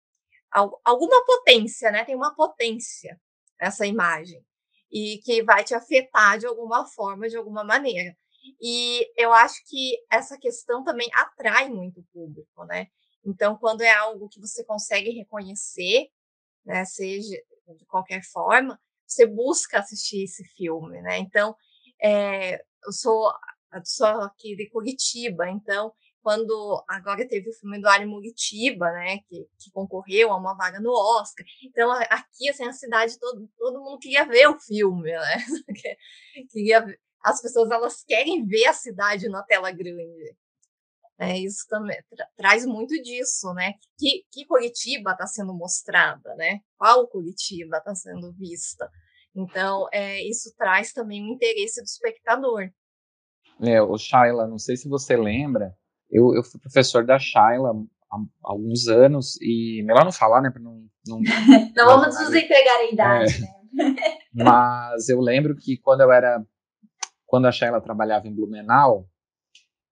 alguma 0.84 1.24
potência, 1.24 1.90
né, 1.90 2.04
tem 2.04 2.14
uma 2.16 2.34
potência 2.34 3.20
essa 3.58 3.86
imagem 3.86 4.44
e 4.90 5.18
que 5.24 5.42
vai 5.42 5.64
te 5.64 5.74
afetar 5.74 6.38
de 6.38 6.46
alguma 6.46 6.86
forma, 6.86 7.28
de 7.28 7.36
alguma 7.36 7.64
maneira. 7.64 8.16
E 8.60 9.10
eu 9.16 9.32
acho 9.32 9.56
que 9.66 9.96
essa 10.10 10.38
questão 10.38 10.84
também 10.84 11.08
atrai 11.14 11.68
muito 11.68 12.00
o 12.00 12.04
público, 12.12 12.64
né? 12.66 12.88
Então, 13.24 13.56
quando 13.56 13.82
é 13.82 13.92
algo 13.92 14.28
que 14.28 14.40
você 14.40 14.64
consegue 14.64 15.10
reconhecer, 15.10 16.08
né, 16.64 16.84
seja 16.84 17.36
de 17.76 17.84
qualquer 17.86 18.22
forma, 18.22 18.78
você 19.06 19.26
busca 19.26 19.78
assistir 19.78 20.24
esse 20.24 20.44
filme, 20.56 21.00
né? 21.00 21.18
Então, 21.18 21.54
é, 22.02 22.56
eu 22.84 22.92
sou, 22.92 23.32
aqui 24.22 24.56
de 24.56 24.68
Curitiba, 24.70 25.48
então 25.48 25.92
quando 26.24 26.82
agora 26.88 27.28
teve 27.28 27.50
o 27.50 27.52
filme 27.52 27.78
do 27.78 27.86
Ali 27.86 28.06
Muritiba, 28.06 28.90
né, 28.92 29.18
que, 29.28 29.46
que, 29.58 29.70
concorreu 29.70 30.32
a 30.32 30.38
uma 30.38 30.56
vaga 30.56 30.80
no 30.80 30.90
Oscar. 30.90 31.44
Então, 31.62 31.92
aqui, 31.92 32.48
assim, 32.48 32.64
a 32.66 32.72
cidade, 32.72 33.18
todo, 33.20 33.46
todo 33.58 33.82
mundo 33.82 33.98
queria 33.98 34.24
ver 34.24 34.48
o 34.48 34.58
filme, 34.58 35.12
né? 35.12 35.36
queria. 36.50 36.82
As 37.22 37.42
pessoas, 37.42 37.70
elas 37.70 38.02
querem 38.04 38.46
ver 38.46 38.66
a 38.66 38.72
cidade 38.72 39.28
na 39.28 39.42
tela 39.42 39.70
grande. 39.70 40.34
É, 41.18 41.38
isso 41.38 41.66
também 41.68 41.96
tra 42.10 42.26
traz 42.36 42.66
muito 42.66 42.94
disso, 43.02 43.52
né? 43.54 43.74
Que, 43.96 44.24
que 44.32 44.44
Curitiba 44.46 45.12
está 45.12 45.26
sendo 45.26 45.54
mostrada, 45.54 46.34
né? 46.34 46.60
Qual 46.76 47.06
Curitiba 47.06 47.78
está 47.78 47.94
sendo 47.94 48.32
vista? 48.32 48.90
Então, 49.34 49.86
é, 49.92 50.22
isso 50.28 50.52
traz 50.56 50.92
também 50.92 51.22
o 51.22 51.32
interesse 51.34 51.80
do 51.80 51.84
espectador. 51.84 52.68
É, 53.60 53.80
o 53.80 53.96
Shaila, 53.96 54.46
não 54.46 54.58
sei 54.58 54.76
se 54.76 54.88
você 54.88 55.16
lembra, 55.16 55.74
eu, 56.10 56.34
eu 56.34 56.42
fui 56.42 56.60
professor 56.60 57.04
da 57.04 57.18
Shaila 57.18 57.70
há, 58.10 58.16
alguns 58.42 58.88
anos, 58.88 59.40
e 59.40 59.82
melhor 59.84 60.04
não 60.04 60.12
falar, 60.12 60.40
né? 60.40 60.50
Pra 60.50 60.60
não, 60.60 60.84
não, 61.06 61.20
não 61.76 61.86
vamos 61.86 62.18
nos 62.18 62.34
entregar 62.34 62.76
a 62.76 62.90
idade, 62.90 63.36
é. 63.36 63.40
né? 63.40 63.54
Mas 64.32 65.08
eu 65.08 65.20
lembro 65.20 65.56
que 65.56 65.76
quando 65.78 66.00
eu 66.00 66.12
era. 66.12 66.44
Quando 67.26 67.46
a 67.46 67.52
Shaila 67.52 67.80
trabalhava 67.80 68.28
em 68.28 68.34
Blumenau, 68.34 69.08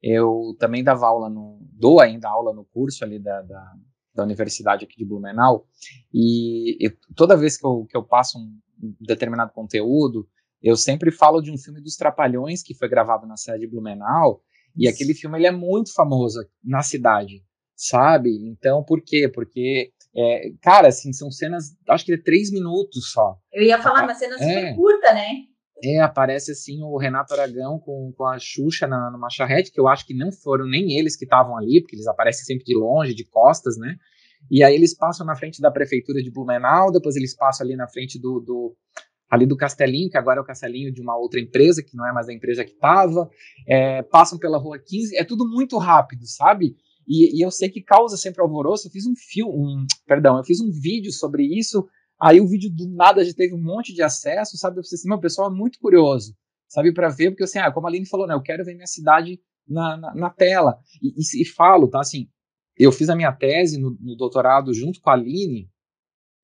eu 0.02 0.56
também 0.58 0.82
dava 0.82 1.06
aula 1.06 1.30
no. 1.30 1.60
dou 1.72 2.00
ainda 2.00 2.28
aula 2.28 2.52
no 2.52 2.64
curso 2.64 3.04
ali 3.04 3.18
da, 3.18 3.42
da, 3.42 3.72
da 4.14 4.22
universidade 4.24 4.84
aqui 4.84 4.96
de 4.96 5.04
Blumenau, 5.04 5.66
e 6.12 6.76
eu, 6.84 6.92
toda 7.14 7.36
vez 7.36 7.56
que 7.56 7.66
eu, 7.66 7.86
que 7.88 7.96
eu 7.96 8.02
passo 8.02 8.38
um 8.38 8.58
determinado 9.00 9.52
conteúdo, 9.52 10.28
eu 10.60 10.76
sempre 10.76 11.10
falo 11.10 11.40
de 11.40 11.50
um 11.50 11.58
filme 11.58 11.80
dos 11.80 11.96
Trapalhões 11.96 12.62
que 12.62 12.74
foi 12.74 12.88
gravado 12.88 13.26
na 13.26 13.36
sede 13.36 13.60
de 13.60 13.68
Blumenau, 13.68 14.42
e 14.76 14.88
aquele 14.88 15.14
filme 15.14 15.38
ele 15.38 15.46
é 15.46 15.52
muito 15.52 15.92
famoso 15.92 16.40
na 16.64 16.82
cidade, 16.82 17.44
sabe? 17.76 18.30
Então, 18.48 18.82
por 18.82 19.02
quê? 19.04 19.30
Porque, 19.32 19.92
é, 20.16 20.50
cara, 20.62 20.88
assim, 20.88 21.12
são 21.12 21.30
cenas, 21.30 21.76
acho 21.88 22.04
que 22.04 22.14
é 22.14 22.22
três 22.22 22.50
minutos 22.50 23.12
só. 23.12 23.36
Eu 23.52 23.62
ia 23.62 23.80
falar, 23.80 24.04
uma 24.04 24.14
cena 24.14 24.38
super 24.38 24.64
é, 24.64 24.74
curta, 24.74 25.12
né? 25.12 25.28
É, 25.84 26.00
aparece 26.00 26.52
assim 26.52 26.80
o 26.82 26.96
Renato 26.96 27.34
Aragão 27.34 27.78
com, 27.78 28.12
com 28.16 28.24
a 28.24 28.38
Xuxa 28.38 28.86
na, 28.86 29.10
numa 29.10 29.28
charrete, 29.28 29.72
que 29.72 29.80
eu 29.80 29.88
acho 29.88 30.06
que 30.06 30.14
não 30.14 30.30
foram 30.30 30.64
nem 30.66 30.96
eles 30.98 31.16
que 31.16 31.24
estavam 31.24 31.56
ali, 31.56 31.80
porque 31.80 31.96
eles 31.96 32.06
aparecem 32.06 32.44
sempre 32.44 32.64
de 32.64 32.76
longe, 32.76 33.14
de 33.14 33.24
costas, 33.24 33.76
né? 33.76 33.96
E 34.50 34.62
aí 34.62 34.74
eles 34.74 34.96
passam 34.96 35.26
na 35.26 35.34
frente 35.34 35.60
da 35.60 35.70
prefeitura 35.70 36.22
de 36.22 36.30
Blumenau, 36.30 36.92
depois 36.92 37.16
eles 37.16 37.34
passam 37.34 37.66
ali 37.66 37.76
na 37.76 37.88
frente 37.88 38.20
do, 38.20 38.40
do 38.40 38.76
ali 39.28 39.46
do 39.46 39.56
Castelinho, 39.56 40.10
que 40.10 40.18
agora 40.18 40.40
é 40.40 40.42
o 40.42 40.44
Castelinho 40.44 40.92
de 40.92 41.00
uma 41.00 41.16
outra 41.16 41.40
empresa, 41.40 41.82
que 41.82 41.96
não 41.96 42.06
é 42.06 42.12
mais 42.12 42.28
a 42.28 42.34
empresa 42.34 42.64
que 42.64 42.72
estava, 42.72 43.28
é, 43.66 44.02
passam 44.02 44.38
pela 44.38 44.58
Rua 44.58 44.78
15, 44.78 45.16
é 45.16 45.24
tudo 45.24 45.48
muito 45.48 45.78
rápido, 45.78 46.26
sabe? 46.26 46.76
E, 47.08 47.38
e, 47.38 47.44
eu 47.44 47.50
sei 47.50 47.68
que 47.68 47.82
causa 47.82 48.16
sempre 48.16 48.42
alvoroço, 48.42 48.86
eu 48.86 48.92
fiz 48.92 49.06
um 49.06 49.14
filme, 49.16 49.52
um, 49.52 49.86
perdão, 50.06 50.36
eu 50.36 50.44
fiz 50.44 50.60
um 50.60 50.70
vídeo 50.70 51.10
sobre 51.10 51.44
isso, 51.44 51.88
aí 52.22 52.40
o 52.40 52.46
vídeo 52.46 52.70
do 52.70 52.88
nada 52.88 53.24
já 53.24 53.32
teve 53.34 53.54
um 53.54 53.62
monte 53.62 53.92
de 53.92 54.02
acesso, 54.02 54.56
sabe? 54.56 54.78
Eu 54.78 54.84
falei 54.84 54.94
assim, 54.94 55.08
meu 55.08 55.20
pessoal 55.20 55.50
é 55.50 55.54
muito 55.54 55.78
curioso, 55.80 56.36
sabe, 56.68 56.92
para 56.94 57.08
ver, 57.08 57.30
porque 57.30 57.44
assim, 57.44 57.58
ah, 57.58 57.72
como 57.72 57.86
a 57.86 57.90
Aline 57.90 58.06
falou, 58.06 58.26
né, 58.26 58.34
eu 58.34 58.42
quero 58.42 58.64
ver 58.64 58.74
minha 58.74 58.86
cidade 58.86 59.40
na, 59.66 59.96
na, 59.96 60.14
na 60.14 60.30
tela, 60.30 60.78
e, 61.02 61.08
e, 61.08 61.42
e, 61.42 61.44
falo, 61.44 61.88
tá, 61.88 62.00
assim, 62.00 62.28
eu 62.78 62.92
fiz 62.92 63.08
a 63.08 63.16
minha 63.16 63.32
tese 63.32 63.80
no, 63.80 63.96
no 64.00 64.16
doutorado 64.16 64.72
junto 64.72 65.00
com 65.00 65.10
a 65.10 65.14
Aline, 65.14 65.68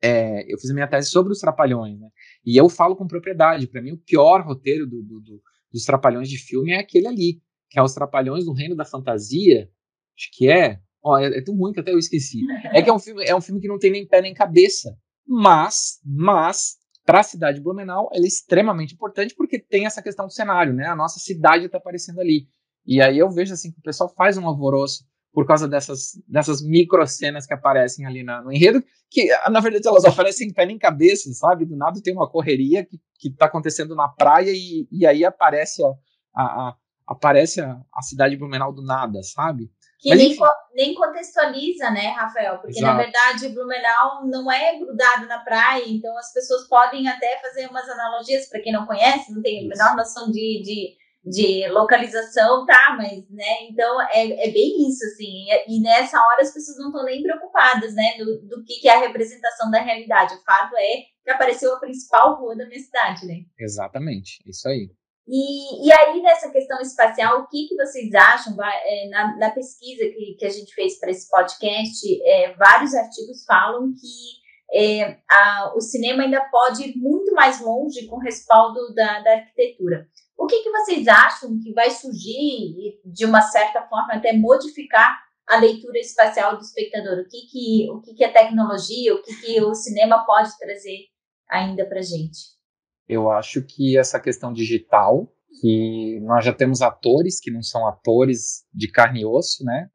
é, 0.03 0.53
eu 0.53 0.59
fiz 0.59 0.71
a 0.71 0.75
minha 0.75 0.87
tese 0.87 1.11
sobre 1.11 1.33
os 1.33 1.41
Trapalhões, 1.41 1.99
né? 1.99 2.09
E 2.45 2.57
eu 2.57 2.69
falo 2.69 2.95
com 2.95 3.07
propriedade. 3.07 3.67
Para 3.67 3.83
mim, 3.83 3.93
o 3.93 3.99
pior 3.99 4.47
roteiro 4.47 4.87
do, 4.87 5.03
do, 5.03 5.21
do, 5.21 5.43
dos 5.73 5.85
Trapalhões 5.85 6.29
de 6.29 6.39
filme 6.39 6.71
é 6.71 6.79
aquele 6.79 7.09
ali, 7.09 7.43
que 7.69 7.79
é 7.79 7.83
os 7.83 7.95
Trapalhões 7.95 8.45
do 8.45 8.53
Reino 8.53 8.77
da 8.77 8.85
Fantasia. 8.85 9.69
Acho 10.17 10.31
que 10.33 10.49
é. 10.49 10.81
Ó, 11.03 11.19
é, 11.19 11.39
é 11.39 11.43
tão 11.43 11.57
ruim 11.57 11.73
que 11.73 11.81
até 11.81 11.93
eu 11.93 11.99
esqueci. 11.99 12.43
É 12.73 12.81
que 12.81 12.89
é 12.89 12.93
um 12.93 12.99
filme, 12.99 13.25
é 13.25 13.35
um 13.35 13.41
filme 13.41 13.61
que 13.61 13.69
não 13.69 13.79
tem 13.79 13.91
nem 13.91 14.07
pé 14.07 14.23
nem 14.23 14.33
cabeça. 14.33 14.97
Mas, 15.29 16.01
mas, 16.05 16.77
para 17.05 17.21
a 17.21 17.23
cidade 17.23 17.59
de 17.59 17.65
Blumenau, 17.65 18.09
ela 18.13 18.25
é 18.25 18.29
extremamente 18.29 18.95
importante 18.95 19.35
porque 19.37 19.59
tem 19.59 19.85
essa 19.85 20.03
questão 20.03 20.27
do 20.27 20.33
cenário, 20.33 20.73
né? 20.73 20.87
A 20.87 20.97
nossa 20.97 21.21
cidade 21.21 21.67
está 21.67 21.77
aparecendo 21.77 22.21
ali. 22.21 22.49
E 22.87 23.03
aí 23.03 23.19
eu 23.19 23.31
vejo 23.31 23.53
assim 23.53 23.71
que 23.71 23.79
o 23.79 23.83
pessoal 23.83 24.09
faz 24.17 24.39
um 24.39 24.47
alvoroço 24.47 25.05
por 25.33 25.47
causa 25.47 25.69
dessas, 25.69 26.13
dessas 26.27 26.63
micro 26.63 27.07
cenas 27.07 27.47
que 27.47 27.53
aparecem 27.53 28.07
ali 28.07 28.23
na, 28.23 28.43
no 28.43 28.51
enredo, 28.51 28.83
que 29.11 29.29
na 29.51 29.61
verdade 29.61 29.87
elas 29.87 30.05
aparecem 30.05 30.49
em 30.49 30.53
pé 30.53 30.65
nem 30.65 30.79
cabeça, 30.79 31.31
sabe? 31.35 31.67
Do 31.67 31.77
nada 31.77 32.01
tem 32.03 32.15
uma 32.15 32.29
correria 32.29 32.85
que, 32.85 32.99
que 33.19 33.31
tá 33.31 33.47
acontecendo 33.47 33.95
na 33.95 34.09
praia 34.09 34.51
e, 34.51 34.89
e 34.91 35.07
aí 35.07 35.25
aparece 35.25 35.85
a, 35.85 35.89
a, 36.35 36.69
a 36.69 36.77
aparece 37.07 37.61
a, 37.61 37.81
a, 37.95 38.03
cidade 38.03 38.35
de 38.35 38.39
Blumenau 38.39 38.73
do 38.73 38.83
nada, 38.83 39.23
sabe? 39.23 39.71
Que 39.99 40.11
Mas, 40.11 40.19
nem, 40.19 40.37
co 40.37 40.47
nem 40.75 40.95
contextualiza, 40.95 41.91
né, 41.91 42.09
Rafael? 42.09 42.59
Porque 42.59 42.79
Exato. 42.79 42.97
na 42.97 43.03
verdade 43.03 43.49
Blumenau 43.49 44.27
não 44.27 44.51
é 44.51 44.79
grudado 44.79 45.27
na 45.27 45.41
praia, 45.41 45.85
então 45.89 46.17
as 46.17 46.33
pessoas 46.33 46.69
podem 46.69 47.09
até 47.09 47.39
fazer 47.41 47.67
umas 47.69 47.89
analogias, 47.89 48.49
para 48.49 48.61
quem 48.61 48.73
não 48.73 48.87
conhece, 48.87 49.33
não 49.33 49.43
tem 49.43 49.65
a 49.65 49.69
menor 49.69 49.97
noção 49.97 50.31
de, 50.31 50.63
de 50.63 50.97
de 51.25 51.69
localização, 51.69 52.65
tá, 52.65 52.95
mas, 52.97 53.29
né, 53.29 53.69
então 53.69 54.01
é, 54.03 54.49
é 54.49 54.51
bem 54.51 54.89
isso, 54.89 55.05
assim, 55.05 55.47
e, 55.49 55.77
e 55.77 55.81
nessa 55.83 56.19
hora 56.19 56.43
as 56.43 56.53
pessoas 56.53 56.79
não 56.79 56.87
estão 56.89 57.05
nem 57.05 57.23
preocupadas, 57.23 57.95
né, 57.95 58.17
do, 58.19 58.41
do 58.47 58.65
que, 58.65 58.81
que 58.81 58.89
é 58.89 58.95
a 58.95 59.01
representação 59.01 59.71
da 59.71 59.81
realidade, 59.81 60.35
o 60.35 60.45
fato 60.45 60.75
é 60.77 61.03
que 61.25 61.31
apareceu 61.31 61.75
a 61.75 61.81
principal 61.81 62.37
rua 62.37 62.57
da 62.57 62.67
minha 62.67 62.81
cidade, 62.81 63.27
né. 63.27 63.41
Exatamente, 63.59 64.39
isso 64.47 64.69
aí. 64.69 64.91
E, 65.31 65.87
e 65.87 65.93
aí, 65.93 66.23
nessa 66.23 66.51
questão 66.51 66.81
espacial, 66.81 67.41
o 67.41 67.49
que, 67.49 67.69
que 67.69 67.77
vocês 67.77 68.15
acham? 68.15 68.57
É, 68.63 69.09
na, 69.11 69.37
na 69.37 69.51
pesquisa 69.51 70.05
que, 70.05 70.37
que 70.39 70.47
a 70.47 70.49
gente 70.49 70.75
fez 70.75 70.99
para 70.99 71.11
esse 71.11 71.29
podcast, 71.29 72.23
é, 72.25 72.55
vários 72.55 72.95
artigos 72.95 73.45
falam 73.45 73.93
que 73.93 74.39
é, 74.73 75.19
a, 75.31 75.75
o 75.77 75.81
cinema 75.83 76.23
ainda 76.23 76.41
pode 76.51 76.83
ir 76.83 76.97
muito 76.97 77.35
mais 77.35 77.61
longe 77.61 78.07
com 78.07 78.17
o 78.17 78.21
respaldo 78.21 78.95
da, 78.95 79.21
da 79.21 79.33
arquitetura. 79.33 80.09
O 80.39 80.47
que, 80.47 80.63
que 80.63 80.71
vocês 80.71 81.07
acham 81.07 81.59
que 81.63 81.75
vai 81.75 81.91
surgir 81.91 82.33
e, 82.33 83.01
de 83.05 83.27
uma 83.27 83.43
certa 83.43 83.83
forma, 83.83 84.15
até 84.15 84.33
modificar 84.33 85.19
a 85.47 85.59
leitura 85.59 85.99
espacial 85.99 86.57
do 86.57 86.63
espectador? 86.63 87.19
O 87.19 87.29
que, 87.29 87.47
que, 87.51 87.91
o 87.91 88.01
que, 88.01 88.15
que 88.15 88.25
a 88.25 88.33
tecnologia, 88.33 89.15
o 89.15 89.23
que, 89.23 89.35
que 89.43 89.61
o 89.61 89.75
cinema 89.75 90.25
pode 90.25 90.57
trazer 90.59 91.07
ainda 91.51 91.85
para 91.87 92.01
gente? 92.01 92.58
Eu 93.09 93.31
acho 93.31 93.63
que 93.63 93.97
essa 93.97 94.21
questão 94.21 94.53
digital, 94.53 95.33
que 95.61 96.21
nós 96.21 96.45
já 96.45 96.53
temos 96.53 96.83
atores 96.83 97.41
que 97.41 97.51
não 97.51 97.63
são 97.63 97.87
atores 97.87 98.65
de 98.73 98.91
carne 98.91 99.23
e 99.23 99.27
osso, 99.27 99.65
né? 99.65 99.89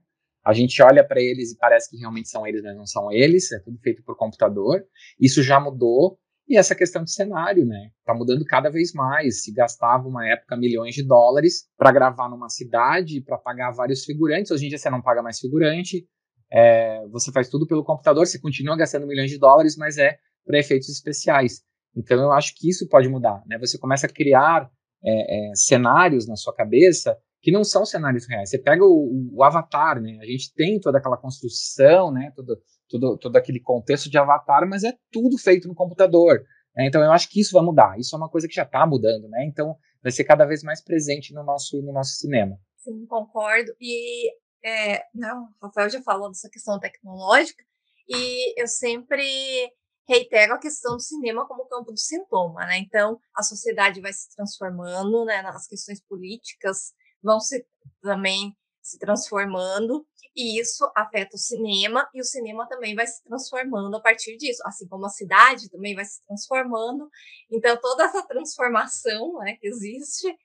A 0.43 0.51
gente 0.51 0.82
olha 0.82 1.07
para 1.07 1.22
eles 1.22 1.53
e 1.53 1.57
parece 1.57 1.89
que 1.89 1.97
realmente 1.97 2.28
são 2.28 2.45
eles, 2.45 2.61
mas 2.61 2.76
não 2.76 2.86
são 2.86 3.11
eles, 3.11 3.51
é 3.51 3.59
tudo 3.59 3.78
feito 3.80 4.03
por 4.03 4.18
computador. 4.18 4.84
Isso 5.20 5.41
já 5.41 5.59
mudou. 5.59 6.18
E 6.45 6.57
essa 6.57 6.76
questão 6.76 7.03
de 7.05 7.11
cenário, 7.14 7.66
né? 7.66 7.91
Tá 8.03 8.14
mudando 8.14 8.43
cada 8.43 8.70
vez 8.70 8.91
mais. 8.91 9.43
Se 9.43 9.53
gastava 9.53 10.05
uma 10.05 10.28
época 10.28 10.57
milhões 10.57 10.93
de 10.93 11.03
dólares 11.03 11.70
para 11.78 11.93
gravar 11.93 12.30
numa 12.30 12.49
cidade, 12.49 13.22
para 13.22 13.38
pagar 13.38 13.72
vários 13.72 14.03
figurantes. 14.03 14.51
Hoje 14.51 14.66
em 14.66 14.70
dia 14.70 14.78
você 14.78 14.89
não 14.89 15.01
paga 15.01 15.24
mais 15.24 15.39
figurante. 15.39 16.05
É, 16.51 17.07
você 17.07 17.32
faz 17.32 17.47
tudo 17.47 17.66
pelo 17.66 17.86
computador. 17.86 18.28
Você 18.28 18.39
continua 18.39 18.76
gastando 18.76 19.07
milhões 19.07 19.32
de 19.32 19.39
dólares, 19.39 19.78
mas 19.78 19.97
é 19.97 20.18
para 20.45 20.59
efeitos 20.59 20.89
especiais. 20.89 21.64
Então 21.96 22.20
eu 22.20 22.32
acho 22.32 22.54
que 22.56 22.70
isso 22.70 22.88
pode 22.88 23.08
mudar, 23.08 23.44
né? 23.46 23.58
Você 23.60 23.78
começa 23.78 24.08
a 24.08 24.12
criar 24.12 24.70
é, 25.04 25.52
é, 25.52 25.56
cenários 25.56 26.28
na 26.28 26.36
sua 26.36 26.54
cabeça 26.54 27.18
que 27.41 27.52
não 27.52 27.64
são 27.64 27.86
cenários 27.86 28.28
reais. 28.28 28.50
Você 28.50 28.58
pega 28.58 28.84
o, 28.84 29.30
o, 29.34 29.44
Avatar, 29.44 30.02
né? 30.02 30.18
A 30.22 30.26
gente 30.26 30.54
tem 30.54 30.80
toda 30.80 30.98
aquela 30.98 31.18
construção, 31.18 32.12
né? 32.12 32.32
Todo, 32.36 32.58
todo, 32.89 33.18
todo 33.18 33.36
aquele 33.36 33.60
contexto 33.60 34.10
de 34.10 34.18
Avatar, 34.18 34.68
mas 34.68 34.84
é 34.84 34.94
tudo 35.12 35.38
feito 35.38 35.68
no 35.68 35.76
computador. 35.76 36.44
Né? 36.76 36.88
Então 36.88 37.04
eu 37.04 37.12
acho 37.12 37.30
que 37.30 37.41
isso 37.41 37.54
vai 37.54 37.64
mudar. 37.64 38.00
Isso 38.00 38.16
é 38.16 38.18
uma 38.18 38.30
coisa 38.30 38.48
que 38.48 38.56
já 38.56 38.64
está 38.64 38.86
mudando, 38.88 39.28
né? 39.30 39.46
Então 39.46 39.76
vai 40.02 40.12
ser 40.12 40.24
cada 40.24 40.46
vez 40.46 40.64
mais 40.64 40.82
presente 40.82 41.34
no 41.34 41.44
nosso, 41.44 41.82
no 41.82 41.91
nosso 41.91 42.12
cinema. 42.16 42.58
Sim, 42.78 43.06
concordo. 43.06 43.74
E 43.80 44.30
é, 44.66 45.04
não, 45.14 45.50
o 45.62 45.66
Rafael 45.66 45.89
já 45.89 46.02
falou 46.02 46.30
dessa 46.30 46.50
questão 46.50 46.80
tecnológica, 46.80 47.64
e 48.08 48.62
eu 48.62 48.68
sempre 48.68 49.26
reitero 50.08 50.54
a 50.54 50.60
questão 50.60 50.95
do 50.95 51.01
cinema 51.01 51.47
como 51.47 51.66
campo 51.66 51.91
do 51.91 51.97
sintoma, 51.97 52.66
né? 52.66 52.78
Então, 52.78 53.20
a 53.36 53.43
sociedade 53.43 54.01
vai 54.01 54.14
se 54.14 54.34
transformando, 54.36 55.26
né? 55.26 55.39
As 55.47 55.68
questões 55.68 56.01
políticas 56.01 56.93
vão 57.22 57.39
se 57.39 57.66
também 58.01 58.56
se 58.82 58.99
transformando 58.99 60.06
e 60.36 60.60
isso 60.60 60.91
afeta 60.95 61.36
o 61.36 61.39
cinema 61.39 62.10
e 62.14 62.20
o 62.20 62.24
cinema 62.24 62.68
também 62.68 62.95
vai 62.95 63.08
se 63.08 63.24
transformando 63.24 63.95
a 63.95 64.01
partir 64.01 64.36
disso, 64.36 64.62
assim 64.66 64.88
como 64.88 65.06
a 65.06 65.10
cidade 65.10 65.70
também 65.70 65.95
vai 65.95 66.04
se 66.04 66.22
transformando. 66.26 67.10
Então 67.49 67.78
toda 67.80 68.04
essa 68.04 68.28
transformação 68.28 69.39
né, 69.39 69.56
que 69.60 69.68
existe 69.68 70.36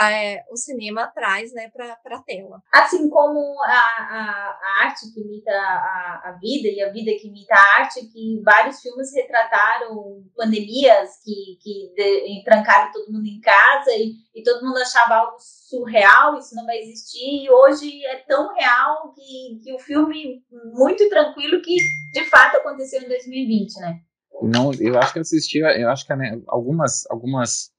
é, 0.00 0.44
o 0.50 0.56
cinema 0.56 1.06
traz 1.08 1.52
né, 1.52 1.70
para 1.70 2.16
a 2.16 2.22
tela. 2.22 2.62
Assim 2.72 3.08
como 3.08 3.62
a, 3.62 3.70
a, 3.70 4.58
a 4.60 4.84
arte 4.84 5.12
que 5.12 5.20
imita 5.20 5.52
a, 5.52 6.22
a, 6.24 6.38
vida 6.40 6.68
e 6.68 6.82
a 6.82 6.90
vida 6.90 7.12
que 7.12 7.28
imita 7.28 7.54
a 7.54 7.80
arte, 7.80 8.06
que 8.06 8.42
vários 8.44 8.80
filmes 8.80 9.14
retrataram 9.14 10.24
pandemias 10.36 11.18
que, 11.24 11.58
que 11.60 11.92
de, 11.94 12.44
trancaram 12.44 12.92
todo 12.92 13.12
mundo 13.12 13.26
em 13.26 13.40
casa 13.40 13.90
e, 13.92 14.14
e 14.34 14.42
todo 14.42 14.64
mundo 14.64 14.78
achava 14.78 15.14
algo 15.14 15.36
surreal, 15.38 16.36
isso 16.38 16.54
não 16.54 16.66
vai 16.66 16.78
existir, 16.78 17.44
e 17.44 17.50
hoje 17.50 18.04
é 18.06 18.16
tão 18.26 18.54
real 18.54 19.12
que, 19.14 19.60
que 19.62 19.74
o 19.74 19.78
filme 19.78 20.42
muito 20.72 21.08
tranquilo 21.08 21.62
que 21.62 21.76
de 22.12 22.24
fato 22.28 22.56
aconteceu 22.56 23.02
em 23.02 23.08
2020, 23.08 23.80
né? 23.80 24.00
Não, 24.42 24.70
eu 24.74 24.98
acho 24.98 25.12
que 25.12 25.18
eu 25.18 25.22
assisti, 25.22 25.58
eu 25.58 25.88
acho 25.88 26.06
que 26.06 26.14
né, 26.14 26.38
algumas, 26.46 27.06
algumas 27.10 27.70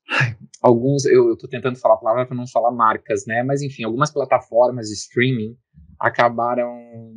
alguns, 0.61 1.05
eu, 1.05 1.33
estou 1.33 1.49
tentando 1.49 1.77
falar 1.77 1.95
a 1.95 1.99
palavra 1.99 2.25
para 2.25 2.35
não 2.35 2.47
falar 2.47 2.71
marcas, 2.71 3.25
né? 3.25 3.43
Mas 3.43 3.61
enfim, 3.61 3.83
algumas 3.83 4.11
plataformas 4.11 4.87
de 4.87 4.93
streaming 4.93 5.57
acabaram 5.99 7.15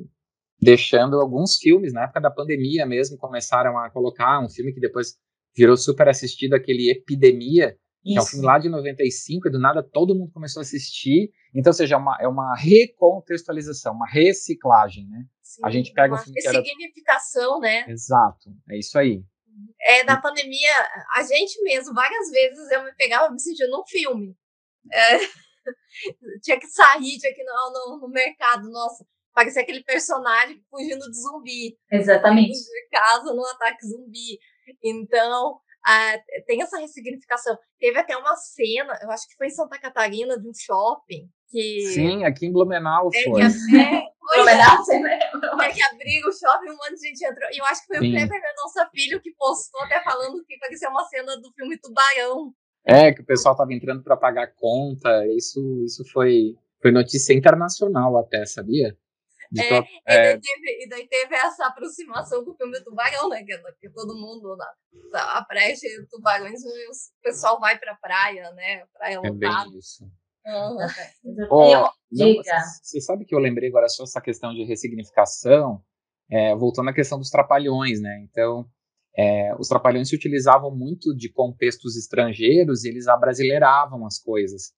deixando 0.60 1.18
alguns 1.18 1.56
filmes, 1.56 1.92
na 1.92 2.04
época 2.04 2.20
da 2.20 2.30
pandemia 2.30 2.84
mesmo, 2.84 3.16
começaram 3.16 3.78
a 3.78 3.90
colocar 3.90 4.40
um 4.44 4.48
filme 4.48 4.72
que 4.72 4.80
depois 4.80 5.16
virou 5.56 5.76
super 5.76 6.08
assistido, 6.08 6.54
aquele 6.54 6.90
Epidemia, 6.90 7.76
Isso. 8.04 8.12
que 8.12 8.18
é 8.18 8.20
um 8.20 8.26
filme 8.26 8.46
lá 8.46 8.58
de 8.58 8.68
95, 8.68 9.48
e 9.48 9.50
do 9.50 9.58
nada 9.58 9.82
todo 9.82 10.14
mundo 10.14 10.30
começou 10.32 10.60
a 10.60 10.62
assistir. 10.62 11.30
Então, 11.54 11.70
ou 11.70 11.74
seja, 11.74 11.94
é 11.94 11.98
uma, 11.98 12.18
é 12.20 12.28
uma 12.28 12.54
recontextualização, 12.54 13.94
uma 13.94 14.08
reciclagem, 14.08 15.08
né? 15.08 15.24
Sim, 15.42 15.62
a 15.64 15.70
gente 15.70 15.92
pega 15.92 16.14
o 16.14 16.18
filme 16.18 16.40
que 16.40 16.46
era... 16.46 16.62
significação, 16.62 17.58
né? 17.58 17.86
Exato, 17.88 18.50
é 18.68 18.78
isso 18.78 18.98
aí 18.98 19.24
é, 19.80 20.04
da 20.04 20.20
pandemia, 20.20 20.72
a 21.14 21.22
gente 21.22 21.62
mesmo, 21.62 21.94
várias 21.94 22.30
vezes 22.30 22.70
eu 22.70 22.82
me 22.84 22.94
pegava 22.94 23.30
me 23.30 23.40
sentindo 23.40 23.70
num 23.70 23.86
filme. 23.86 24.36
É, 24.92 25.18
tinha 26.42 26.58
que 26.58 26.66
sair, 26.66 27.18
tinha 27.18 27.34
que 27.34 27.42
ir 27.42 27.44
no, 27.44 27.72
no, 27.72 28.00
no, 28.02 28.08
mercado, 28.08 28.70
nossa, 28.70 29.04
parecia 29.34 29.62
aquele 29.62 29.82
personagem 29.84 30.62
fugindo 30.70 31.10
de 31.10 31.20
zumbi. 31.20 31.78
Exatamente. 31.90 32.52
De 32.52 32.88
casa 32.90 33.32
no 33.34 33.44
ataque 33.46 33.86
zumbi. 33.86 34.38
Então, 34.82 35.60
tem 36.46 36.62
essa 36.62 36.78
ressignificação. 36.78 37.56
Teve 37.78 37.98
até 37.98 38.16
uma 38.16 38.36
cena, 38.36 38.98
eu 39.02 39.10
acho 39.10 39.28
que 39.28 39.36
foi 39.36 39.48
em 39.48 39.50
Santa 39.50 39.78
Catarina, 39.78 40.38
de 40.38 40.48
um 40.48 40.52
shopping, 40.54 41.28
que... 41.48 41.80
Sim, 41.94 42.24
aqui 42.24 42.46
em 42.46 42.52
Blumenau 42.52 43.10
é, 43.12 43.24
foi. 43.24 43.40
É, 44.32 44.36
Blumenau, 44.36 45.60
é 45.60 45.72
que 45.72 45.82
abriu 45.82 46.28
o 46.28 46.32
shopping, 46.32 46.70
um 46.70 46.76
monte 46.76 47.00
de 47.00 47.08
gente 47.08 47.24
entrou. 47.24 47.50
E 47.50 47.58
eu 47.58 47.64
acho 47.64 47.80
que 47.80 47.88
foi 47.88 47.98
Sim. 47.98 48.08
o 48.08 48.12
Kleber 48.12 48.40
nossa 48.62 48.88
Filho 48.94 49.20
que 49.20 49.32
postou 49.32 49.82
até 49.82 50.00
falando 50.04 50.44
que 50.44 50.56
parecia 50.58 50.88
uma 50.88 51.04
cena 51.06 51.36
do 51.40 51.52
filme 51.52 51.76
Tubarão. 51.78 52.54
É, 52.84 53.12
que 53.12 53.22
o 53.22 53.26
pessoal 53.26 53.56
tava 53.56 53.72
entrando 53.74 54.04
para 54.04 54.16
pagar 54.16 54.54
conta. 54.54 55.26
Isso, 55.36 55.82
isso 55.84 56.04
foi, 56.12 56.54
foi 56.80 56.92
notícia 56.92 57.34
internacional 57.34 58.16
até, 58.18 58.46
sabia? 58.46 58.96
É, 59.58 59.68
to... 59.68 59.74
e, 59.74 60.02
daí 60.06 60.16
é. 60.16 60.38
teve, 60.38 60.84
e, 60.84 60.88
daí 60.88 61.08
teve, 61.08 61.34
essa 61.34 61.66
aproximação 61.66 62.44
com 62.44 62.52
o 62.52 62.56
filme 62.56 62.80
Tubarão, 62.84 63.28
né? 63.28 63.42
Que, 63.44 63.56
que 63.80 63.90
todo 63.90 64.14
mundo 64.14 64.56
na, 64.56 65.38
a 65.38 65.44
praia 65.44 65.74
cheia 65.74 66.00
de 66.00 66.08
tubarões, 66.08 66.60
o 66.62 67.22
pessoal 67.22 67.58
vai 67.58 67.78
pra 67.78 67.96
praia, 67.96 68.50
né? 68.52 68.84
Praia 68.92 69.14
é 69.14 69.30
lotada. 69.30 69.68
bem 69.68 69.78
isso. 69.78 70.08
Oh, 71.50 71.88
você 72.82 73.00
sabe 73.00 73.24
que 73.24 73.34
eu 73.34 73.38
lembrei 73.38 73.68
agora 73.68 73.88
só 73.88 74.04
essa 74.04 74.20
questão 74.20 74.54
de 74.54 74.64
ressignificação, 74.64 75.82
é, 76.30 76.54
voltando 76.56 76.88
à 76.88 76.94
questão 76.94 77.18
dos 77.18 77.30
trapalhões, 77.30 78.00
né? 78.00 78.20
Então, 78.22 78.66
é, 79.16 79.54
os 79.58 79.68
trapalhões 79.68 80.08
se 80.08 80.16
utilizavam 80.16 80.74
muito 80.74 81.14
de 81.14 81.30
contextos 81.30 81.96
estrangeiros 81.96 82.84
e 82.84 82.88
eles 82.88 83.06
abrasileiravam 83.06 84.06
as 84.06 84.18
coisas. 84.18 84.72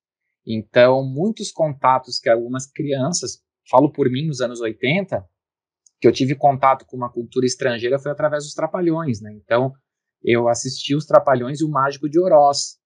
Então, 0.46 1.04
muitos 1.04 1.52
contatos 1.52 2.18
que 2.18 2.28
algumas 2.28 2.66
crianças, 2.66 3.40
falo 3.70 3.90
por 3.90 4.10
mim 4.10 4.26
nos 4.26 4.40
anos 4.40 4.60
80, 4.60 5.24
que 6.00 6.08
eu 6.08 6.12
tive 6.12 6.34
contato 6.34 6.84
com 6.86 6.96
uma 6.96 7.10
cultura 7.10 7.46
estrangeira 7.46 7.98
foi 7.98 8.12
através 8.12 8.44
dos 8.44 8.54
trapalhões, 8.54 9.20
né? 9.20 9.32
Então, 9.32 9.72
eu 10.24 10.48
assisti 10.48 10.94
os 10.94 11.04
Trapalhões 11.04 11.60
e 11.60 11.64
o 11.64 11.68
Mágico 11.68 12.08
de 12.08 12.20
Oroz, 12.20 12.78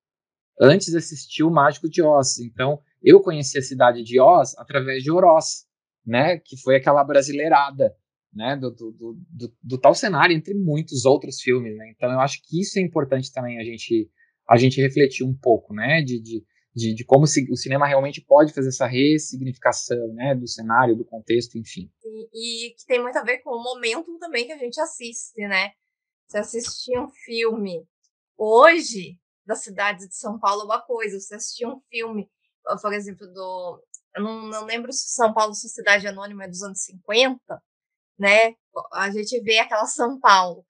antes 0.60 0.94
assistiu 0.94 1.48
o 1.48 1.52
Mágico 1.52 1.88
de 1.88 2.02
Oz. 2.02 2.38
Então, 2.38 2.80
eu 3.02 3.20
conheci 3.20 3.58
a 3.58 3.62
cidade 3.62 4.02
de 4.02 4.20
Oz 4.20 4.56
através 4.56 5.02
de 5.02 5.10
Oroz, 5.10 5.66
né? 6.04 6.38
Que 6.38 6.56
foi 6.56 6.76
aquela 6.76 7.04
brasileirada, 7.04 7.94
né? 8.32 8.56
Do, 8.56 8.70
do, 8.70 8.92
do, 9.30 9.54
do, 9.62 9.78
tal 9.78 9.94
cenário, 9.94 10.34
entre 10.34 10.54
muitos 10.54 11.04
outros 11.04 11.40
filmes, 11.40 11.76
né? 11.76 11.90
Então, 11.94 12.10
eu 12.10 12.20
acho 12.20 12.40
que 12.42 12.60
isso 12.60 12.78
é 12.78 12.82
importante 12.82 13.32
também 13.32 13.58
a 13.58 13.64
gente, 13.64 14.10
a 14.48 14.56
gente 14.56 14.80
refletir 14.80 15.24
um 15.24 15.34
pouco, 15.34 15.74
né? 15.74 16.02
De, 16.02 16.20
de, 16.20 16.42
de, 16.76 16.94
de 16.94 17.06
como 17.06 17.24
o 17.24 17.56
cinema 17.56 17.86
realmente 17.86 18.20
pode 18.20 18.52
fazer 18.52 18.68
essa 18.68 18.86
ressignificação, 18.86 20.12
né? 20.12 20.34
Do 20.34 20.46
cenário, 20.46 20.94
do 20.94 21.06
contexto, 21.06 21.56
enfim. 21.56 21.90
E, 22.04 22.68
e 22.68 22.74
que 22.74 22.84
tem 22.84 23.00
muito 23.00 23.16
a 23.16 23.22
ver 23.22 23.38
com 23.38 23.50
o 23.50 23.62
momento 23.62 24.18
também 24.18 24.46
que 24.46 24.52
a 24.52 24.58
gente 24.58 24.78
assiste, 24.78 25.40
né? 25.48 25.72
Se 26.28 26.36
assistir 26.36 26.98
um 26.98 27.08
filme 27.08 27.82
hoje, 28.36 29.18
da 29.46 29.54
cidade 29.54 30.06
de 30.06 30.14
São 30.14 30.38
Paulo 30.38 30.62
é 30.62 30.64
uma 30.66 30.82
coisa. 30.82 31.18
Você 31.18 31.36
assistir 31.36 31.66
um 31.66 31.80
filme, 31.88 32.28
por 32.82 32.92
exemplo, 32.92 33.26
do. 33.26 33.82
Eu 34.14 34.22
não, 34.22 34.42
não 34.42 34.64
lembro 34.66 34.92
se 34.92 35.14
São 35.14 35.32
Paulo 35.32 35.54
Sociedade 35.54 36.06
Anônima 36.06 36.44
é 36.44 36.48
dos 36.48 36.62
anos 36.62 36.82
50, 36.82 37.40
né? 38.18 38.54
A 38.92 39.10
gente 39.10 39.40
vê 39.40 39.58
aquela 39.58 39.86
São 39.86 40.20
Paulo. 40.20 40.62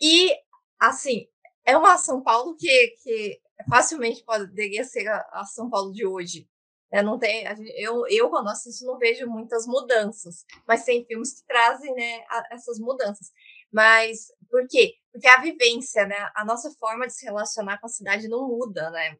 E, 0.00 0.32
assim, 0.78 1.26
é 1.64 1.76
uma 1.76 1.98
São 1.98 2.22
Paulo 2.22 2.54
que, 2.56 2.94
que 3.02 3.40
facilmente 3.68 4.24
poderia 4.24 4.84
ser 4.84 5.08
a, 5.08 5.26
a 5.32 5.44
São 5.44 5.68
Paulo 5.68 5.92
de 5.92 6.06
hoje. 6.06 6.48
É, 6.92 7.02
não 7.02 7.18
tem, 7.18 7.44
eu, 7.76 8.04
eu, 8.08 8.28
quando 8.30 8.48
assisto, 8.48 8.84
não 8.84 8.98
vejo 8.98 9.24
muitas 9.26 9.64
mudanças, 9.64 10.44
mas 10.66 10.84
tem 10.84 11.04
filmes 11.04 11.34
que 11.34 11.46
trazem 11.46 11.94
né, 11.94 12.24
a, 12.28 12.42
essas 12.52 12.80
mudanças. 12.80 13.28
Mas 13.72 14.26
por 14.50 14.66
quê? 14.68 14.94
Porque 15.12 15.28
a 15.28 15.40
vivência, 15.40 16.04
né? 16.06 16.16
A 16.34 16.44
nossa 16.44 16.70
forma 16.72 17.06
de 17.06 17.14
se 17.14 17.24
relacionar 17.24 17.78
com 17.78 17.86
a 17.86 17.90
cidade 17.90 18.28
não 18.28 18.48
muda, 18.48 18.90
né? 18.90 19.16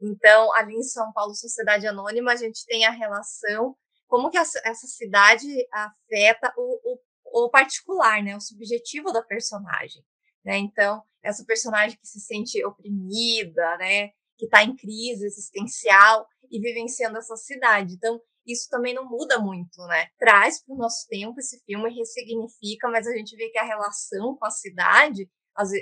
Então, 0.00 0.52
ali 0.54 0.74
em 0.74 0.82
São 0.82 1.12
Paulo, 1.12 1.34
Sociedade 1.34 1.86
Anônima, 1.86 2.32
a 2.32 2.36
gente 2.36 2.64
tem 2.66 2.84
a 2.84 2.90
relação, 2.90 3.76
como 4.06 4.30
que 4.30 4.38
essa 4.38 4.86
cidade 4.86 5.46
afeta 5.72 6.52
o, 6.56 6.94
o, 7.24 7.46
o 7.46 7.50
particular, 7.50 8.22
né? 8.22 8.36
O 8.36 8.40
subjetivo 8.40 9.12
da 9.12 9.22
personagem, 9.22 10.04
né? 10.46 10.58
Então, 10.58 11.02
essa 11.22 11.44
personagem 11.44 11.98
que 11.98 12.06
se 12.06 12.20
sente 12.20 12.64
oprimida, 12.64 13.76
né? 13.78 14.10
Que 14.38 14.44
está 14.44 14.62
em 14.62 14.76
crise 14.76 15.26
existencial 15.26 16.24
e 16.50 16.60
vivenciando 16.60 17.18
essa 17.18 17.36
cidade. 17.36 17.94
Então, 17.94 18.20
isso 18.46 18.68
também 18.70 18.94
não 18.94 19.08
muda 19.08 19.40
muito, 19.40 19.82
né? 19.88 20.06
Traz 20.16 20.62
para 20.64 20.72
o 20.72 20.78
nosso 20.78 21.08
tempo 21.08 21.38
esse 21.40 21.60
filme, 21.66 21.92
ressignifica, 21.92 22.88
mas 22.88 23.08
a 23.08 23.16
gente 23.16 23.34
vê 23.36 23.48
que 23.48 23.58
a 23.58 23.64
relação 23.64 24.36
com 24.36 24.46
a 24.46 24.50
cidade, 24.50 25.28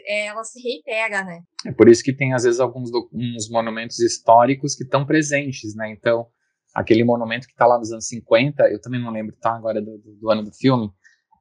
é, 0.07 0.27
ela 0.27 0.43
se 0.45 0.63
reitera, 0.63 1.23
né? 1.23 1.43
É 1.67 1.73
por 1.73 1.91
isso 1.91 2.03
que 2.03 2.17
tem, 2.17 2.33
às 2.33 2.45
vezes, 2.45 2.61
alguns 2.61 2.91
uns 3.13 3.51
monumentos 3.51 4.01
históricos 4.01 4.75
que 4.75 4.85
estão 4.85 5.05
presentes, 5.05 5.75
né? 5.75 5.91
Então, 5.91 6.27
aquele 6.73 7.05
monumento 7.05 7.47
que 7.47 7.53
está 7.53 7.67
lá 7.67 7.79
nos 7.79 7.93
anos 7.93 8.07
50, 8.07 8.63
eu 8.71 8.81
também 8.81 9.01
não 9.01 9.13
lembro, 9.13 9.37
tá, 9.37 9.55
agora 9.55 9.83
do, 9.83 9.99
do 9.99 10.31
ano 10.31 10.43
do 10.43 10.53
filme, 10.53 10.91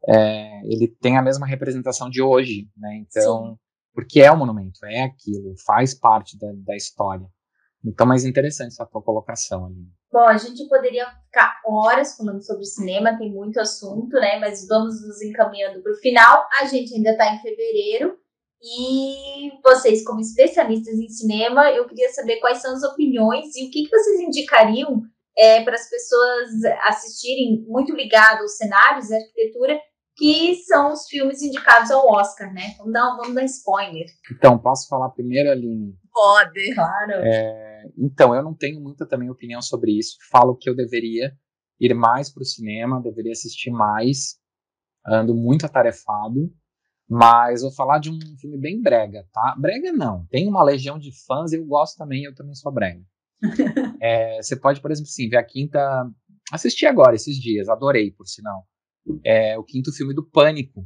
é, 0.07 0.61
ele 0.65 0.87
tem 0.87 1.17
a 1.17 1.21
mesma 1.21 1.45
representação 1.45 2.09
de 2.09 2.21
hoje, 2.21 2.67
né? 2.77 2.97
Então, 3.07 3.57
porque 3.93 4.21
é 4.21 4.31
um 4.31 4.37
monumento, 4.37 4.85
é 4.85 5.03
aquilo, 5.03 5.53
faz 5.65 5.93
parte 5.93 6.37
da, 6.37 6.47
da 6.53 6.75
história. 6.75 7.27
Então, 7.85 8.05
mais 8.05 8.23
interessante 8.25 8.73
essa 8.73 8.85
tua 8.85 9.01
colocação 9.01 9.65
ali. 9.65 9.87
Bom, 10.11 10.25
a 10.25 10.37
gente 10.37 10.67
poderia 10.69 11.07
ficar 11.25 11.59
horas 11.65 12.15
falando 12.15 12.41
sobre 12.41 12.65
cinema, 12.65 13.17
tem 13.17 13.31
muito 13.31 13.59
assunto, 13.59 14.13
né? 14.13 14.39
Mas 14.39 14.67
vamos 14.67 15.05
nos 15.05 15.21
encaminhando 15.21 15.81
para 15.81 15.91
o 15.91 15.97
final. 15.97 16.47
A 16.61 16.65
gente 16.65 16.93
ainda 16.93 17.11
está 17.11 17.33
em 17.33 17.41
fevereiro 17.41 18.17
e 18.61 19.51
vocês, 19.61 20.05
como 20.05 20.21
especialistas 20.21 20.93
em 20.97 21.09
cinema, 21.09 21.69
eu 21.71 21.85
queria 21.87 22.09
saber 22.09 22.37
quais 22.37 22.61
são 22.61 22.73
as 22.73 22.83
opiniões 22.83 23.55
e 23.55 23.67
o 23.67 23.71
que, 23.71 23.83
que 23.83 23.89
vocês 23.89 24.21
indicariam 24.21 25.01
é, 25.37 25.63
para 25.63 25.75
as 25.75 25.89
pessoas 25.89 26.63
assistirem, 26.85 27.65
muito 27.67 27.93
ligado 27.93 28.41
aos 28.41 28.55
cenários 28.55 29.09
e 29.09 29.15
arquitetura, 29.15 29.79
que 30.15 30.55
são 30.65 30.93
os 30.93 31.07
filmes 31.07 31.41
indicados 31.41 31.89
ao 31.89 32.07
Oscar, 32.07 32.53
né? 32.53 32.75
Vamos 32.77 32.93
dar, 32.93 33.15
vamos 33.15 33.33
dar 33.33 33.43
spoiler. 33.45 34.05
Então, 34.31 34.59
posso 34.59 34.87
falar 34.87 35.09
primeiro, 35.09 35.49
Aline? 35.49 35.97
Pode. 36.11 36.73
Claro. 36.73 37.13
É, 37.23 37.83
então, 37.97 38.35
eu 38.35 38.43
não 38.43 38.53
tenho 38.53 38.79
muita 38.79 39.07
também 39.07 39.29
opinião 39.29 39.61
sobre 39.61 39.97
isso. 39.97 40.17
Falo 40.31 40.55
que 40.55 40.69
eu 40.69 40.75
deveria 40.75 41.33
ir 41.79 41.93
mais 41.95 42.31
para 42.31 42.41
o 42.41 42.45
cinema, 42.45 43.01
deveria 43.01 43.31
assistir 43.31 43.71
mais. 43.71 44.37
Ando 45.05 45.35
muito 45.35 45.65
atarefado. 45.65 46.53
Mas 47.09 47.61
vou 47.61 47.71
falar 47.71 47.99
de 47.99 48.09
um 48.09 48.17
filme 48.39 48.57
bem 48.57 48.81
brega, 48.81 49.27
tá? 49.33 49.55
Brega 49.59 49.91
não. 49.91 50.25
Tem 50.27 50.47
uma 50.47 50.63
legião 50.63 50.97
de 50.97 51.11
fãs, 51.25 51.51
eu 51.51 51.65
gosto 51.65 51.97
também, 51.97 52.23
eu 52.23 52.33
também 52.33 52.55
sou 52.55 52.71
brega. 52.71 53.03
é, 54.01 54.41
você 54.41 54.55
pode, 54.55 54.79
por 54.79 54.89
exemplo, 54.89 55.09
sim, 55.11 55.27
ver 55.27 55.37
a 55.37 55.43
quinta. 55.43 55.79
Assisti 56.51 56.85
agora, 56.85 57.15
esses 57.15 57.35
dias, 57.35 57.67
adorei, 57.67 58.11
por 58.11 58.25
sinal 58.25 58.65
é 59.23 59.57
o 59.57 59.63
quinto 59.63 59.91
filme 59.91 60.13
do 60.13 60.23
Pânico, 60.23 60.85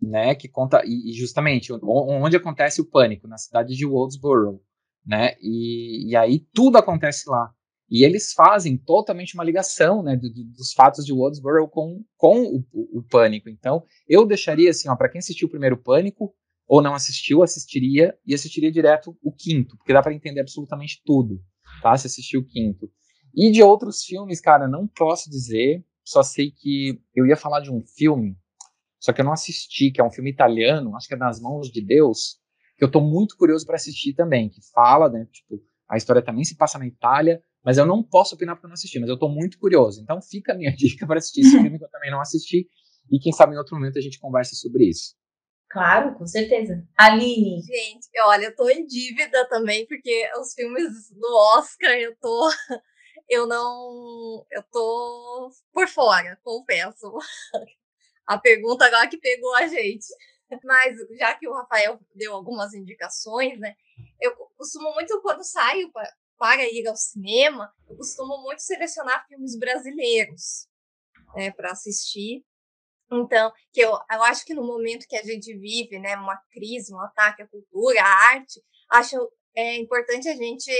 né? 0.00 0.34
Que 0.34 0.48
conta 0.48 0.82
e, 0.84 1.12
justamente 1.12 1.72
onde 1.72 2.36
acontece 2.36 2.80
o 2.80 2.88
pânico 2.88 3.28
na 3.28 3.38
cidade 3.38 3.74
de 3.74 3.86
Woodsboro, 3.86 4.60
né? 5.06 5.34
E, 5.40 6.10
e, 6.10 6.16
aí 6.16 6.40
tudo 6.52 6.76
acontece 6.76 7.28
lá. 7.28 7.52
E 7.88 8.04
eles 8.04 8.32
fazem 8.32 8.76
totalmente 8.76 9.34
uma 9.34 9.44
ligação, 9.44 10.02
né, 10.02 10.16
do, 10.16 10.32
do, 10.32 10.44
dos 10.44 10.72
fatos 10.72 11.04
de 11.04 11.12
Woodsboro 11.12 11.68
com, 11.68 12.02
com 12.16 12.42
o, 12.42 12.64
o, 12.72 12.98
o 13.00 13.02
pânico. 13.02 13.50
Então, 13.50 13.84
eu 14.08 14.24
deixaria 14.24 14.70
assim, 14.70 14.88
ó, 14.88 14.96
para 14.96 15.10
quem 15.10 15.18
assistiu 15.18 15.46
o 15.46 15.50
primeiro 15.50 15.76
Pânico 15.76 16.34
ou 16.66 16.80
não 16.80 16.94
assistiu, 16.94 17.42
assistiria 17.42 18.16
e 18.26 18.34
assistiria 18.34 18.72
direto 18.72 19.14
o 19.22 19.30
quinto, 19.30 19.76
porque 19.76 19.92
dá 19.92 20.02
para 20.02 20.14
entender 20.14 20.40
absolutamente 20.40 21.02
tudo, 21.04 21.38
tá? 21.82 21.94
Se 21.98 22.06
assistiu 22.06 22.40
o 22.40 22.46
quinto. 22.46 22.90
E 23.34 23.50
de 23.50 23.62
outros 23.62 24.02
filmes, 24.02 24.40
cara, 24.40 24.66
não 24.66 24.86
posso 24.86 25.28
dizer, 25.28 25.84
só 26.04 26.22
sei 26.22 26.50
que 26.50 27.00
eu 27.14 27.26
ia 27.26 27.36
falar 27.36 27.60
de 27.60 27.70
um 27.70 27.82
filme, 27.82 28.36
só 28.98 29.12
que 29.12 29.20
eu 29.20 29.24
não 29.24 29.32
assisti, 29.32 29.90
que 29.90 30.00
é 30.00 30.04
um 30.04 30.10
filme 30.10 30.30
italiano, 30.30 30.94
acho 30.96 31.08
que 31.08 31.14
é 31.14 31.16
Nas 31.16 31.40
Mãos 31.40 31.70
de 31.70 31.84
Deus, 31.84 32.38
que 32.76 32.84
eu 32.84 32.90
tô 32.90 33.00
muito 33.00 33.36
curioso 33.36 33.66
para 33.66 33.76
assistir 33.76 34.14
também, 34.14 34.48
que 34.48 34.60
fala, 34.72 35.08
né, 35.08 35.26
tipo, 35.32 35.62
a 35.88 35.96
história 35.96 36.22
também 36.22 36.44
se 36.44 36.56
passa 36.56 36.78
na 36.78 36.86
Itália, 36.86 37.42
mas 37.64 37.78
eu 37.78 37.86
não 37.86 38.02
posso 38.02 38.34
opinar 38.34 38.56
porque 38.56 38.66
eu 38.66 38.68
não 38.68 38.74
assisti, 38.74 38.98
mas 38.98 39.08
eu 39.08 39.18
tô 39.18 39.28
muito 39.28 39.58
curioso. 39.58 40.00
Então 40.00 40.20
fica 40.20 40.52
a 40.52 40.56
minha 40.56 40.70
dica 40.74 41.06
para 41.06 41.18
assistir 41.18 41.42
esse 41.42 41.50
filme 41.50 41.78
que 41.78 41.84
eu 41.84 41.90
também 41.90 42.10
não 42.10 42.20
assisti, 42.20 42.68
e 43.10 43.18
quem 43.18 43.32
sabe 43.32 43.54
em 43.54 43.58
outro 43.58 43.74
momento 43.74 43.98
a 43.98 44.02
gente 44.02 44.18
conversa 44.18 44.54
sobre 44.54 44.88
isso. 44.88 45.14
Claro, 45.68 46.14
com 46.14 46.26
certeza. 46.26 46.86
Aline. 46.98 47.62
Gente, 47.62 48.08
olha, 48.26 48.46
eu 48.46 48.54
tô 48.54 48.68
em 48.68 48.86
dívida 48.86 49.48
também, 49.48 49.86
porque 49.86 50.28
os 50.38 50.52
filmes 50.52 51.10
do 51.10 51.34
Oscar 51.56 51.92
eu 51.92 52.14
tô 52.20 52.50
eu 53.32 53.46
não. 53.46 54.44
Eu 54.50 54.62
tô 54.64 55.50
por 55.72 55.88
fora, 55.88 56.38
confesso. 56.42 57.12
A 58.26 58.38
pergunta 58.38 58.84
agora 58.84 59.08
que 59.08 59.18
pegou 59.18 59.54
a 59.56 59.66
gente. 59.66 60.06
Mas 60.62 60.96
já 61.18 61.34
que 61.34 61.48
o 61.48 61.54
Rafael 61.54 61.98
deu 62.14 62.34
algumas 62.34 62.74
indicações, 62.74 63.58
né? 63.58 63.74
Eu 64.20 64.36
costumo 64.56 64.92
muito, 64.92 65.20
quando 65.22 65.42
saio 65.42 65.90
para, 65.90 66.12
para 66.36 66.62
ir 66.70 66.86
ao 66.86 66.94
cinema, 66.94 67.74
eu 67.88 67.96
costumo 67.96 68.42
muito 68.42 68.60
selecionar 68.60 69.26
filmes 69.26 69.58
brasileiros 69.58 70.68
né, 71.34 71.50
para 71.52 71.72
assistir. 71.72 72.44
Então, 73.10 73.50
que 73.72 73.80
eu, 73.80 73.92
eu 73.92 74.22
acho 74.24 74.44
que 74.44 74.52
no 74.52 74.62
momento 74.62 75.08
que 75.08 75.16
a 75.16 75.22
gente 75.22 75.56
vive, 75.56 75.98
né, 75.98 76.16
uma 76.16 76.36
crise, 76.50 76.94
um 76.94 77.00
ataque 77.00 77.42
à 77.42 77.48
cultura, 77.48 78.02
à 78.02 78.34
arte, 78.34 78.62
acho 78.90 79.32
é 79.54 79.76
importante 79.76 80.28
a 80.28 80.34
gente 80.34 80.70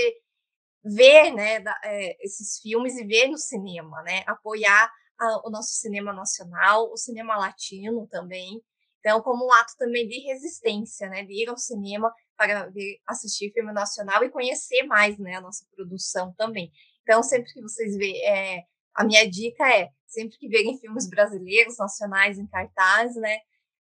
ver 0.83 1.31
né, 1.31 1.59
da, 1.59 1.79
é, 1.83 2.17
esses 2.25 2.59
filmes 2.59 2.97
e 2.97 3.05
ver 3.05 3.27
no 3.27 3.37
cinema, 3.37 4.01
né? 4.03 4.23
Apoiar 4.27 4.91
a, 5.19 5.47
o 5.47 5.49
nosso 5.49 5.75
cinema 5.75 6.11
nacional, 6.13 6.91
o 6.91 6.97
cinema 6.97 7.37
latino 7.37 8.07
também. 8.07 8.61
Então, 8.99 9.21
como 9.21 9.45
um 9.45 9.53
ato 9.53 9.73
também 9.77 10.07
de 10.07 10.19
resistência, 10.19 11.09
né? 11.09 11.23
De 11.23 11.43
ir 11.43 11.49
ao 11.49 11.57
cinema 11.57 12.13
para 12.37 12.69
ver, 12.69 12.99
assistir 13.07 13.51
filme 13.53 13.71
nacional 13.71 14.23
e 14.23 14.29
conhecer 14.29 14.83
mais 14.83 15.17
né, 15.19 15.35
a 15.35 15.41
nossa 15.41 15.65
produção 15.75 16.33
também. 16.37 16.71
Então, 17.03 17.21
sempre 17.21 17.51
que 17.53 17.61
vocês 17.61 17.95
verem, 17.95 18.21
é, 18.25 18.63
a 18.95 19.03
minha 19.03 19.29
dica 19.29 19.67
é, 19.69 19.89
sempre 20.07 20.37
que 20.37 20.47
verem 20.47 20.77
filmes 20.79 21.09
brasileiros, 21.09 21.77
nacionais 21.77 22.37
em 22.37 22.47
cartaz, 22.47 23.15
né? 23.15 23.39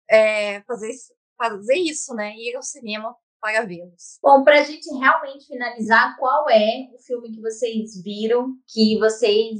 É, 0.08 0.60
fazer, 0.62 0.92
fazer 1.36 1.76
isso, 1.76 2.14
né? 2.14 2.34
Ir 2.36 2.54
ao 2.56 2.62
cinema 2.62 3.14
para 3.42 3.66
vê-los. 3.66 4.20
Bom, 4.22 4.44
para 4.44 4.60
a 4.60 4.62
gente 4.62 4.88
realmente 4.96 5.46
finalizar, 5.46 6.16
qual 6.16 6.48
é 6.48 6.88
o 6.94 6.98
filme 7.04 7.32
que 7.32 7.40
vocês 7.40 8.00
viram 8.00 8.54
que 8.72 8.96
vocês 9.00 9.58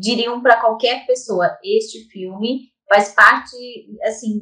diriam 0.00 0.42
para 0.42 0.60
qualquer 0.60 1.06
pessoa? 1.06 1.56
Este 1.62 2.04
filme 2.08 2.72
faz 2.88 3.14
parte, 3.14 3.56
assim, 4.02 4.40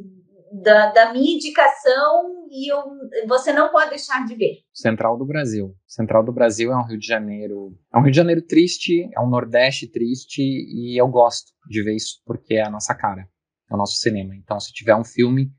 da, 0.62 0.90
da 0.92 1.12
minha 1.12 1.36
indicação 1.36 2.46
e 2.50 2.72
eu, 2.72 2.82
você 3.28 3.52
não 3.52 3.70
pode 3.70 3.90
deixar 3.90 4.26
de 4.26 4.34
ver. 4.34 4.62
Central 4.72 5.16
do 5.18 5.26
Brasil. 5.26 5.76
Central 5.86 6.24
do 6.24 6.32
Brasil 6.32 6.72
é 6.72 6.76
um 6.76 6.86
Rio 6.86 6.98
de 6.98 7.06
Janeiro. 7.06 7.78
É 7.92 7.98
um 7.98 8.02
Rio 8.02 8.10
de 8.10 8.16
Janeiro 8.16 8.42
triste, 8.42 9.08
é 9.14 9.20
um 9.20 9.28
Nordeste 9.28 9.86
triste 9.86 10.42
e 10.42 11.00
eu 11.00 11.06
gosto 11.06 11.52
de 11.68 11.82
ver 11.84 11.94
isso 11.94 12.20
porque 12.24 12.54
é 12.54 12.66
a 12.66 12.70
nossa 12.70 12.94
cara, 12.94 13.28
é 13.70 13.74
o 13.74 13.76
nosso 13.76 13.96
cinema. 13.96 14.34
Então, 14.34 14.58
se 14.58 14.72
tiver 14.72 14.96
um 14.96 15.04
filme 15.04 15.52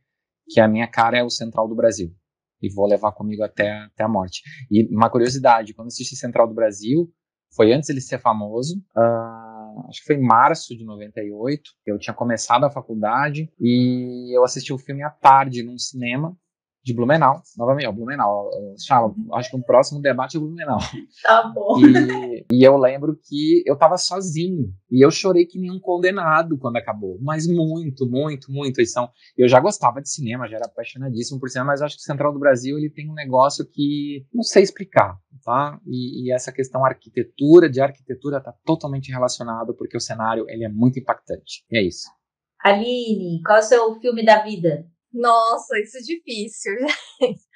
que 0.50 0.60
é 0.60 0.64
a 0.64 0.68
minha 0.68 0.88
cara 0.88 1.20
é 1.20 1.24
o 1.24 1.30
Central 1.30 1.70
do 1.70 1.76
Brasil 1.76 2.12
e 2.62 2.74
vou 2.74 2.88
levar 2.88 3.12
comigo 3.12 3.44
até, 3.44 3.72
até 3.84 4.04
a 4.04 4.08
morte. 4.08 4.42
E 4.70 4.88
uma 4.94 5.10
curiosidade, 5.10 5.74
quando 5.74 5.88
assisti 5.88 6.16
Central 6.16 6.48
do 6.48 6.54
Brasil, 6.54 7.12
foi 7.54 7.74
antes 7.74 7.90
ele 7.90 8.02
ser 8.02 8.20
famoso, 8.20 8.78
uh, 8.96 9.88
acho 9.90 10.00
que 10.00 10.06
foi 10.06 10.16
em 10.16 10.26
março 10.26 10.76
de 10.76 10.86
98, 10.86 11.72
eu 11.86 12.00
tinha 12.00 12.14
começado 12.14 12.64
a 12.64 12.72
faculdade 12.72 13.52
e 13.60 14.36
eu 14.36 14.44
assisti 14.44 14.72
o 14.72 14.78
filme 14.78 15.04
à 15.04 15.10
tarde 15.10 15.64
num 15.64 15.78
cinema, 15.78 16.36
de 16.84 16.94
Blumenau, 16.96 17.42
novamente, 17.58 17.88
ó, 17.88 17.92
Blumenau, 17.92 18.50
chama, 18.78 19.14
acho 19.34 19.52
que 19.52 19.56
o 19.56 19.64
próximo 19.64 20.02
debate 20.02 20.38
é 20.38 20.40
Blumenau. 20.40 20.80
Tá 21.24 21.52
bom. 21.54 21.78
E, 21.80 22.46
e, 22.52 22.64
eu 22.64 22.76
lembro 22.78 23.18
que 23.24 23.64
eu 23.66 23.78
tava 23.78 23.98
sozinho, 23.98 24.74
e 24.90 25.06
eu 25.06 25.12
chorei 25.12 25.46
que 25.46 25.60
nem 25.60 25.72
um 25.72 25.80
condenado 25.80 26.58
quando 26.58 26.78
acabou, 26.78 27.20
mas 27.22 27.48
muito, 27.48 28.10
muito, 28.10 28.52
muito, 28.52 28.82
e 28.82 28.86
são, 28.86 29.10
eu 29.38 29.48
já 29.48 29.60
gostava 29.60 30.02
de 30.02 30.10
cinema, 30.10 30.48
já 30.48 30.58
era 30.58 30.66
apaixonadíssimo 30.66 31.40
por 31.40 31.50
cinema, 31.50 31.72
mas 31.72 31.82
acho 31.82 31.96
que 31.96 32.02
o 32.02 32.06
Central 32.06 32.34
do 32.34 32.40
Brasil, 32.40 32.78
ele 32.78 32.90
tem 32.90 33.10
um 33.10 33.14
negócio 33.14 33.66
que 33.66 34.26
não 34.34 34.44
sei 34.44 34.64
explicar, 34.64 35.18
tá, 35.46 35.80
e, 35.86 36.26
e 36.26 36.34
essa 36.34 36.52
questão 36.52 36.84
arquitetura, 36.84 37.70
de 37.70 37.80
arquitetura 37.80 38.42
tá 38.42 38.54
totalmente 38.66 39.12
relacionado, 39.12 39.76
porque 39.76 39.98
o 39.98 40.02
cenário, 40.02 40.46
ele 40.50 40.64
é 40.64 40.70
muito 40.70 41.00
impactante, 41.00 41.64
e 41.70 41.78
é 41.78 41.84
isso. 41.84 42.10
Aline, 42.64 43.42
qual 43.44 43.58
é 43.58 43.62
o 43.62 43.64
seu 43.64 44.00
filme 44.00 44.24
da 44.24 44.44
vida? 44.44 44.86
Nossa, 45.14 45.80
isso 45.80 45.98
é 45.98 46.02
difícil. 46.02 46.74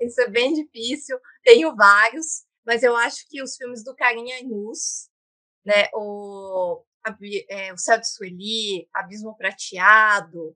Isso 0.00 0.20
é 0.20 0.28
bem 0.28 0.52
difícil. 0.52 1.18
Tenho 1.42 1.74
vários, 1.74 2.44
mas 2.66 2.82
eu 2.82 2.94
acho 2.96 3.26
que 3.28 3.42
os 3.42 3.56
filmes 3.56 3.82
do 3.82 3.94
Carinha 3.94 4.38
Inus, 4.38 5.08
né, 5.64 5.88
o, 5.94 6.82
a, 7.04 7.16
é, 7.48 7.72
o 7.72 7.78
Céu 7.78 7.98
de 7.98 8.06
Sueli, 8.08 8.88
Abismo 8.94 9.36
Prateado, 9.36 10.54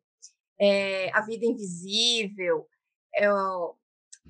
é, 0.60 1.10
A 1.12 1.22
Vida 1.22 1.46
Invisível, 1.46 2.68
é, 3.14 3.26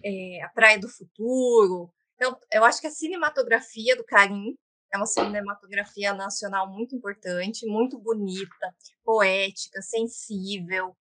é, 0.04 0.42
A 0.42 0.48
Praia 0.50 0.78
do 0.78 0.88
Futuro. 0.88 1.92
Então, 2.14 2.38
eu 2.52 2.64
acho 2.64 2.80
que 2.80 2.86
a 2.86 2.90
cinematografia 2.90 3.96
do 3.96 4.04
Carim 4.04 4.56
é 4.92 4.96
uma 4.96 5.06
cinematografia 5.06 6.14
nacional 6.14 6.70
muito 6.70 6.94
importante, 6.94 7.66
muito 7.66 7.98
bonita, 7.98 8.74
poética, 9.04 9.82
sensível, 9.82 10.96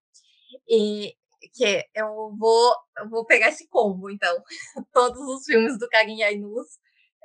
e 0.68 1.14
que 1.53 1.84
eu 1.93 2.36
vou, 2.38 2.76
eu 2.97 3.09
vou 3.09 3.26
pegar 3.26 3.49
esse 3.49 3.68
combo, 3.68 4.09
então. 4.09 4.41
Todos 4.93 5.20
os 5.20 5.45
filmes 5.45 5.78
do 5.78 5.88
Karim 5.89 6.22
Ainus 6.24 6.68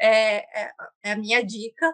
é, 0.00 0.38
é, 0.62 0.70
é, 1.04 1.12
a 1.12 1.16
minha 1.16 1.44
dica. 1.44 1.92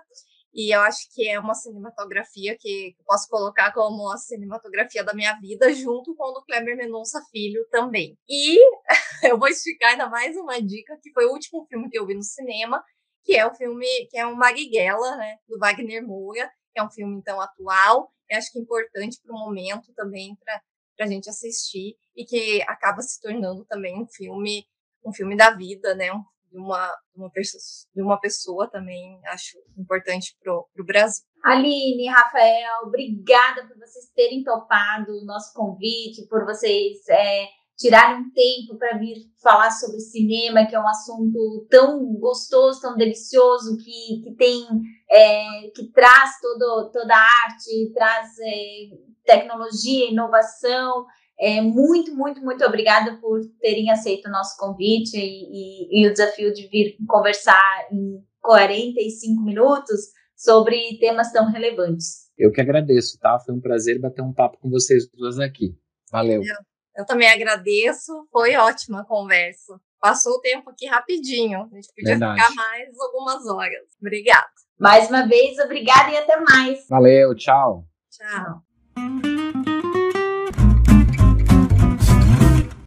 E 0.57 0.75
eu 0.75 0.81
acho 0.83 1.13
que 1.13 1.29
é 1.29 1.39
uma 1.39 1.55
cinematografia 1.55 2.57
que 2.59 2.95
posso 3.05 3.29
colocar 3.29 3.73
como 3.73 4.09
a 4.13 4.17
cinematografia 4.17 5.03
da 5.03 5.13
minha 5.13 5.35
vida, 5.41 5.73
junto 5.75 6.15
com 6.15 6.31
o 6.31 6.33
do 6.33 6.45
Kleber 6.45 6.77
Mendonça 6.77 7.21
Filho 7.33 7.67
também. 7.71 8.17
E 8.29 8.59
eu 9.29 9.39
vou 9.39 9.49
esticar 9.49 9.93
ainda 9.93 10.09
mais 10.09 10.37
uma 10.37 10.63
dica, 10.63 10.97
que 11.03 11.13
foi 11.13 11.27
o 11.27 11.33
último 11.33 11.67
filme 11.67 11.91
que 11.91 11.99
eu 11.99 12.07
vi 12.07 12.15
no 12.15 12.23
cinema, 12.23 12.85
que 13.25 13.35
é 13.35 13.45
o 13.45 13.55
filme, 13.55 13.87
que 14.11 14.17
é 14.17 14.27
o 14.27 14.37
Marighella, 14.37 15.17
né, 15.17 15.39
do 15.49 15.59
Wagner 15.59 16.07
Moura, 16.07 16.49
que 16.73 16.81
é 16.81 16.85
um 16.85 16.91
filme, 16.91 17.17
então, 17.17 17.41
atual. 17.41 18.13
Eu 18.31 18.39
acho 18.39 18.53
que 18.53 18.59
é 18.59 18.63
importante 18.63 19.19
para 19.25 19.35
o 19.35 19.39
momento 19.39 19.93
também, 19.95 20.37
para 20.37 20.61
para 20.97 21.07
a 21.07 21.09
gente 21.09 21.29
assistir 21.29 21.97
e 22.17 22.25
que 22.25 22.63
acaba 22.63 23.03
se 23.03 23.21
tornando 23.21 23.65
também 23.65 24.01
um 24.01 24.07
filme, 24.07 24.67
um 25.05 25.13
filme 25.13 25.37
da 25.37 25.51
vida, 25.51 25.95
né? 25.95 26.11
de 26.55 26.59
uma, 26.59 26.97
uma, 27.17 27.31
pessoa, 27.31 27.61
de 27.95 28.01
uma 28.01 28.21
pessoa 28.21 28.71
também, 28.71 29.21
acho 29.27 29.59
importante 29.77 30.37
para 30.41 30.55
o 30.55 30.87
Brasil. 30.87 31.25
Aline, 31.43 32.09
Rafael, 32.09 32.85
obrigada 32.85 33.67
por 33.67 33.77
vocês 33.77 34.09
terem 34.15 34.45
topado 34.45 35.13
o 35.13 35.25
nosso 35.25 35.53
convite, 35.53 36.29
por 36.29 36.45
vocês 36.45 37.07
é, 37.09 37.49
tirarem 37.77 38.21
um 38.21 38.31
tempo 38.31 38.79
para 38.79 38.97
vir 38.99 39.17
falar 39.43 39.71
sobre 39.73 39.99
cinema, 39.99 40.65
que 40.67 40.77
é 40.77 40.81
um 40.81 40.89
assunto 40.89 41.67
tão 41.69 42.15
gostoso, 42.15 42.81
tão 42.81 42.97
delicioso, 42.97 43.77
que, 43.79 44.23
que 44.23 44.35
tem, 44.37 44.65
é, 45.11 45.71
que 45.75 45.91
traz 45.93 46.39
todo, 46.41 46.91
toda 46.93 47.15
a 47.15 47.29
arte, 47.47 47.93
traz 47.93 48.29
é, 48.39 49.14
tecnologia, 49.25 50.11
inovação. 50.11 51.07
É, 51.39 51.61
muito, 51.61 52.15
muito, 52.15 52.41
muito 52.41 52.65
obrigada 52.65 53.17
por 53.21 53.41
terem 53.61 53.91
aceito 53.91 54.29
o 54.29 54.31
nosso 54.31 54.57
convite 54.57 55.17
e, 55.17 56.01
e, 56.01 56.03
e 56.03 56.07
o 56.07 56.13
desafio 56.13 56.53
de 56.53 56.69
vir 56.69 56.97
conversar 57.09 57.89
em 57.91 58.23
45 58.41 59.43
minutos 59.43 60.01
sobre 60.37 60.99
temas 60.99 61.33
tão 61.33 61.51
relevantes. 61.51 62.25
Eu 62.37 62.53
que 62.53 62.61
agradeço, 62.61 63.19
tá? 63.19 63.39
Foi 63.41 63.55
um 63.55 63.61
prazer 63.61 64.01
bater 64.01 64.23
um 64.23 64.33
papo 64.33 64.59
com 64.59 64.69
vocês 64.69 65.09
duas 65.09 65.39
aqui. 65.39 65.77
Valeu. 66.11 66.43
Eu, 66.43 66.57
eu 66.99 67.07
também 67.07 67.29
agradeço, 67.29 68.27
foi 68.31 68.55
ótima 68.57 69.01
a 69.01 69.05
conversa. 69.05 69.81
Passou 70.01 70.35
o 70.35 70.41
tempo 70.41 70.71
aqui 70.71 70.87
rapidinho. 70.87 71.63
A 71.63 71.75
gente 71.75 71.89
podia 71.89 72.11
Verdade. 72.11 72.41
ficar 72.41 72.55
mais 72.55 73.01
algumas 73.01 73.47
horas. 73.47 73.87
Obrigada. 74.01 74.47
Mais 74.79 75.09
uma 75.09 75.27
vez, 75.27 75.59
obrigada 75.59 76.11
e 76.11 76.17
até 76.17 76.39
mais. 76.41 76.87
Valeu, 76.89 77.35
tchau. 77.35 77.87
Tchau. 78.11 78.64
Música 78.97 79.74